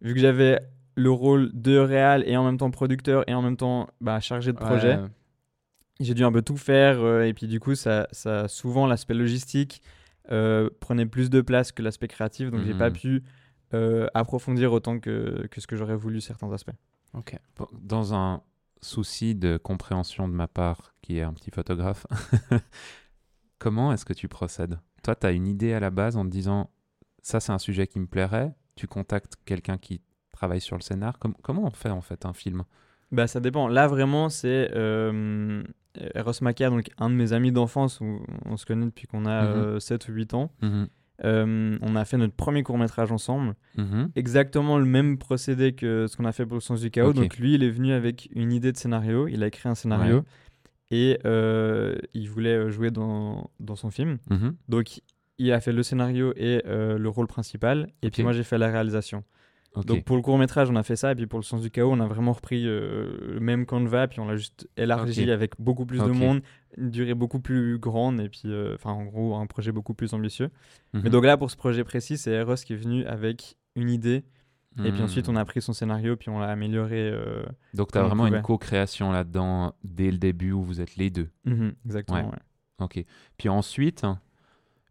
vu 0.00 0.14
que 0.14 0.20
j'avais 0.20 0.60
le 0.96 1.10
rôle 1.10 1.50
de 1.52 1.76
réal 1.76 2.22
et 2.26 2.36
en 2.36 2.44
même 2.44 2.56
temps 2.58 2.70
producteur 2.70 3.24
et 3.28 3.34
en 3.34 3.42
même 3.42 3.56
temps 3.56 3.88
bah, 4.00 4.20
chargé 4.20 4.52
de 4.52 4.58
projet, 4.58 4.96
Ouais, 4.96 5.08
j'ai 6.00 6.14
dû 6.14 6.24
un 6.24 6.32
peu 6.32 6.42
tout 6.42 6.56
faire 6.56 7.00
euh, 7.00 7.22
et 7.22 7.32
puis 7.34 7.46
du 7.46 7.60
coup 7.60 7.74
ça, 7.74 8.08
ça 8.12 8.48
souvent 8.48 8.86
l'aspect 8.86 9.14
logistique 9.14 9.80
prenait 10.80 11.06
plus 11.06 11.30
de 11.30 11.40
place 11.40 11.70
que 11.72 11.82
l'aspect 11.82 12.08
créatif 12.08 12.50
donc 12.50 12.62
j'ai 12.64 12.72
Mhm. 12.72 12.78
pas 12.78 12.90
pu 12.90 13.22
euh, 13.74 14.06
approfondir 14.14 14.72
autant 14.72 14.98
que, 15.00 15.46
que 15.50 15.60
ce 15.60 15.66
que 15.66 15.76
j'aurais 15.76 15.96
voulu 15.96 16.20
certains 16.20 16.50
aspects. 16.52 16.76
ok. 17.14 17.36
Dans 17.80 18.14
un 18.14 18.42
souci 18.82 19.34
de 19.34 19.56
compréhension 19.56 20.28
de 20.28 20.34
ma 20.34 20.46
part, 20.48 20.94
qui 21.02 21.18
est 21.18 21.22
un 21.22 21.32
petit 21.32 21.50
photographe, 21.50 22.06
comment 23.58 23.92
est-ce 23.92 24.04
que 24.04 24.12
tu 24.12 24.28
procèdes? 24.28 24.78
Toi, 25.02 25.14
tu 25.14 25.26
as 25.26 25.32
une 25.32 25.46
idée 25.46 25.72
à 25.72 25.80
la 25.80 25.90
base 25.90 26.16
en 26.16 26.24
te 26.24 26.30
disant 26.30 26.70
ça, 27.22 27.40
c'est 27.40 27.52
un 27.52 27.58
sujet 27.58 27.86
qui 27.86 27.98
me 27.98 28.06
plairait. 28.06 28.54
Tu 28.76 28.86
contactes 28.86 29.36
quelqu'un 29.44 29.78
qui 29.78 30.00
travaille 30.32 30.60
sur 30.60 30.76
le 30.76 30.82
scénar. 30.82 31.18
Com- 31.18 31.34
comment 31.42 31.64
on 31.64 31.70
fait 31.70 31.90
en 31.90 32.00
fait 32.00 32.26
un 32.26 32.32
film? 32.32 32.64
Bah 33.12 33.26
ça 33.26 33.40
dépend. 33.40 33.68
Là 33.68 33.86
vraiment 33.86 34.28
c'est 34.28 34.70
euh, 34.74 35.62
Eros 36.14 36.32
donc 36.40 36.90
un 36.98 37.10
de 37.10 37.14
mes 37.14 37.32
amis 37.32 37.52
d'enfance 37.52 38.00
où 38.00 38.24
on 38.44 38.56
se 38.56 38.66
connaît 38.66 38.86
depuis 38.86 39.06
qu'on 39.06 39.26
a 39.26 39.44
euh, 39.44 39.78
7 39.80 40.08
ou 40.08 40.12
8 40.12 40.34
ans. 40.34 40.50
Mhm, 40.62 40.88
Euh, 41.22 41.78
on 41.80 41.94
a 41.94 42.04
fait 42.04 42.16
notre 42.16 42.34
premier 42.34 42.62
court 42.64 42.76
métrage 42.78 43.12
ensemble. 43.12 43.54
mhm, 43.76 44.10
Exactement 44.16 44.78
le 44.78 44.84
même 44.84 45.16
procédé 45.18 45.72
que 45.72 46.06
ce 46.08 46.16
qu'on 46.16 46.24
a 46.24 46.32
fait 46.32 46.44
pour 46.46 46.56
le 46.56 46.60
sens 46.60 46.80
du 46.80 46.90
chaos. 46.90 47.12
Donc 47.12 47.36
lui 47.38 47.54
il 47.54 47.62
est 47.62 47.70
venu 47.70 47.92
avec 47.92 48.28
une 48.34 48.52
idée 48.52 48.72
de 48.72 48.76
scénario, 48.76 49.28
il 49.28 49.42
a 49.42 49.46
écrit 49.46 49.68
un 49.68 49.74
scénario. 49.76 50.16
Ouais. 50.18 50.22
Et 50.90 51.18
euh, 51.24 51.96
il 52.14 52.28
voulait 52.28 52.54
euh, 52.54 52.70
jouer 52.70 52.90
dans, 52.90 53.50
dans 53.60 53.74
son 53.76 53.90
film. 53.90 54.18
mhm. 54.30 54.54
Donc, 54.68 55.00
il 55.38 55.50
a 55.52 55.60
fait 55.60 55.72
le 55.72 55.82
scénario 55.82 56.32
et 56.36 56.62
euh, 56.66 56.98
le 56.98 57.08
rôle 57.08 57.26
principal. 57.26 57.88
Et 58.02 58.10
puis, 58.10 58.22
moi, 58.22 58.32
j'ai 58.32 58.44
fait 58.44 58.58
la 58.58 58.70
réalisation. 58.70 59.24
Donc, 59.82 60.04
pour 60.04 60.16
le 60.16 60.22
court 60.22 60.38
métrage, 60.38 60.70
on 60.70 60.76
a 60.76 60.82
fait 60.82 60.96
ça. 60.96 61.12
Et 61.12 61.14
puis, 61.14 61.26
pour 61.26 61.38
le 61.38 61.44
sens 61.44 61.60
du 61.60 61.70
chaos, 61.70 61.90
on 61.92 62.00
a 62.00 62.06
vraiment 62.06 62.32
repris 62.32 62.64
euh, 62.66 63.34
le 63.34 63.40
même 63.40 63.66
canevas. 63.66 64.06
Puis, 64.08 64.20
on 64.20 64.26
l'a 64.26 64.36
juste 64.36 64.68
élargi 64.76 65.30
avec 65.32 65.54
beaucoup 65.58 65.84
plus 65.86 65.98
de 65.98 66.12
monde, 66.12 66.42
une 66.78 66.90
durée 66.90 67.14
beaucoup 67.14 67.40
plus 67.40 67.78
grande. 67.78 68.20
Et 68.20 68.28
puis, 68.28 68.42
euh, 68.46 68.74
enfin, 68.76 68.90
en 68.92 69.04
gros, 69.04 69.34
un 69.36 69.46
projet 69.46 69.72
beaucoup 69.72 69.94
plus 69.94 70.12
ambitieux. 70.14 70.50
Mais 70.92 71.00
Mhm. 71.02 71.08
donc, 71.10 71.24
là, 71.24 71.36
pour 71.36 71.50
ce 71.50 71.56
projet 71.56 71.82
précis, 71.84 72.18
c'est 72.18 72.30
Eros 72.32 72.54
qui 72.54 72.72
est 72.72 72.76
venu 72.76 73.04
avec 73.06 73.56
une 73.74 73.90
idée. 73.90 74.24
Et 74.84 74.90
puis 74.90 75.02
ensuite, 75.02 75.28
on 75.28 75.36
a 75.36 75.44
pris 75.44 75.62
son 75.62 75.72
scénario. 75.72 76.16
Puis, 76.16 76.30
on 76.30 76.38
l'a 76.40 76.48
amélioré. 76.48 77.08
euh, 77.12 77.44
Donc, 77.74 77.92
tu 77.92 77.98
as 77.98 78.02
vraiment 78.02 78.26
une 78.26 78.42
co-création 78.42 79.12
là-dedans 79.12 79.72
dès 79.84 80.10
le 80.10 80.18
début 80.18 80.50
où 80.52 80.62
vous 80.62 80.80
êtes 80.80 80.96
les 80.96 81.10
deux. 81.10 81.30
mhm, 81.44 81.74
exactement. 81.86 82.18
Ouais. 82.18 82.24
ouais. 82.26 82.38
Ok. 82.80 83.04
Puis 83.38 83.48
ensuite, 83.48 84.04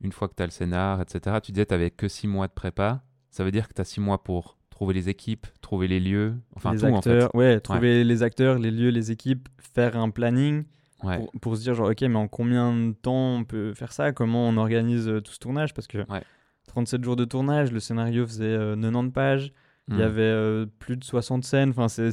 une 0.02 0.14
fois 0.14 0.30
que 0.30 0.36
tu 0.36 0.44
as 0.44 0.46
le 0.46 0.52
scénar, 0.52 1.02
etc., 1.02 1.38
tu 1.44 1.52
disais 1.52 1.66
que 1.66 1.70
tu 1.70 1.74
n'avais 1.74 1.90
que 1.92 2.08
six 2.08 2.28
mois 2.28 2.48
de 2.48 2.54
prépa. 2.54 3.04
Ça 3.30 3.44
veut 3.44 3.52
dire 3.52 3.68
que 3.68 3.74
tu 3.74 3.82
as 3.82 3.84
six 3.86 4.00
mois 4.00 4.24
pour 4.24 4.58
trouver 4.74 4.94
les 4.94 5.08
équipes, 5.10 5.46
trouver 5.62 5.88
les 5.88 6.00
lieux, 6.00 6.34
enfin 6.56 6.72
les 6.74 6.80
tout 6.80 6.86
en 6.86 7.02
fait. 7.02 7.10
acteurs, 7.12 7.36
ouais, 7.36 7.60
trouver 7.60 8.04
les 8.04 8.24
acteurs, 8.24 8.58
les 8.60 8.72
lieux, 8.72 8.90
les 8.90 9.12
équipes, 9.12 9.48
faire 9.76 9.96
un 9.98 10.10
planning. 10.10 10.64
Ouais. 11.04 11.18
pour, 11.18 11.32
pour 11.42 11.58
se 11.58 11.62
dire 11.64 11.74
genre 11.76 11.90
ok 11.90 12.00
mais 12.04 12.16
en 12.16 12.30
combien 12.30 12.74
de 12.74 12.94
temps 12.94 13.36
on 13.36 13.44
peut 13.44 13.74
faire 13.74 13.92
ça? 13.92 14.14
Comment 14.14 14.48
on 14.48 14.56
organise 14.56 15.10
euh, 15.10 15.20
tout 15.20 15.34
ce 15.34 15.40
tournage? 15.40 15.74
Parce 15.74 15.86
que 15.86 15.98
Ouais. 16.10 16.24
37 16.68 17.04
jours 17.04 17.18
de 17.18 17.26
tournage 17.26 17.74
le 17.74 17.82
scénario 17.82 18.26
faisait 18.26 18.46
euh, 18.46 18.76
90 18.78 19.12
pages 19.12 19.54
il 19.90 19.96
y 19.96 19.98
Mhm. 19.98 20.02
avait 20.06 20.22
euh, 20.22 20.66
plus 20.80 20.96
de 20.96 21.04
60 21.04 21.44
scènes 21.44 21.72
enfin 21.72 21.90
c'est 21.90 22.12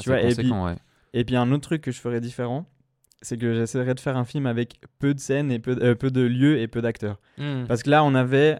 tu 0.00 0.08
vois 0.08 0.20
et 0.22 0.34
puis 0.34 0.50
et 1.14 1.24
puis 1.24 1.36
un 1.36 1.52
autre 1.52 1.62
truc 1.62 1.82
que 1.82 1.92
je 1.92 2.00
ferais 2.00 2.20
différent 2.20 2.68
c'est 3.20 3.38
que 3.38 3.54
j'essaierais 3.54 3.94
de 3.94 4.00
faire 4.00 4.16
un 4.16 4.24
film 4.24 4.46
avec 4.46 4.80
peu 4.98 5.14
de 5.14 5.20
scènes 5.20 5.52
et 5.52 5.60
peu, 5.60 5.78
euh, 5.80 5.94
peu 5.94 6.10
de 6.10 6.22
lieux 6.22 6.58
et 6.58 6.66
peu 6.66 6.82
d'acteurs 6.82 7.20
Hmm. 7.38 7.64
parce 7.68 7.84
que 7.84 7.90
là 7.90 8.02
on 8.02 8.12
avait 8.16 8.58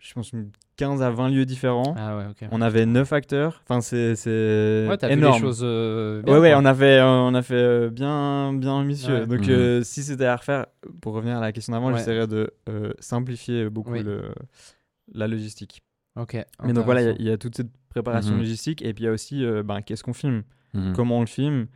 je 0.00 0.12
pense 0.12 0.32
une 0.32 0.50
15 0.82 1.00
à 1.02 1.10
20 1.10 1.28
lieux 1.30 1.44
différents 1.46 1.94
Ah 1.96 2.16
ouais, 2.16 2.24
ok. 2.30 2.48
on 2.50 2.60
avait 2.60 2.86
9 2.86 3.12
acteurs 3.12 3.62
enfin 3.64 3.80
c'est 3.80 4.16
c'est 4.16 4.86
Ouais, 4.88 4.96
vu 5.00 5.12
énorme 5.12 5.34
les 5.34 5.40
choses. 5.48 5.60
euh, 5.62 6.22
bien, 6.22 6.32
Ouais, 6.34 6.40
ouais, 6.40 6.54
on 6.56 6.64
a 6.64 6.74
fait, 6.74 6.98
euh, 6.98 7.06
on 7.06 7.34
a 7.34 7.42
fait 7.42 7.54
euh, 7.54 7.90
bien, 7.90 8.52
bien 8.54 8.72
ambitieux. 8.72 9.20
Ouais. 9.20 9.26
Donc, 9.26 9.46
Mhm. 9.46 9.50
euh, 9.54 9.82
si 9.84 10.02
c'était 10.02 10.24
à 10.26 10.36
refaire, 10.36 10.66
pour 11.00 11.14
revenir 11.14 11.36
à 11.36 11.40
la 11.40 11.52
question 11.52 11.72
d'avant, 11.72 11.92
Ouais. 11.92 11.98
j'essaierais 11.98 12.26
de 12.26 12.50
euh, 12.68 12.92
simplifier 12.98 13.70
beaucoup 13.70 13.92
Oui. 13.92 14.02
le, 14.02 14.32
la 15.14 15.28
logistique. 15.28 15.82
Ok. 16.16 16.36
Mais 16.64 16.72
donc 16.72 16.84
voilà, 16.84 17.02
il 17.12 17.22
y 17.24 17.30
a- 17.30 17.34
y, 17.34 17.38
toute 17.38 17.56
cette 17.56 17.70
préparation 17.88 18.34
Mhm. 18.34 18.40
logistique 18.40 18.82
et 18.82 18.92
puis 18.92 19.04
il 19.04 19.06
y 19.06 19.10
a 19.10 19.12
aussi 19.12 19.44
euh, 19.44 19.62
ben, 19.62 19.80
qu'est-ce 19.82 20.02
qu'on 20.02 20.12
filme, 20.14 20.42
Mhm. 20.74 20.92
comment 20.94 21.18
on 21.18 21.20
le 21.20 21.26
filme, 21.26 21.66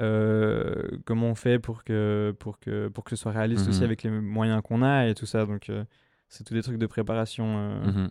euh, 0.00 0.74
comment 1.04 1.28
on 1.28 1.34
fait 1.34 1.58
pour 1.58 1.84
que, 1.84 2.34
pour 2.38 2.58
que, 2.58 2.88
pour 2.88 3.04
que 3.04 3.10
ce 3.10 3.16
soit 3.16 3.32
réaliste 3.32 3.68
aussi 3.68 3.84
avec 3.84 4.02
les 4.02 4.10
moyens 4.10 4.60
qu'on 4.62 4.82
a 4.82 5.06
et 5.08 5.14
tout 5.14 5.26
ça. 5.26 5.44
Donc, 5.46 5.68
euh, 5.70 5.84
c'est 6.28 6.42
tous 6.44 6.54
des 6.54 6.62
trucs 6.62 6.78
de 6.78 6.86
préparation. 6.86 7.44
euh. 7.58 8.08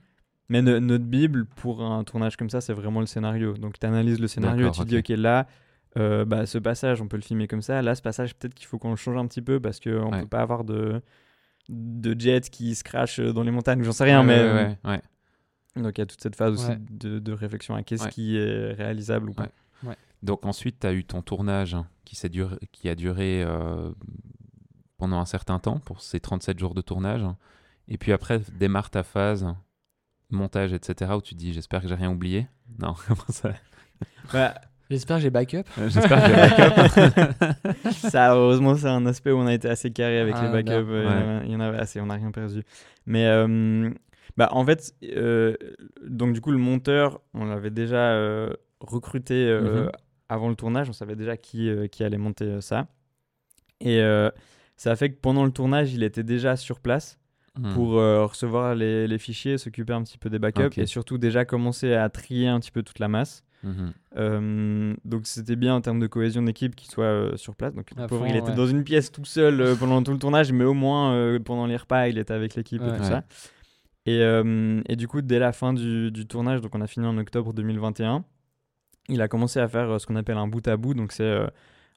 Mais 0.50 0.62
no- 0.62 0.80
notre 0.80 1.06
Bible, 1.06 1.46
pour 1.46 1.82
un 1.84 2.04
tournage 2.04 2.36
comme 2.38 2.50
ça, 2.50 2.62
c'est 2.62 2.74
vraiment 2.74 3.00
le 3.00 3.06
scénario. 3.06 3.54
Donc, 3.58 3.80
tu 3.80 3.86
analyses 3.86 4.20
le 4.20 4.28
scénario 4.28 4.68
et 4.68 4.72
tu 4.72 4.82
te 4.82 4.86
dis, 4.86 4.98
ok. 4.98 5.10
Là, 5.10 5.48
euh, 5.98 6.26
bah, 6.26 6.46
ce 6.46 6.58
passage, 6.58 7.02
on 7.02 7.08
peut 7.08 7.18
le 7.18 7.22
filmer 7.24 7.48
comme 7.48 7.62
ça. 7.62 7.82
Là, 7.82 7.96
ce 7.96 8.02
passage, 8.02 8.36
peut-être 8.36 8.54
qu'il 8.54 8.68
faut 8.68 8.78
qu'on 8.78 8.90
le 8.92 8.96
change 8.96 9.18
un 9.18 9.26
petit 9.28 9.42
peu 9.42 9.60
parce 9.60 9.80
qu'on 9.80 10.12
Ouais. 10.12 10.22
peut 10.22 10.28
pas 10.28 10.42
avoir 10.42 10.64
de, 10.64 11.02
de 11.70 12.20
jets 12.20 12.42
qui 12.52 12.76
se 12.76 12.84
crashent 12.84 13.20
dans 13.20 13.44
les 13.44 13.52
montagnes. 13.52 13.84
J'en 13.84 13.92
sais 13.94 14.04
rien, 14.04 14.20
Ouais, 14.22 14.26
mais. 14.28 14.44
ouais, 14.44 14.78
ouais, 14.84 14.92
ouais. 15.76 15.82
Donc, 15.82 15.98
il 15.98 16.02
y 16.02 16.04
a 16.04 16.06
toute 16.06 16.22
cette 16.22 16.36
phase 16.36 16.54
aussi 16.54 16.78
de, 16.92 17.20
de 17.20 17.32
réflexion 17.32 17.74
à 17.76 17.84
qu'est-ce 17.84 18.04
Ouais. 18.06 18.10
qui 18.12 18.38
est 18.38 18.74
réalisable 18.74 19.30
ou 19.30 19.34
pas. 19.34 19.48
Ouais. 19.84 19.96
Donc 20.22 20.46
ensuite, 20.46 20.80
tu 20.80 20.88
as 20.88 20.94
eu 20.94 21.04
ton 21.04 21.22
tournage 21.22 21.74
hein, 21.74 21.88
qui, 22.06 22.16
s'est 22.16 22.30
duré- 22.30 22.58
qui 22.72 22.88
a 22.90 22.96
duré 22.96 23.44
euh, 23.44 23.92
pendant 24.98 25.20
un 25.20 25.26
certain 25.26 25.60
temps, 25.60 25.80
pour 25.80 26.02
ces 26.02 26.20
37 26.20 26.60
jours 26.60 26.74
de 26.74 26.82
tournage. 26.82 27.24
Et 27.88 27.98
puis 27.98 28.12
après, 28.14 28.40
démarre 28.58 28.90
ta 28.90 29.04
phase 29.04 29.46
montage, 30.36 30.74
etc., 30.74 31.12
où 31.18 31.22
tu 31.22 31.36
dis, 31.36 31.54
j'espère 31.54 31.82
que 31.82 31.88
j'ai 31.88 31.96
rien 31.96 32.12
oublié. 32.12 32.48
Non, 32.80 32.94
comment 33.08 33.22
ça 33.30 33.54
Bah, 34.32 34.54
J'espère 34.90 35.18
que 35.18 35.24
j'ai 35.24 35.30
backup. 35.30 35.64
J'espère 35.88 36.22
que 36.22 36.28
j'ai 36.28 36.36
backup. 36.36 37.92
ça, 38.10 38.34
heureusement, 38.36 38.76
c'est 38.76 38.88
un 38.88 39.06
aspect 39.06 39.32
où 39.32 39.38
on 39.38 39.48
a 39.48 39.54
été 39.54 39.68
assez 39.70 39.92
carré 39.92 40.20
avec 40.20 40.36
Ah, 40.38 40.44
les 40.46 40.50
backups. 40.52 40.66
bien. 40.86 40.96
euh, 40.96 41.06
il, 41.06 41.06
y 41.06 41.06
en 41.08 41.10
Ouais. 41.10 41.36
avait, 41.38 41.46
il 41.48 41.52
y 41.52 41.56
en 41.56 41.60
avait 41.62 41.78
assez, 41.80 42.02
on 42.02 42.08
n'a 42.08 42.16
rien 42.16 42.32
perdu. 42.32 42.64
Mais 43.06 43.26
euh, 43.26 43.90
bah, 44.38 44.50
en 44.52 44.64
fait, 44.66 44.94
euh, 45.04 45.56
donc 46.06 46.34
du 46.34 46.42
coup, 46.42 46.52
le 46.52 46.58
monteur, 46.58 47.22
on 47.34 47.46
l'avait 47.46 47.72
déjà 47.72 48.12
euh, 48.12 48.54
recruté 48.82 49.34
euh, 49.48 49.86
Mhm. 49.86 49.92
avant 50.30 50.50
le 50.50 50.56
tournage. 50.56 50.90
On 50.90 50.94
savait 50.94 51.16
déjà 51.16 51.38
qui, 51.38 51.70
euh, 51.70 51.88
qui 51.88 52.04
allait 52.04 52.18
monter 52.18 52.46
euh, 52.46 52.62
ça. 52.62 52.88
Et 53.80 54.00
euh, 54.02 54.30
ça 54.76 54.92
a 54.92 54.96
fait 54.96 55.10
que 55.12 55.20
pendant 55.20 55.46
le 55.46 55.52
tournage, 55.52 55.94
il 55.94 56.04
était 56.04 56.24
déjà 56.24 56.56
sur 56.56 56.80
place. 56.80 57.20
Hmm. 57.56 57.72
pour 57.76 58.00
euh, 58.00 58.26
recevoir 58.26 58.74
les, 58.74 59.08
les 59.08 59.20
fichiers, 59.20 59.60
s'occuper 59.60 59.94
un 59.94 60.02
petit 60.02 60.18
peu 60.18 60.28
des 60.32 60.40
backups 60.40 60.76
et 60.80 60.88
surtout 60.88 61.20
déjà 61.20 61.46
commencer 61.46 61.94
à 61.94 62.10
trier 62.10 62.48
un 62.48 62.60
petit 62.60 62.72
peu 62.72 62.82
toute 62.82 62.98
la 62.98 63.08
masse. 63.08 63.44
Mhm. 63.62 63.94
Euh, 64.18 64.94
donc 65.06 65.28
c'était 65.28 65.56
bien 65.56 65.76
en 65.76 65.80
termes 65.82 66.00
de 66.00 66.08
cohésion 66.08 66.42
d'équipe 66.42 66.76
qu'il 66.76 66.90
soit 66.90 67.04
euh, 67.06 67.38
sur 67.38 67.56
place. 67.56 67.76
Donc 67.76 67.92
le 67.96 68.08
pauvre, 68.08 68.24
fond, 68.26 68.30
il 68.30 68.36
était 68.36 68.50
ouais. 68.50 68.56
dans 68.56 68.66
une 68.66 68.84
pièce 68.84 69.12
tout 69.12 69.24
seul 69.24 69.62
euh, 69.62 69.76
pendant 69.76 70.02
tout 70.02 70.12
le 70.12 70.18
tournage, 70.18 70.52
mais 70.52 70.64
au 70.64 70.74
moins 70.74 71.38
pendant 71.46 71.68
les 71.68 71.78
repas, 71.78 72.08
il 72.08 72.18
était 72.18 72.34
avec 72.34 72.56
l'équipe 72.56 72.82
et 72.82 72.86
tout 72.88 72.92
Ouais. 72.92 73.04
ça. 73.04 73.24
Et, 74.08 74.20
et 74.92 74.96
du 74.96 75.08
coup, 75.08 75.22
dès 75.22 75.38
la 75.40 75.52
fin 75.54 75.74
du, 75.74 76.12
du 76.12 76.26
tournage, 76.26 76.60
donc 76.60 76.74
on 76.74 76.82
a 76.82 76.88
fini 76.88 77.06
en 77.06 77.18
octobre 77.20 77.54
2021, 77.54 78.26
il 79.10 79.22
a 79.22 79.28
commencé 79.28 79.60
à 79.60 79.68
faire 79.68 80.02
ce 80.02 80.08
qu'on 80.08 80.16
appelle 80.16 80.38
un 80.38 80.48
bout 80.48 80.68
à 80.68 80.76
bout. 80.76 80.96
Donc 80.96 81.12
c'est 81.12 81.38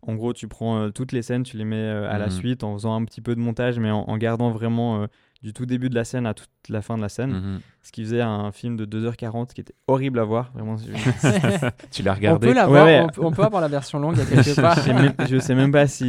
en 0.02 0.14
gros, 0.16 0.34
tu 0.34 0.46
prends 0.48 0.90
toutes 0.90 1.12
les 1.12 1.22
scènes, 1.22 1.42
tu 1.44 1.56
les 1.56 1.64
mets 1.64 1.88
à 1.88 2.18
la 2.18 2.26
Mhm. 2.26 2.30
suite 2.32 2.62
en 2.62 2.74
faisant 2.74 2.94
un 2.94 3.04
petit 3.06 3.22
peu 3.22 3.34
de 3.34 3.40
montage, 3.40 3.78
mais 3.78 3.90
en, 3.90 4.00
en 4.02 4.18
gardant 4.18 4.50
vraiment 4.50 5.06
du 5.46 5.52
tout 5.52 5.64
début 5.64 5.88
de 5.88 5.94
la 5.94 6.02
scène 6.04 6.26
à 6.26 6.34
toute 6.34 6.48
la 6.68 6.82
fin 6.82 6.96
de 6.96 7.02
la 7.02 7.08
scène. 7.08 7.30
Mhm. 7.30 7.60
Ce 7.82 7.92
qui 7.92 8.02
faisait 8.02 8.20
un 8.20 8.50
film 8.50 8.76
de 8.76 8.84
2h40 8.84 9.52
qui 9.54 9.60
était 9.60 9.74
horrible 9.86 10.18
à 10.18 10.24
voir. 10.24 10.50
Vraiment, 10.54 10.76
je- 10.76 10.86
Tu 11.92 12.02
l'as 12.02 12.12
On 12.12 12.14
regardé 12.16 12.48
peut, 12.48 12.52
l'avoir, 12.54 12.84
Ouais, 12.84 12.98
ouais. 12.98 13.04
On, 13.04 13.08
peut, 13.08 13.24
on 13.24 13.30
peut 13.30 13.44
avoir 13.44 13.62
la 13.62 13.68
version 13.68 14.00
longue, 14.00 14.16
il 14.16 14.18
y 14.18 14.38
a 14.38 14.42
quelque 14.42 14.60
part. 14.60 14.74
je, 14.76 14.80
sais 14.82 14.92
même, 14.92 15.14
je 15.30 15.38
sais 15.38 15.54
même 15.54 15.70
pas 15.70 15.86
si 15.86 16.04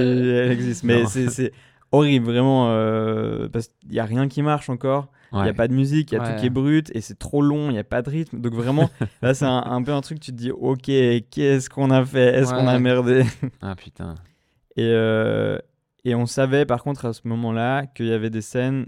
elle 0.00 0.50
existe, 0.50 0.82
mais 0.82 1.06
c'est 1.06 1.52
horrible, 1.92 2.26
vraiment. 2.26 2.70
euh, 2.70 3.48
parce 3.48 3.68
qu'il 3.68 3.90
n'y 3.92 4.00
a 4.00 4.04
rien 4.04 4.26
qui 4.26 4.42
marche 4.42 4.68
encore. 4.68 5.08
Il 5.30 5.36
n'y 5.36 5.42
Ouais. 5.44 5.48
a 5.50 5.54
pas 5.54 5.68
de 5.68 5.72
musique, 5.72 6.12
il 6.12 6.16
y 6.16 6.18
a 6.18 6.22
Ouais. 6.22 6.34
tout 6.34 6.40
qui 6.40 6.46
est 6.46 6.50
brut 6.50 6.90
et 6.94 7.00
c'est 7.00 7.18
trop 7.18 7.40
long, 7.40 7.68
il 7.70 7.74
n'y 7.74 7.78
a 7.78 7.84
pas 7.84 8.02
de 8.02 8.10
rythme. 8.10 8.40
Donc 8.40 8.52
vraiment, 8.52 8.90
là, 9.22 9.32
c'est 9.32 9.46
un, 9.46 9.62
un 9.64 9.82
peu 9.82 9.92
un 9.92 10.00
truc, 10.02 10.20
tu 10.20 10.30
te 10.32 10.36
dis, 10.36 10.50
ok, 10.50 10.82
qu'est-ce 11.30 11.70
qu'on 11.70 11.90
a 11.90 12.04
fait? 12.04 12.34
Est-ce 12.34 12.50
qu'on 12.52 12.66
a 12.66 12.78
merdé? 12.78 13.24
Ah 13.62 13.74
putain. 13.74 14.16
et, 14.76 14.82
euh, 14.84 15.56
et 16.04 16.14
on 16.14 16.26
savait 16.26 16.66
par 16.66 16.82
contre 16.82 17.04
à 17.06 17.12
ce 17.12 17.26
moment-là 17.28 17.86
qu'il 17.86 18.06
y 18.06 18.12
avait 18.12 18.30
des 18.30 18.40
scènes, 18.42 18.86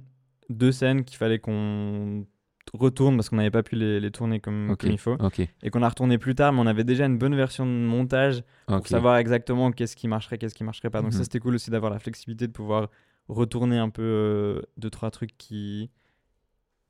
deux 0.51 0.73
scènes 0.73 1.05
qu'il 1.05 1.17
fallait 1.17 1.39
qu'on 1.39 2.27
retourne 2.73 3.17
parce 3.17 3.29
qu'on 3.29 3.37
n'avait 3.37 3.51
pas 3.51 3.63
pu 3.63 3.77
les, 3.77 4.01
les 4.01 4.11
tourner 4.11 4.41
comme, 4.41 4.75
il 4.93 4.99
faut 4.99 5.17
et 5.63 5.71
qu'on 5.71 5.83
a 5.83 5.89
retourné 5.89 6.19
plus 6.19 6.35
tard, 6.35 6.53
mais 6.53 6.61
on 6.61 6.67
avait 6.67 6.83
déjà 6.85 7.07
une 7.07 7.19
bonne 7.19 7.37
version 7.37 7.65
de 7.67 7.71
montage 7.71 8.43
pour 8.67 8.89
savoir 8.89 9.17
exactement 9.19 9.71
qu'est-ce 9.71 9.95
qui 9.97 10.09
marcherait, 10.09 10.39
qu'est-ce 10.39 10.55
qui 10.55 10.65
marcherait 10.65 10.91
pas. 10.91 11.01
Donc 11.03 11.13
Mhm. 11.13 11.19
ça 11.19 11.25
c'était 11.25 11.39
cool 11.41 11.55
aussi 11.55 11.71
d'avoir 11.71 11.93
la 11.93 11.99
flexibilité 11.99 12.47
de 12.47 12.53
pouvoir 12.53 12.89
retourner 13.29 13.79
un 13.79 13.91
peu 13.91 14.03
euh, 14.03 14.63
deux 14.77 14.91
trois 14.91 15.11
trucs 15.11 15.37
qui 15.39 15.91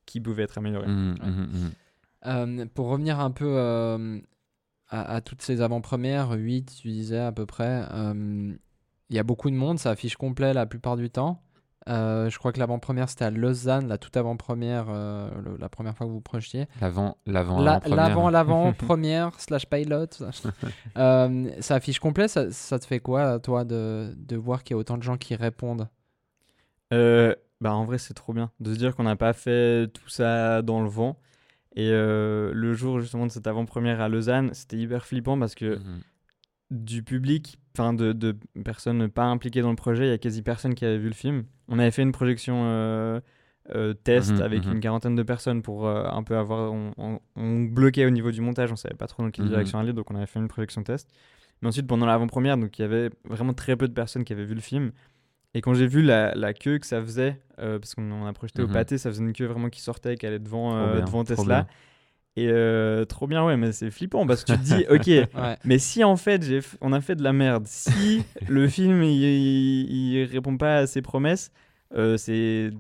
qui 0.07 0.21
pouvaient 0.21 0.43
être 0.45 0.59
améliorés. 0.59 0.87
Mhm, 0.89 1.15
mhm, 1.23 1.49
mhm. 1.53 1.71
Euh, 2.27 2.67
pour 2.75 2.89
revenir 2.89 3.21
un 3.21 3.31
peu 3.31 3.47
euh, 3.47 4.19
à, 4.89 5.15
à 5.17 5.21
toutes 5.21 5.43
ces 5.43 5.61
avant-premières, 5.61 6.31
8, 6.33 6.77
tu 6.81 6.89
disais 6.89 7.19
à 7.19 7.33
peu 7.33 7.47
près, 7.47 7.87
euh, 7.93 8.55
il 9.15 9.17
y 9.17 9.21
a 9.21 9.23
beaucoup 9.23 9.49
de 9.49 9.55
monde, 9.55 9.79
ça 9.79 9.91
affiche 9.91 10.17
complet 10.17 10.53
la 10.53 10.67
plupart 10.67 10.97
du 10.97 11.09
temps. 11.09 11.41
Euh, 11.89 12.29
je 12.31 12.39
crois 12.39 12.51
que 12.53 12.59
l'avant-première 12.59 13.09
c'était 13.09 13.27
à 13.27 13.31
Lausanne, 13.31 13.87
la 13.89 13.99
toute 13.99 14.17
avant-première, 14.17 14.87
euh, 14.89 15.31
la 15.59 15.69
première 15.69 15.95
fois 15.97 16.07
que 16.07 16.11
vous 16.13 16.21
projetiez. 16.21 16.67
L'avant, 16.81 17.17
l'avant, 17.27 17.61
La- 17.61 17.73
avant-première. 17.75 17.97
L'avant, 18.09 18.31
l'avant-première, 18.31 19.39
slash 19.41 19.67
pilot. 19.67 20.07
slash- 20.11 20.43
Euh, 20.97 21.51
ça 21.61 21.75
affiche 21.77 21.99
complet, 22.01 22.27
ça, 22.29 22.51
ça 22.51 22.79
te 22.79 22.87
fait 22.87 23.01
quoi, 23.01 23.39
toi, 23.39 23.65
de, 23.65 24.15
de 24.17 24.37
voir 24.37 24.65
qu'il 24.65 24.75
y 24.75 24.77
a 24.77 24.79
autant 24.79 24.97
de 24.99 25.03
gens 25.03 25.17
qui 25.17 25.35
répondent? 25.37 25.89
Euh, 26.93 27.35
bah 27.61 27.75
en 27.75 27.85
vrai 27.85 27.99
c'est 27.99 28.15
trop 28.15 28.33
bien 28.33 28.51
de 28.61 28.73
se 28.75 28.79
dire 28.79 28.95
qu'on 28.95 29.05
n'a 29.05 29.17
pas 29.17 29.33
fait 29.33 29.89
tout 29.93 30.09
ça 30.09 30.63
dans 30.63 30.83
le 30.83 30.89
vent. 30.89 31.17
Et 31.77 31.91
euh, 31.91 32.53
le 32.55 32.73
jour 32.75 33.01
justement 33.01 33.27
de 33.27 33.33
cette 33.33 33.47
avant-première 33.47 34.01
à 34.01 34.09
Lausanne, 34.09 34.51
c'était 34.55 34.77
hyper 34.77 35.05
flippant 35.05 35.39
parce 35.39 35.55
que 35.55 35.77
Mhm. 35.79 36.01
Du 36.71 37.03
public, 37.03 37.59
enfin 37.77 37.93
de, 37.93 38.13
de 38.13 38.37
personnes 38.65 39.09
pas 39.09 39.25
impliquées 39.25 39.63
dans 39.63 39.71
le 39.71 39.77
projet, 39.77 40.07
il 40.07 40.11
y 40.11 40.13
a 40.13 40.19
quasi 40.19 40.43
personne 40.43 40.75
qui 40.75 40.85
avait 40.85 40.99
vu 40.99 41.09
le 41.09 41.15
film. 41.15 41.45
On 41.69 41.79
avait 41.79 41.91
fait 41.91 42.03
une 42.03 42.13
projection 42.13 42.65
euh, 42.65 43.21
euh, 43.75 43.95
test 43.95 44.33
Mhm, 44.33 44.43
avec 44.43 44.65
mhm. 44.67 44.73
une 44.75 44.81
quarantaine 44.81 45.15
de 45.15 45.23
personnes 45.23 45.63
pour 45.63 45.87
euh, 45.87 46.05
un 46.11 46.23
peu 46.23 46.37
avoir. 46.37 46.73
On, 46.73 46.93
on- 46.99 47.21
on 47.37 47.61
bloquait 47.65 48.07
au 48.07 48.11
niveau 48.11 48.31
du 48.31 48.41
montage, 48.41 48.73
on 48.73 48.77
savait 48.77 48.95
pas 48.97 49.07
trop 49.07 49.23
dans 49.23 49.31
quelle 49.31 49.45
Mhm. 49.45 49.51
direction 49.53 49.79
aller, 49.79 49.93
donc 49.93 50.11
on 50.11 50.15
avait 50.17 50.27
fait 50.27 50.41
une 50.41 50.49
projection 50.49 50.83
test. 50.83 51.09
Mais 51.63 51.69
ensuite, 51.69 51.87
pendant 51.87 52.07
l'avant-première, 52.07 52.59
donc 52.59 52.79
il 52.79 52.83
y 52.83 52.85
avait 52.85 53.11
vraiment 53.25 53.55
très 53.55 53.77
peu 53.77 53.89
de 53.89 53.95
personnes 53.95 54.25
qui 54.25 54.33
avaient 54.33 54.45
vu 54.45 54.55
le 54.55 54.61
film. 54.61 54.93
Et 55.55 55.61
quand 55.61 55.73
j'ai 55.75 55.87
vu 55.87 56.03
la, 56.03 56.35
la 56.35 56.53
queue 56.53 56.79
que 56.79 56.87
ça 56.87 57.01
faisait, 57.01 57.41
parce 57.57 57.95
qu'on 57.95 58.27
a 58.27 58.33
projeté 58.33 58.61
au 58.63 58.67
pâté, 58.69 58.99
ça 58.99 59.09
faisait 59.11 59.23
une 59.23 59.33
queue 59.33 59.47
vraiment 59.47 59.71
qui 59.71 59.81
sortait, 59.81 60.17
qui 60.17 60.27
allait 60.27 60.41
devant, 60.41 60.73
bien, 60.95 61.25
Tesla. 61.25 61.67
Et 62.37 62.49
euh, 62.49 63.05
trop 63.05 63.27
bien, 63.29 63.45
ouais, 63.47 63.57
mais 63.57 63.71
c'est 63.73 63.91
flippant 63.93 64.27
parce 64.27 64.45
que 64.45 64.53
tu 64.53 64.59
te 64.59 64.65
dis, 64.65 64.85
ok, 64.91 65.07
Ouais. 65.41 65.57
mais 65.65 65.79
si 65.79 66.03
en 66.03 66.17
fait 66.17 66.43
j'ai 66.43 66.59
f- 66.61 66.75
on 66.81 66.93
a 66.93 67.01
fait 67.01 67.15
de 67.15 67.23
la 67.23 67.33
merde, 67.33 67.67
si 67.69 68.25
le 68.49 68.67
film 68.69 69.03
il, 69.05 69.23
il, 69.23 70.13
il 70.17 70.25
répond 70.25 70.57
pas 70.57 70.79
à 70.79 70.87
ses 70.89 71.01
promesses, 71.01 71.53
euh, 71.95 72.17
c'est 72.17 72.71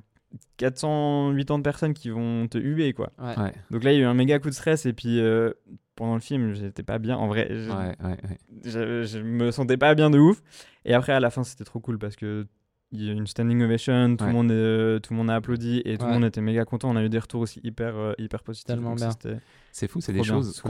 480 0.56 1.62
personnes 1.62 1.94
qui 1.94 2.10
vont 2.10 2.48
te 2.48 2.58
huer 2.58 2.92
quoi. 2.92 3.12
Ouais. 3.18 3.38
Ouais, 3.38 3.52
Donc 3.70 3.84
là 3.84 3.92
il 3.92 3.96
y 3.96 4.00
a 4.00 4.02
eu 4.02 4.06
un 4.06 4.14
méga 4.14 4.38
coup 4.38 4.48
de 4.50 4.54
stress 4.54 4.86
et 4.86 4.92
puis 4.92 5.20
euh, 5.20 5.52
pendant 5.94 6.14
le 6.14 6.20
film 6.20 6.54
j'étais 6.54 6.82
pas 6.82 6.98
bien 6.98 7.16
en 7.16 7.28
vrai, 7.28 7.48
je, 7.50 7.70
ouais, 7.70 7.94
ouais, 8.02 8.16
ouais. 8.24 8.38
je, 8.64 9.04
je 9.04 9.18
me 9.18 9.50
sentais 9.50 9.76
pas 9.76 9.94
bien 9.94 10.10
de 10.10 10.18
ouf. 10.18 10.42
Et 10.84 10.94
après 10.94 11.12
à 11.12 11.20
la 11.20 11.30
fin 11.30 11.44
c'était 11.44 11.64
trop 11.64 11.80
cool 11.80 11.98
parce 11.98 12.16
que 12.16 12.46
il 12.94 13.02
y 13.04 13.10
a 13.10 13.12
eu 13.12 13.16
une 13.16 13.26
standing 13.26 13.60
ovation, 13.62 14.16
tout, 14.16 14.24
Ouais. 14.24 14.30
le 14.30 14.36
monde, 14.36 14.50
euh, 14.52 14.98
tout 15.00 15.12
le 15.12 15.18
monde 15.18 15.28
a 15.30 15.34
applaudi 15.34 15.82
et 15.84 15.98
tout 15.98 16.04
Ouais. 16.04 16.08
le 16.10 16.14
monde 16.14 16.24
était 16.24 16.40
méga 16.40 16.64
content. 16.64 16.90
On 16.90 16.96
a 16.96 17.02
eu 17.02 17.08
des 17.08 17.18
retours 17.18 17.40
aussi 17.42 17.60
hyper, 17.64 17.94
euh, 17.96 18.12
hyper 18.18 18.42
positifs. 18.42 18.66
C'est 19.72 19.88
fou, 19.88 20.00
c'est 20.00 20.12
des 20.12 20.22
choses. 20.22 20.62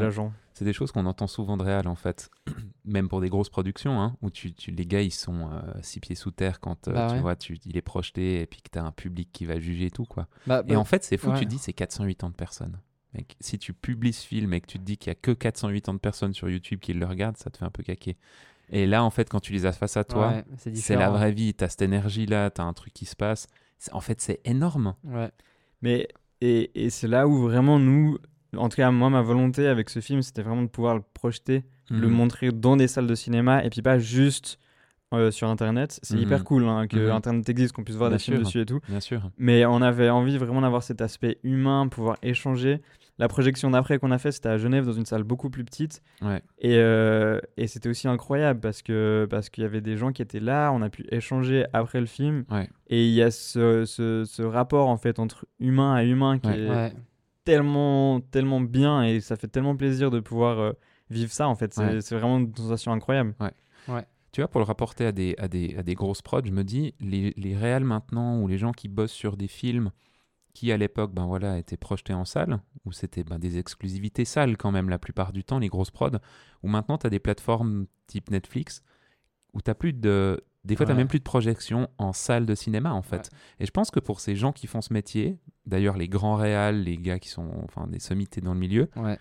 C'est 0.55 0.65
des 0.65 0.73
choses 0.73 0.93
qu'on 0.93 1.05
entend 1.07 1.27
souvent 1.27 1.57
de 1.57 1.63
réal 1.63 1.87
en 1.89 1.95
fait, 1.97 2.31
même 2.85 3.09
pour 3.09 3.21
des 3.21 3.29
grosses 3.29 3.51
productions, 3.51 4.01
hein, 4.01 4.17
où 4.23 4.31
tu, 4.31 4.53
tu- 4.55 4.71
les 4.71 4.87
gars 4.87 5.03
ils 5.03 5.11
sont 5.13 5.51
euh, 5.53 5.61
six 5.83 6.01
pieds 6.01 6.15
sous 6.15 6.31
terre 6.31 6.61
quand 6.61 6.89
euh, 6.89 6.93
Bah 6.93 7.07
tu 7.09 7.15
ouais. 7.17 7.21
vois, 7.21 7.37
tu, 7.37 7.59
il 7.67 7.77
est 7.77 7.83
projeté 7.83 8.41
et 8.41 8.47
puis 8.47 8.63
que 8.63 8.71
tu 8.73 8.79
as 8.79 8.85
un 8.85 8.93
public 8.93 9.31
qui 9.33 9.45
va 9.47 9.59
juger 9.59 9.87
et 9.87 9.91
tout 9.91 10.05
quoi. 10.05 10.29
Bah, 10.47 10.63
Et 10.67 10.73
bah, 10.75 10.79
en 10.79 10.85
fait 10.85 11.03
c'est 11.05 11.17
fou, 11.19 11.31
ouais. 11.31 11.39
tu 11.39 11.45
te 11.45 11.51
dis 11.51 11.59
c'est 11.59 11.73
480 11.73 12.31
personnes. 12.33 12.79
Mec, 13.15 13.37
si 13.41 13.59
tu 13.59 13.73
publies 13.75 14.13
ce 14.13 14.27
film 14.27 14.53
et 14.55 14.61
que 14.61 14.67
tu 14.67 14.79
te 14.79 14.85
dis 14.85 14.97
qu'il 14.97 15.11
y 15.11 15.13
a 15.13 15.15
que 15.17 15.33
480 15.33 15.99
personnes 15.99 16.33
sur 16.35 16.49
YouTube 16.49 16.81
qui 16.81 16.95
le 16.95 17.05
regardent, 17.07 17.37
ça 17.37 17.51
te 17.51 17.59
fait 17.59 17.65
un 17.65 17.71
peu 17.71 17.83
caquer. 17.83 18.17
Et 18.71 18.87
là 18.87 19.05
en 19.05 19.11
fait 19.11 19.29
quand 19.29 19.41
tu 19.41 19.53
les 19.53 19.67
as 19.67 19.73
face 19.73 19.97
à 19.97 20.05
toi, 20.05 20.29
ouais, 20.29 20.45
c'est 20.75 20.97
la 20.97 21.11
vraie 21.11 21.33
vie, 21.33 21.55
tu 21.55 21.65
as 21.65 21.69
cette 21.69 21.83
énergie 21.83 22.27
là, 22.27 22.51
tu 22.51 22.61
as 22.61 22.65
un 22.65 22.73
truc 22.73 22.93
qui 22.93 23.05
se 23.05 23.17
passe. 23.17 23.47
En 23.93 24.01
fait 24.01 24.21
c'est 24.21 24.41
énorme. 24.45 24.95
Ouais. 25.05 25.31
Mais 25.83 26.09
et, 26.41 26.71
et 26.87 26.91
c'est 26.91 27.09
là 27.09 27.27
où 27.29 27.37
vraiment 27.43 27.79
nous, 27.79 28.19
en 28.57 28.69
tout 28.69 28.77
cas 28.77 28.91
moi 28.91 29.11
ma 29.11 29.23
volonté 29.23 29.67
avec 29.67 29.91
ce 29.91 30.01
film, 30.01 30.23
c'était 30.23 30.43
vraiment 30.43 30.63
de 30.63 30.69
pouvoir 30.69 30.95
le 30.97 31.03
projeter, 31.15 31.65
le 31.91 32.09
Mhm. 32.09 32.15
montrer 32.15 32.53
dans 32.53 32.77
des 32.77 32.89
salles 32.89 33.07
de 33.07 33.15
cinéma 33.15 33.63
et 33.65 33.71
puis 33.71 33.83
pas 33.83 33.99
juste 33.99 34.59
euh, 35.13 35.31
sur 35.31 35.49
internet. 35.49 36.01
C'est 36.03 36.17
Mhm. 36.17 36.23
hyper 36.23 36.45
cool 36.45 36.65
hein, 36.69 36.87
que 36.89 36.97
Mhm. 36.97 37.13
internet 37.13 37.49
existe, 37.49 37.73
qu'on 37.73 37.85
puisse 37.85 37.97
voir 37.97 38.09
Bien 38.11 38.17
des 38.17 38.23
films 38.23 38.39
dessus 38.43 38.63
et 38.63 38.67
tout. 38.67 38.81
Bien 38.89 38.99
sûr. 39.01 39.31
Mais 39.39 39.65
on 39.65 39.81
avait 39.81 40.11
envie 40.11 40.39
vraiment 40.39 40.63
d'avoir 40.63 40.83
cet 40.83 41.01
aspect 41.03 41.39
humain, 41.45 41.87
pouvoir 41.89 42.17
échanger. 42.23 42.81
La 43.19 43.29
projection 43.29 43.71
d'après 43.71 43.99
qu'on 44.01 44.11
a 44.11 44.19
fait, 44.19 44.33
c'était 44.33 44.49
à 44.49 44.59
Genève 44.59 44.85
dans 44.87 44.93
une 44.93 45.07
salle 45.07 45.23
beaucoup 45.23 45.49
plus 45.49 45.65
petite. 45.65 46.03
Ouais. 46.21 46.43
Et, 46.59 46.77
euh, 46.79 47.39
et 47.57 47.69
c'était 47.69 47.89
aussi 47.89 48.09
incroyable 48.09 48.59
parce 48.59 48.83
que 48.83 49.27
parce 49.31 49.51
qu'il 49.51 49.63
y 49.63 49.67
avait 49.67 49.81
des 49.81 49.97
gens 49.97 50.11
qui 50.11 50.21
étaient 50.21 50.41
là, 50.41 50.71
on 50.73 50.83
a 50.83 50.91
pu 50.91 51.07
échanger 51.11 51.65
après 51.73 52.01
le 52.01 52.07
film. 52.07 52.45
Ouais. 52.51 52.69
Et 52.89 53.07
il 53.07 53.13
y 53.15 53.23
a 53.23 53.31
ce, 53.31 53.85
ce, 53.85 54.25
ce 54.25 54.43
rapport 54.43 54.89
en 54.89 54.97
fait 54.97 55.21
entre 55.21 55.47
humain 55.61 55.95
à 55.95 56.03
humain 56.03 56.39
qui 56.41 56.49
Ouais. 56.49 56.59
est 56.59 56.69
Ouais. 56.71 56.93
tellement 57.45 58.21
tellement 58.21 58.61
bien 58.61 59.03
et 59.05 59.21
ça 59.21 59.37
fait 59.37 59.49
tellement 59.49 59.77
plaisir 59.77 60.11
de 60.11 60.19
pouvoir 60.21 60.59
euh, 60.59 60.73
vivre 61.11 61.31
ça 61.31 61.47
en 61.49 61.55
fait. 61.55 61.73
C'est 61.75 61.85
Ouais. 61.85 62.01
c'est 62.01 62.17
vraiment 62.17 62.39
une 62.39 62.55
sensation 62.57 62.93
incroyable. 62.93 63.35
Tu 64.33 64.41
vois, 64.41 64.49
pour 64.49 64.59
le 64.61 64.65
rapporter 64.65 65.07
à 65.07 65.13
des, 65.13 65.37
à 65.39 65.47
des, 65.47 65.77
à 65.79 65.85
des 65.85 65.95
grosses 65.95 66.21
prods, 66.21 66.41
je 66.45 66.51
me 66.51 66.65
dis, 66.65 66.93
les, 66.99 67.33
les 67.37 67.57
réals 67.57 67.85
maintenant, 67.85 68.41
ou 68.41 68.49
les 68.49 68.59
gens 68.59 68.73
qui 68.73 68.89
bossent 68.89 69.13
sur 69.13 69.37
des 69.37 69.47
films 69.47 69.93
qui, 70.55 70.73
à 70.73 70.77
l'époque, 70.77 71.13
ben 71.13 71.27
voilà, 71.27 71.59
étaient 71.59 71.77
projetés 71.77 72.15
en 72.15 72.25
salle, 72.25 72.61
où 72.87 72.93
c'était 72.93 73.25
ben, 73.25 73.39
des 73.39 73.59
exclusivités 73.59 74.25
salles 74.25 74.57
quand 74.57 74.71
même 74.71 74.89
la 74.89 74.99
plupart 74.99 75.33
du 75.33 75.45
temps, 75.45 75.59
les 75.59 75.69
grosses 75.69 75.91
prods, 75.91 76.19
où 76.63 76.69
maintenant 76.69 76.97
tu 76.97 77.07
as 77.07 77.11
des 77.11 77.19
plateformes 77.19 77.87
type 78.07 78.31
Netflix, 78.31 78.83
où 79.53 79.61
tu 79.61 79.75
plus 79.75 79.93
de... 79.93 80.43
Des 80.65 80.77
fois, 80.77 80.87
tu 80.87 80.93
Ouais. 80.93 80.97
même 80.97 81.09
plus 81.09 81.19
de 81.19 81.25
projection 81.25 81.89
en 81.99 82.15
salle 82.15 82.47
de 82.47 82.55
cinéma, 82.55 82.95
en 82.95 83.03
fait. 83.03 83.31
Et 83.61 83.67
je 83.67 83.71
pense 83.71 83.91
que 83.91 84.01
pour 84.01 84.21
ces 84.21 84.35
gens 84.35 84.51
qui 84.53 84.67
font 84.67 84.81
ce 84.81 84.95
métier, 84.95 85.39
d'ailleurs, 85.67 85.99
les 85.99 86.09
grands 86.09 86.37
réals, 86.37 86.83
les 86.85 86.97
gars 86.97 87.19
qui 87.19 87.29
sont 87.29 87.51
enfin, 87.65 87.87
des 87.87 87.99
sommités 87.99 88.41
dans 88.41 88.55
le 88.55 88.61
milieu, 88.61 88.89
Ouais. 88.97 89.19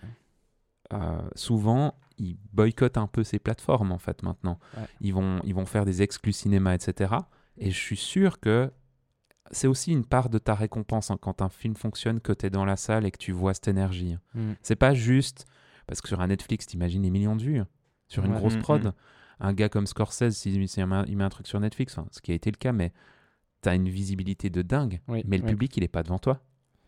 euh, 0.94 1.20
souvent, 1.34 1.98
ils 2.16 2.36
boycottent 2.52 2.96
un 2.96 3.06
peu 3.08 3.24
ces 3.24 3.38
plateformes, 3.38 3.92
en 3.92 3.98
fait, 3.98 4.22
maintenant. 4.22 4.58
Ils, 5.00 5.12
vont, 5.12 5.40
ils 5.44 5.54
vont 5.54 5.66
faire 5.66 5.84
des 5.84 6.00
exclus 6.00 6.32
cinéma, 6.32 6.74
etc. 6.74 7.14
Et 7.58 7.70
je 7.70 7.78
suis 7.78 7.96
sûr 7.96 8.40
que 8.40 8.72
c'est 9.50 9.66
aussi 9.66 9.92
une 9.92 10.04
part 10.04 10.28
de 10.30 10.38
ta 10.38 10.54
récompense 10.54 11.10
hein, 11.10 11.18
quand 11.20 11.42
un 11.42 11.48
film 11.48 11.74
fonctionne, 11.76 12.20
que 12.20 12.32
tu 12.32 12.46
es 12.46 12.50
dans 12.50 12.64
la 12.64 12.76
salle 12.76 13.04
et 13.06 13.10
que 13.10 13.18
tu 13.18 13.32
vois 13.32 13.54
cette 13.54 13.68
énergie. 13.68 14.16
Mm. 14.34 14.52
C'est 14.62 14.76
pas 14.76 14.94
juste... 14.94 15.46
Parce 15.86 16.00
que 16.00 16.08
sur 16.08 16.20
un 16.22 16.28
Netflix, 16.28 16.66
t'imagines 16.66 17.02
les 17.02 17.10
millions 17.10 17.36
de 17.36 17.42
vues. 17.42 17.58
hein, 17.58 17.68
Sur 18.08 18.24
une 18.24 18.32
Ouais. 18.32 18.38
grosse 18.38 18.56
Mm, 18.56 18.60
prod. 18.60 18.84
mm. 18.86 18.92
Un 19.40 19.52
gars 19.52 19.68
comme 19.68 19.86
Scorsese, 19.86 20.30
s'il 20.30 20.54
il 20.62 21.16
met 21.16 21.24
un 21.24 21.28
truc 21.28 21.46
sur 21.46 21.60
Netflix, 21.60 21.96
ce 22.10 22.20
qui 22.22 22.32
a 22.32 22.34
été 22.34 22.50
le 22.50 22.56
cas, 22.56 22.72
mais 22.72 22.92
t'as 23.60 23.74
une 23.74 23.88
visibilité 23.88 24.48
de 24.48 24.62
dingue. 24.62 25.00
Oui, 25.08 25.22
Mais 25.26 25.36
le 25.38 25.44
oui. 25.44 25.50
public, 25.50 25.76
il 25.76 25.82
est 25.82 25.88
pas 25.88 26.02
devant 26.02 26.18
toi. 26.18 26.40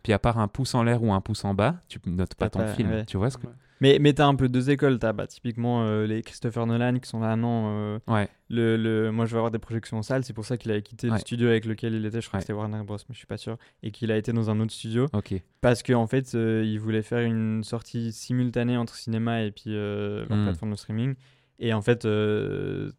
Puis 0.03 0.13
à 0.13 0.19
part 0.19 0.39
un 0.39 0.47
pouce 0.49 0.75
en 0.75 0.83
l'air 0.83 1.03
ou 1.03 1.13
un 1.13 1.21
pouce 1.21 1.45
en 1.45 1.53
bas, 1.55 1.81
tu 1.89 1.99
notes 2.07 2.35
pas 2.37 2.49
ton 2.49 2.61
pas- 2.61 2.69
film. 2.75 2.91
ouais. 2.91 3.05
Tu 3.05 3.17
vois 3.17 3.31
ce 3.31 3.39
que... 3.39 3.47
Mais, 3.81 3.99
mais 4.01 4.13
t'as 4.15 4.27
un 4.27 4.35
peu 4.35 4.49
deux 4.49 4.71
écoles. 4.71 4.99
T'as 4.99 5.13
bah, 5.13 5.27
typiquement 5.27 5.85
euh, 5.85 6.07
les 6.07 6.23
Christopher 6.23 6.67
Nolan 6.67 6.99
qui 6.99 7.09
sont 7.09 7.21
là, 7.21 7.37
non. 7.37 7.65
euh, 7.69 7.99
Ouais. 8.09 8.29
le, 8.49 8.77
le- 8.77 9.13
moi, 9.13 9.27
je 9.27 9.33
vais 9.33 9.37
avoir 9.37 9.51
des 9.51 9.59
projections 9.59 9.99
en 9.99 10.03
salle. 10.03 10.25
C'est 10.25 10.33
pour 10.33 10.45
ça 10.47 10.57
qu'il 10.57 10.73
a 10.73 10.81
quitté 10.81 11.09
Ouais. 11.09 11.15
le 11.15 11.19
studio 11.21 11.49
avec 11.49 11.65
lequel 11.67 11.95
il 11.95 12.07
était. 12.07 12.21
Je 12.21 12.29
crois 12.29 12.39
Ouais. 12.39 12.41
que 12.43 12.47
c'était 12.47 12.53
Warner 12.59 12.83
Bros, 12.85 12.97
mais 12.97 13.13
je 13.13 13.19
suis 13.19 13.27
pas 13.27 13.37
sûr. 13.37 13.59
Et 13.83 13.91
qu'il 13.91 14.11
a 14.11 14.17
été 14.17 14.33
dans 14.33 14.49
un 14.51 14.59
autre 14.61 14.73
studio. 14.73 15.07
Ok. 15.13 15.35
Parce 15.61 15.83
qu'en 15.83 16.07
fait, 16.07 16.35
euh, 16.35 16.63
il 16.65 16.81
voulait 16.81 17.03
faire 17.03 17.21
une 17.21 17.63
sortie 17.65 18.13
simultanée 18.13 18.77
entre 18.79 18.95
cinéma 18.95 19.43
et 19.43 19.51
puis 19.51 19.65
euh, 19.69 20.25
leur 20.29 20.39
Mm. 20.39 20.45
plateforme 20.45 20.71
de 20.73 20.77
streaming. 20.77 21.15
Et 21.59 21.73
en 21.75 21.83
fait, 21.83 22.05
euh, 22.07 22.91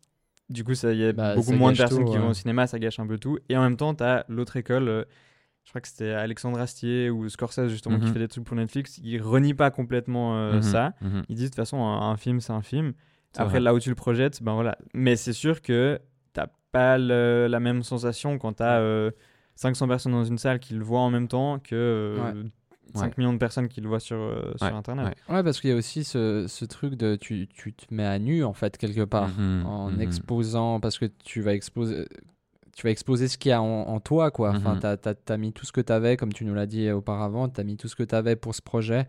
du 0.50 0.64
coup, 0.64 0.76
ça- 0.76 0.94
il 0.94 1.00
y 1.00 1.06
a 1.06 1.12
Bah, 1.12 1.36
beaucoup 1.36 1.54
moins 1.54 1.72
de 1.72 1.78
personnes 1.78 2.06
tout, 2.06 2.12
qui 2.12 2.18
vont 2.18 2.30
au 2.30 2.34
cinéma, 2.34 2.68
ça 2.68 2.80
gâche 2.80 3.00
un 3.00 3.08
peu 3.08 3.18
tout. 3.18 3.40
Et 3.50 3.58
en 3.58 3.62
même 3.62 3.78
temps, 3.78 3.94
tu 3.96 4.04
as 4.04 4.26
l'autre 4.30 4.58
école, 4.58 4.88
euh, 4.90 5.04
je 5.68 5.72
crois 5.72 5.82
que 5.82 5.90
c'était 5.90 6.12
Alexandre 6.12 6.60
Astier 6.62 7.10
ou 7.10 7.28
Scorsese 7.28 7.68
justement 7.68 8.00
qui 8.00 8.06
Mhm. 8.06 8.14
fait 8.14 8.20
des 8.20 8.28
trucs 8.30 8.46
pour 8.46 8.56
Netflix. 8.56 9.02
Ils 9.04 9.22
renient 9.22 9.54
pas 9.54 9.70
complètement 9.70 10.38
euh, 10.38 10.56
Mhm, 10.56 10.62
ça. 10.62 10.94
mhm. 11.02 11.24
Ils 11.28 11.36
disent 11.36 11.46
de 11.46 11.50
toute 11.50 11.56
façon, 11.58 11.78
un, 11.84 12.10
un 12.10 12.16
film, 12.16 12.40
c'est 12.40 12.54
un 12.54 12.62
film. 12.62 12.94
Après, 13.36 13.56
vrai. 13.56 13.60
là 13.60 13.74
où 13.74 13.80
tu 13.80 13.90
le 13.90 13.96
projettes, 13.96 14.42
ben 14.42 14.54
voilà. 14.54 14.78
Mais 14.94 15.18
c'est 15.18 15.34
sûr 15.34 15.62
que 15.62 16.00
t'as 16.32 16.48
pas 16.72 16.98
le- 16.98 17.48
la 17.50 17.60
même 17.60 17.84
sensation 17.84 18.38
quand 18.38 18.54
t'as 18.54 18.80
euh, 18.80 19.12
500 19.56 19.90
personnes 19.90 20.14
dans 20.14 20.24
une 20.24 20.38
salle 20.38 20.60
qui 20.60 20.74
le 20.74 20.86
voient 20.86 21.02
en 21.02 21.10
même 21.10 21.28
temps 21.28 21.60
que 21.60 21.76
euh, 21.76 22.44
5 22.96 23.08
Ouais. 23.08 23.14
millions 23.18 23.34
de 23.34 23.38
personnes 23.38 23.68
qui 23.68 23.82
le 23.82 23.90
voient 23.90 24.00
sur, 24.00 24.16
euh, 24.16 24.54
sur 24.56 24.74
Internet. 24.74 25.06
ouais. 25.28 25.36
Ouais, 25.36 25.44
parce 25.44 25.60
qu'il 25.60 25.70
y 25.70 25.74
a 25.74 25.76
aussi 25.76 26.06
ce, 26.06 26.46
ce 26.48 26.64
truc 26.64 26.96
de 26.96 27.18
tu, 27.18 27.50
tu 27.50 27.74
te 27.74 27.94
mets 27.94 28.06
à 28.06 28.18
nu 28.20 28.46
en 28.46 28.54
fait 28.54 28.78
quelque 28.78 29.04
part 29.04 29.30
en 29.66 30.00
exposant 30.00 30.80
parce 30.80 30.98
que 30.98 31.06
tu 31.26 31.42
vas 31.42 31.54
exposer 31.54 32.06
tu 32.78 32.84
vas 32.86 32.92
exposer 32.92 33.28
ce 33.28 33.40
qu'il 33.40 33.50
y 33.50 33.54
a 33.54 33.62
en, 33.62 33.66
en 33.88 34.00
toi 34.00 34.30
quoi. 34.30 34.52
Enfin, 34.52 34.76
Mhm. 34.76 34.80
t'as, 34.80 34.98
t'as- 34.98 35.16
t'as 35.16 35.38
mis 35.38 35.52
tout 35.52 35.66
ce 35.66 35.72
que 35.72 35.82
tu 35.82 35.92
avais 35.92 36.16
comme 36.16 36.32
tu 36.32 36.46
nous 36.46 36.54
l'as 36.54 36.68
dit 36.68 36.92
auparavant, 36.92 37.50
tu 37.50 37.60
as 37.60 37.64
mis 37.64 37.76
tout 37.76 37.88
ce 37.88 37.96
que 37.96 38.04
tu 38.04 38.14
avais 38.14 38.36
pour 38.36 38.54
ce 38.54 38.62
projet, 38.62 39.08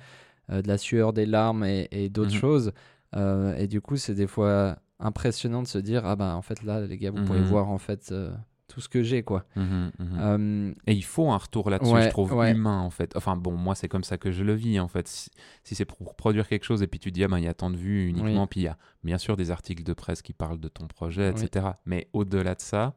euh, 0.50 0.62
de 0.62 0.68
la 0.68 0.78
sueur, 0.78 1.12
des 1.12 1.26
larmes 1.26 1.64
et, 1.64 1.86
et 1.92 2.08
d'autres 2.08 2.32
Mhm. 2.32 2.40
choses. 2.40 2.72
Euh, 3.14 3.54
et 3.56 3.66
du 3.66 3.80
coup, 3.82 3.96
c'est 3.96 4.14
des 4.14 4.26
fois 4.26 4.76
impressionnant 5.00 5.62
de 5.62 5.68
se 5.68 5.78
dire 5.78 6.04
ah 6.06 6.16
ben 6.16 6.34
en 6.34 6.42
fait 6.42 6.62
là 6.64 6.80
les 6.80 6.96
gars 6.98 7.10
vous 7.10 7.22
pouvez 7.24 7.40
Mhm. 7.40 7.44
voir 7.46 7.68
en 7.68 7.78
fait 7.78 8.08
euh, 8.10 8.32
tout 8.68 8.80
ce 8.80 8.88
que 8.88 9.02
j'ai 9.02 9.22
quoi. 9.22 9.44
Mhm. 9.54 9.90
Euh, 10.18 10.72
Et 10.86 10.92
il 10.94 11.04
faut 11.04 11.30
un 11.30 11.36
retour 11.36 11.70
là-dessus, 11.70 11.92
Ouais, 11.92 12.02
je 12.02 12.08
trouve, 12.10 12.32
ouais. 12.34 12.52
humain 12.52 12.80
en 12.80 12.90
fait. 12.90 13.16
Enfin 13.16 13.36
bon, 13.36 13.52
moi 13.52 13.74
c'est 13.74 13.88
comme 13.88 14.02
ça 14.04 14.16
que 14.18 14.30
je 14.32 14.42
le 14.44 14.54
vis 14.54 14.80
en 14.80 14.88
fait. 14.88 15.06
Si, 15.08 15.30
si 15.62 15.74
c'est 15.74 15.84
pour 15.84 16.14
produire 16.16 16.48
quelque 16.48 16.64
chose 16.64 16.82
et 16.82 16.86
puis 16.86 16.98
tu 17.00 17.10
dis, 17.12 17.22
ah 17.24 17.28
ben 17.28 17.38
il 17.38 17.44
y 17.44 17.48
a 17.48 17.54
tant 17.54 17.70
de 17.70 17.76
vues 17.76 18.08
uniquement, 18.08 18.46
puis 18.46 18.60
il 18.60 18.64
y 18.64 18.68
a 18.68 18.76
bien 19.04 19.18
sûr 19.18 19.36
des 19.36 19.50
articles 19.50 19.82
de 19.84 19.92
presse 19.92 20.20
qui 20.22 20.32
parlent 20.32 20.58
de 20.60 20.68
ton 20.68 20.86
projet, 20.86 21.32
Oui. 21.34 21.42
etc. 21.44 21.66
Mais 21.86 22.08
au-delà 22.14 22.54
de 22.54 22.60
ça, 22.60 22.94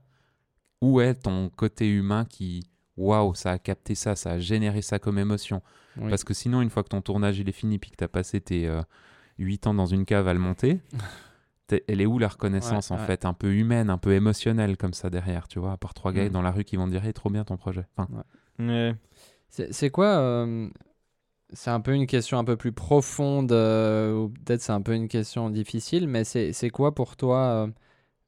où 0.81 0.99
est 1.01 1.13
ton 1.15 1.49
côté 1.49 1.87
humain 1.89 2.25
qui, 2.25 2.63
waouh, 2.97 3.33
ça 3.35 3.51
a 3.51 3.59
capté 3.59 3.95
ça, 3.95 4.15
ça 4.15 4.31
a 4.31 4.39
généré 4.39 4.81
ça 4.81 4.99
comme 4.99 5.17
émotion 5.19 5.61
oui. 5.97 6.09
Parce 6.09 6.23
que 6.23 6.33
sinon, 6.33 6.61
une 6.61 6.69
fois 6.69 6.83
que 6.83 6.87
ton 6.89 7.01
tournage 7.01 7.37
il 7.39 7.49
est 7.49 7.51
fini 7.51 7.77
puis 7.77 7.91
que 7.91 7.97
tu 7.97 8.03
as 8.05 8.07
passé 8.07 8.39
tes 8.39 8.71
8 9.37 9.67
ans 9.67 9.73
dans 9.73 9.85
une 9.87 10.05
cave 10.05 10.25
à 10.29 10.33
le 10.33 10.39
monter, 10.39 10.79
t'es- 11.67 11.83
elle 11.89 11.99
est 11.99 12.05
où 12.05 12.17
la 12.17 12.29
reconnaissance 12.29 12.89
Ouais, 12.91 12.95
en 12.95 12.99
ouais. 13.01 13.05
fait? 13.07 13.25
Un 13.25 13.33
peu 13.33 13.53
humaine, 13.53 13.89
un 13.89 13.97
peu 13.97 14.13
émotionnelle 14.13 14.77
comme 14.77 14.93
ça 14.93 15.09
derrière, 15.09 15.49
tu 15.49 15.59
vois, 15.59 15.73
à 15.73 15.77
part 15.77 15.93
trois 15.93 16.13
gars 16.13 16.25
Mm. 16.25 16.29
dans 16.29 16.41
la 16.41 16.51
rue 16.51 16.63
qui 16.63 16.77
vont 16.77 16.85
te 16.85 16.91
dire, 16.91 17.03
hey, 17.05 17.11
trop 17.13 17.29
bien 17.29 17.43
ton 17.43 17.57
projet. 17.57 17.85
Enfin, 17.97 18.07
Ouais. 18.59 18.95
C'est 19.49 19.73
c'est 19.73 19.89
quoi 19.89 20.05
euh, 20.19 20.69
C'est 21.51 21.71
un 21.71 21.81
peu 21.81 21.93
une 21.93 22.07
question 22.07 22.39
un 22.39 22.45
peu 22.45 22.55
plus 22.55 22.71
profonde, 22.71 23.51
euh, 23.51 24.13
ou 24.15 24.29
peut-être 24.29 24.61
c'est 24.61 24.71
un 24.71 24.81
peu 24.81 24.93
une 24.95 25.09
question 25.09 25.49
difficile, 25.49 26.07
mais 26.07 26.23
c'est 26.23 26.53
c'est 26.53 26.69
quoi 26.69 26.95
pour 26.95 27.17
toi 27.17 27.67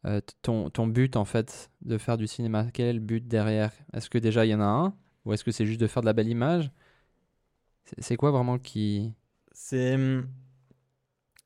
euh, 0.05 0.21
ton, 0.41 0.69
ton 0.69 0.87
but 0.87 1.15
en 1.17 1.25
fait 1.25 1.71
de 1.81 1.97
faire 1.97 2.17
du 2.17 2.27
cinéma 2.27 2.67
Quel 2.73 2.87
est 2.87 2.93
le 2.93 2.99
but 2.99 3.27
derrière? 3.27 3.71
Est-ce 3.93 4.09
que 4.09 4.17
déjà 4.17 4.45
il 4.45 4.49
y 4.51 4.55
en 4.55 4.61
a 4.61 4.65
un? 4.65 4.95
Ou 5.25 5.33
est-ce 5.33 5.43
que 5.43 5.51
c'est 5.51 5.65
juste 5.65 5.79
de 5.81 5.87
faire 5.87 6.01
de 6.01 6.07
la 6.07 6.13
belle 6.13 6.27
image? 6.29 6.71
C'est 7.99 8.17
quoi 8.17 8.31
vraiment 8.31 8.59
qui. 8.59 9.13
C'est. 9.51 9.95
hum, 9.95 10.27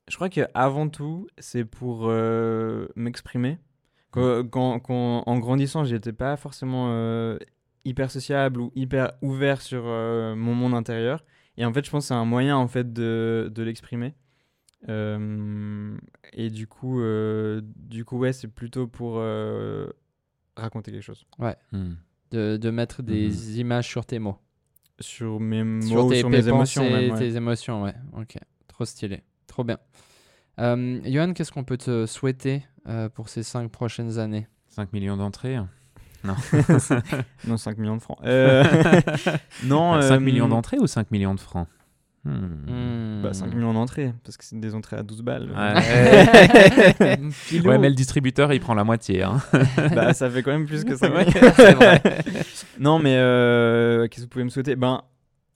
Je 0.08 0.16
crois 0.16 0.30
que 0.30 0.41
avant 0.53 0.88
tout, 0.89 1.28
c'est 1.38 1.66
pour 1.66 2.08
euh, 2.10 2.88
m'exprimer. 2.95 3.60
Quand, 4.12 4.47
quand- 4.49 4.80
quand- 4.80 5.24
en 5.28 5.39
grandissant, 5.39 5.84
j'étais 5.86 6.14
pas 6.14 6.38
forcément 6.38 6.88
euh, 6.91 7.38
hyper 7.86 8.10
sociable 8.12 8.62
ou 8.62 8.72
hyper 8.76 9.14
ouvert 9.22 9.62
sur 9.62 9.84
mon 9.86 10.55
monde 10.55 10.74
intérieur. 10.74 11.24
Et 11.58 11.66
en 11.66 11.74
fait, 11.74 11.86
je 11.86 11.91
pense 11.91 12.05
que 12.05 12.08
c'est 12.10 12.14
un 12.14 12.26
moyen 12.26 12.58
en 12.58 12.68
fait 12.68 12.93
de, 12.93 13.51
de 13.53 13.64
l'exprimer. 13.64 14.14
Euh, 14.89 15.97
et 16.33 16.49
du 16.49 16.67
coup, 16.67 17.01
euh, 17.01 17.61
du 17.63 18.05
coup, 18.05 18.17
ouais, 18.17 18.33
c'est 18.33 18.47
plutôt 18.47 18.88
pour 18.88 19.15
euh, 19.17 19.88
raconter 20.55 20.91
quelque 20.91 21.03
chose 21.03 21.25
hmm. 21.71 21.93
de, 22.31 22.57
de 22.57 22.69
mettre 22.69 23.03
des 23.03 23.29
Mhm. 23.29 23.59
images 23.59 23.88
sur 23.88 24.05
tes 24.05 24.19
mots 24.19 24.38
sur 24.99 25.39
mes 25.39 25.63
mots, 25.63 25.85
Sur 25.85 26.09
tes 26.09 26.19
sur 26.19 26.29
mes 26.29 26.47
émotions. 26.47 26.83
même, 26.83 27.11
ouais. 27.11 27.19
tes 27.19 27.35
émotions, 27.35 27.83
ouais. 27.83 27.93
Ok, 28.13 28.38
trop 28.67 28.85
stylé, 28.85 29.21
trop 29.45 29.63
bien. 29.63 29.77
Euh, 30.59 30.99
Johan, 31.05 31.33
qu'est-ce 31.33 31.51
qu'on 31.51 31.63
peut 31.63 31.77
te 31.77 32.05
souhaiter 32.05 32.65
euh, 32.88 33.09
pour 33.09 33.29
ces 33.29 33.43
cinq 33.43 33.69
prochaines 33.71 34.17
années? 34.17 34.47
5 34.69 34.93
millions 34.93 35.17
d'entrées? 35.17 35.57
Non. 36.23 36.35
Non, 37.47 37.57
5 37.57 37.77
millions 37.77 37.95
de 37.95 38.01
francs. 38.01 38.17
Euh, 38.23 38.63
non, 39.63 40.01
5 40.01 40.15
euh, 40.15 40.19
millions 40.19 40.47
d'entrées 40.47 40.79
ou 40.79 40.88
5 40.88 41.11
millions 41.11 41.35
de 41.35 41.39
francs? 41.39 41.67
Hmm. 42.28 43.21
Bah, 43.23 43.34
5 43.34 43.53
millions 43.55 43.73
d'entrées, 43.73 44.13
parce 44.23 44.36
que 44.38 44.43
c'est 44.43 44.59
des 44.59 44.75
entrées 44.75 44.97
à 44.97 45.03
12 45.03 45.21
balles. 45.21 45.49
Ouais. 47.63 47.78
Mais 47.78 47.89
le 47.89 47.95
distributeur, 47.95 48.51
il 48.53 48.59
prend 48.59 48.73
la 48.73 48.84
moitié. 48.84 49.23
Hein. 49.23 49.41
bah, 49.95 50.13
ça 50.13 50.30
fait 50.30 50.43
quand 50.43 50.51
même 50.51 50.65
plus 50.65 50.84
que 50.84 50.95
5 50.95 51.13
Ouais, 51.13 51.25
millions. 51.25 51.51
c'est 51.55 51.73
vrai. 51.73 52.01
non, 52.80 52.99
mais 52.99 53.15
euh, 53.17 54.07
qu'est-ce 54.07 54.17
que 54.17 54.21
vous 54.23 54.28
pouvez 54.30 54.43
me 54.45 54.49
souhaiter? 54.49 54.75
Ben, 54.75 55.01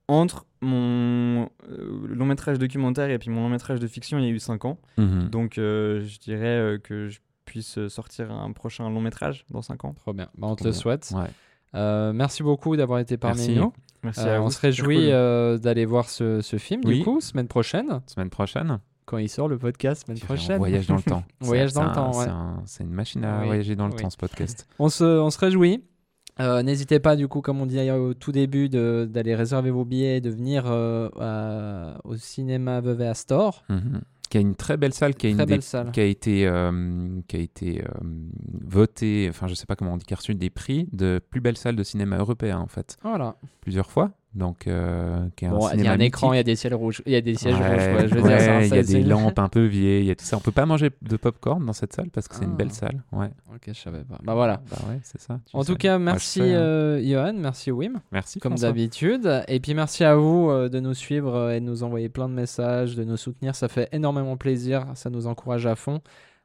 entre 0.07 0.45
mon 0.61 1.49
euh, 1.69 2.07
long 2.07 2.26
métrage 2.26 2.57
documentaire 2.59 3.09
et 3.09 3.17
puis 3.19 3.30
mon 3.30 3.41
long 3.41 3.49
métrage 3.49 3.80
de 3.80 3.88
fiction, 3.88 4.17
il 4.19 4.26
y 4.26 4.28
a 4.28 4.32
eu 4.32 4.39
5 4.39 4.65
ans. 4.65 4.78
Mhm. 4.97 5.30
Donc, 5.30 5.57
euh, 5.57 6.01
je 6.05 6.19
dirais 6.19 6.45
euh, 6.45 6.78
que 6.78 7.09
je 7.09 7.19
puisse 7.45 7.86
sortir 7.88 8.32
un 8.32 8.51
prochain 8.53 8.89
long 8.89 9.01
métrage 9.01 9.45
dans 9.49 9.61
5 9.61 9.86
ans. 9.86 9.93
Trop 9.93 10.13
bien, 10.13 10.28
Bah, 10.38 10.47
on 10.47 10.55
te 10.55 10.63
le 10.63 10.72
souhaite. 10.72 11.11
Ouais. 11.15 11.28
Euh, 11.76 12.11
merci 12.13 12.43
beaucoup 12.43 12.76
d'avoir 12.76 12.99
été 12.99 13.17
parmi 13.17 13.38
Merci. 13.38 13.55
nous. 13.55 13.74
Merci 14.04 14.22
Euh, 14.22 14.36
à 14.36 14.39
vous. 14.39 14.45
on 14.45 14.49
se 14.49 14.60
réjouit 14.60 14.95
cool. 14.97 15.06
euh, 15.12 15.58
d'aller 15.58 15.86
voir 15.86 16.10
ce, 16.10 16.41
ce 16.41 16.58
film, 16.58 16.82
Oui. 16.86 16.99
du 16.99 17.04
coup, 17.04 17.22
semaine 17.22 17.47
prochaine, 17.47 18.02
Semaine 18.08 18.30
prochaine. 18.30 18.80
quand 19.06 19.18
il 19.18 19.30
sort 19.30 19.47
le 19.47 19.58
podcast, 19.58 20.06
semaine 20.08 20.20
prochaine. 20.20 20.58
voyage 20.58 20.88
dans 20.88 20.95
le 20.95 21.02
temps. 21.04 21.24
Voyage 21.41 21.74
dans 21.74 21.84
le 21.84 21.91
temps, 21.93 22.18
ouais. 22.18 22.26
c'est 22.26 22.30
un- 22.32 22.64
C'est 22.66 22.84
une 22.84 22.91
machine 22.93 23.24
à 23.26 23.39
Oui, 23.41 23.45
voyager 23.47 23.76
dans 23.76 23.88
le 23.88 23.93
oui. 23.93 24.02
temps, 24.02 24.10
ce 24.10 24.18
podcast. 24.18 24.68
On 24.80 24.89
se, 24.89 25.04
on 25.04 25.30
se 25.30 25.38
réjouit. 25.39 25.84
Euh, 26.39 26.64
N'hésitez 26.64 26.99
pas, 26.99 27.16
du 27.16 27.28
coup, 27.28 27.41
comme 27.41 27.62
on 27.62 27.66
dit 27.66 27.91
au 27.91 28.14
tout 28.14 28.32
début, 28.32 28.70
d'aller 28.70 29.36
réserver 29.36 29.70
vos 29.70 29.86
billets, 29.86 30.22
de 30.22 30.30
venir 30.30 30.64
euh, 30.68 31.10
à- 31.20 31.97
au 32.06 32.16
cinéma 32.16 32.80
Vevey 32.82 33.06
Astor. 33.08 33.64
Mhm. 33.70 34.02
Qui 34.32 34.38
a 34.38 34.41
une 34.41 34.55
très 34.55 34.77
belle 34.77 34.93
salle, 34.93 35.13
qui 35.13 35.27
a, 35.27 35.29
une 35.29 35.43
des- 35.45 35.61
salle. 35.61 35.91
qui 35.91 35.99
a 35.99 36.05
été, 36.05 36.47
euh, 36.47 37.19
qui 37.27 37.36
a 37.36 37.39
été 37.39 37.82
euh, 37.84 37.88
votée, 38.63 39.27
enfin 39.29 39.47
je 39.47 39.53
sais 39.53 39.65
pas 39.65 39.75
comment 39.75 39.93
on 39.93 39.97
dit, 39.97 40.05
qui 40.05 40.13
a 40.13 40.17
reçu 40.17 40.36
des 40.36 40.49
prix 40.49 40.88
de 40.93 41.19
plus 41.29 41.41
belle 41.41 41.57
salle 41.57 41.75
de 41.75 41.84
cinéma 41.84 42.17
européen 42.17 42.57
en 42.59 42.67
fait, 42.67 42.97
Voilà. 43.03 43.36
plusieurs 43.59 43.91
fois. 43.91 44.11
Donc, 44.34 44.65
euh, 44.65 45.27
qui 45.36 45.43
est 45.43 45.49
un 45.49 45.51
Bon, 45.51 45.69
il 45.73 45.84
y 45.84 45.88
a 45.88 45.91
un 45.91 45.99
écran, 45.99 46.32
il 46.32 46.38
y 46.38 46.39
a 46.39 46.43
des 46.43 46.55
ciels 46.55 46.73
rouges, 46.73 47.01
il 47.05 47.11
y 47.11 47.17
a 47.17 47.21
des 47.21 47.36
sièges 47.36 47.59
Ouais, 47.59 48.01
rouges. 48.01 48.13
ouais, 48.13 48.67
il 48.67 48.75
y 48.75 48.77
a 48.77 48.84
des 48.84 49.03
lampes 49.03 49.38
un 49.39 49.49
peu 49.49 49.65
vieilles, 49.65 50.03
il 50.03 50.07
y 50.07 50.11
a 50.11 50.15
tout 50.15 50.23
ça. 50.23 50.38
On 50.38 50.39
peut 50.39 50.53
pas 50.53 50.65
manger 50.65 50.89
de 51.01 51.17
popcorn 51.17 51.65
dans 51.65 51.73
cette 51.73 51.91
salle 51.91 52.09
parce 52.11 52.29
que 52.29 52.36
c'est 52.36 52.45
une 52.45 52.51
Ah. 52.53 52.57
belle 52.57 52.71
salle. 52.71 53.03
Ouais. 53.11 53.29
Ok, 53.53 53.63
je 53.67 53.73
savais 53.73 54.03
pas. 54.05 54.19
Bah 54.23 54.34
voilà. 54.34 54.61
Bah 54.71 54.77
ouais, 54.89 54.99
c'est 55.03 55.19
ça. 55.19 55.41
En 55.51 55.65
tout 55.65 55.73
sais. 55.73 55.77
cas, 55.79 55.99
merci 55.99 56.41
hein. 56.41 56.45
euh, 56.45 57.01
Johan, 57.03 57.34
merci 57.36 57.71
Wim, 57.71 57.99
Merci. 58.13 58.39
comme 58.39 58.55
d'habitude. 58.55 59.43
Et 59.49 59.59
puis 59.59 59.73
merci 59.73 60.05
à 60.05 60.15
vous 60.15 60.49
euh, 60.49 60.69
de 60.69 60.79
nous 60.79 60.93
suivre 60.93 61.51
et 61.51 61.59
de 61.59 61.65
nous 61.65 61.84
envoyer 61.84 62.07
plein 62.07 62.29
de 62.29 62.34
messages, 62.34 62.95
de 62.95 63.03
nous 63.03 63.17
soutenir. 63.17 63.53
Ça 63.55 63.67
fait 63.67 63.89
énormément 63.91 64.38
plaisir, 64.38 64.86
ça 64.95 65.09
nous 65.09 65.27
encourage 65.27 65.65
à 65.65 65.75
fond. 65.75 65.99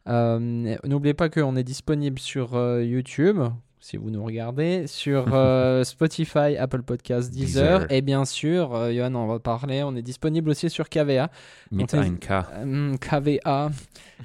Euh, 0.09 0.77
N'oubliez 0.85 1.15
pas 1.15 1.29
qu'on 1.29 1.55
est 1.57 1.65
disponible 1.65 2.19
sur 2.19 2.55
euh, 2.57 2.83
YouTube, 2.85 3.39
si 3.87 3.97
vous 3.97 4.11
nous 4.11 4.25
regardez, 4.25 4.89
sur 4.89 5.27
euh, 5.33 5.85
Spotify, 5.85 6.57
Apple 6.59 6.83
Podcasts, 6.83 7.31
Deezer, 7.33 7.81
Deezer. 7.81 7.93
et 7.93 8.01
bien 8.03 8.25
sûr, 8.25 8.75
euh, 8.75 8.93
Johan 8.93 9.15
en 9.15 9.29
va 9.29 9.39
parler, 9.39 9.85
on 9.85 9.95
est 9.95 10.03
disponible 10.03 10.51
aussi 10.51 10.69
sur 10.69 10.89
KVA. 10.89 11.31
Meet 11.71 11.95
Donc. 11.95 12.29
Hum, 12.63 12.99
KVA. 12.99 13.71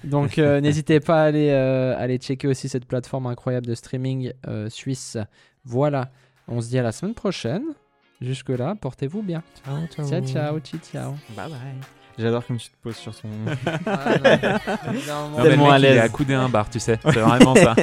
Donc 0.04 0.40
euh, 0.40 0.60
n'hésitez 0.62 1.00
pas 1.00 1.22
à 1.22 1.26
aller, 1.26 1.50
euh, 1.52 1.94
aller 1.96 2.18
checker 2.18 2.48
aussi 2.48 2.70
cette 2.70 2.86
plateforme 2.86 3.28
incroyable 3.28 3.68
de 3.68 3.76
streaming 3.76 4.34
euh, 4.48 4.68
suisse. 4.70 5.18
Voilà, 5.64 6.10
on 6.48 6.60
se 6.60 6.70
dit 6.70 6.80
à 6.80 6.84
la 6.84 6.92
semaine 6.92 7.14
prochaine. 7.14 7.64
Jusque-là, 8.20 8.76
portez-vous 8.82 9.22
bien. 9.22 9.44
Ciao, 9.64 9.86
ciao. 10.08 10.22
Ciao, 10.26 10.60
ciao. 10.60 11.12
Bye 11.36 11.50
bye. 11.50 11.58
J'adore 12.18 12.46
comme 12.46 12.58
tu 12.58 12.70
te 12.70 12.76
poses 12.84 12.98
sur 12.98 13.14
son. 13.16 13.28
Ah, 13.86 14.18
non. 14.18 14.92
Évidemment. 14.94 15.30
Non, 15.30 15.38
mais 15.38 15.44
le 15.44 15.50
Tellement 15.50 15.66
mec, 15.66 15.74
à 15.74 15.78
il 15.78 15.82
l'aise. 15.82 16.00
accoudé 16.00 16.34
à 16.34 16.42
un 16.42 16.50
bar, 16.50 16.70
tu 16.70 16.80
sais. 16.80 17.00
C'est 17.04 17.20
vraiment 17.20 17.56
ça. 17.56 17.74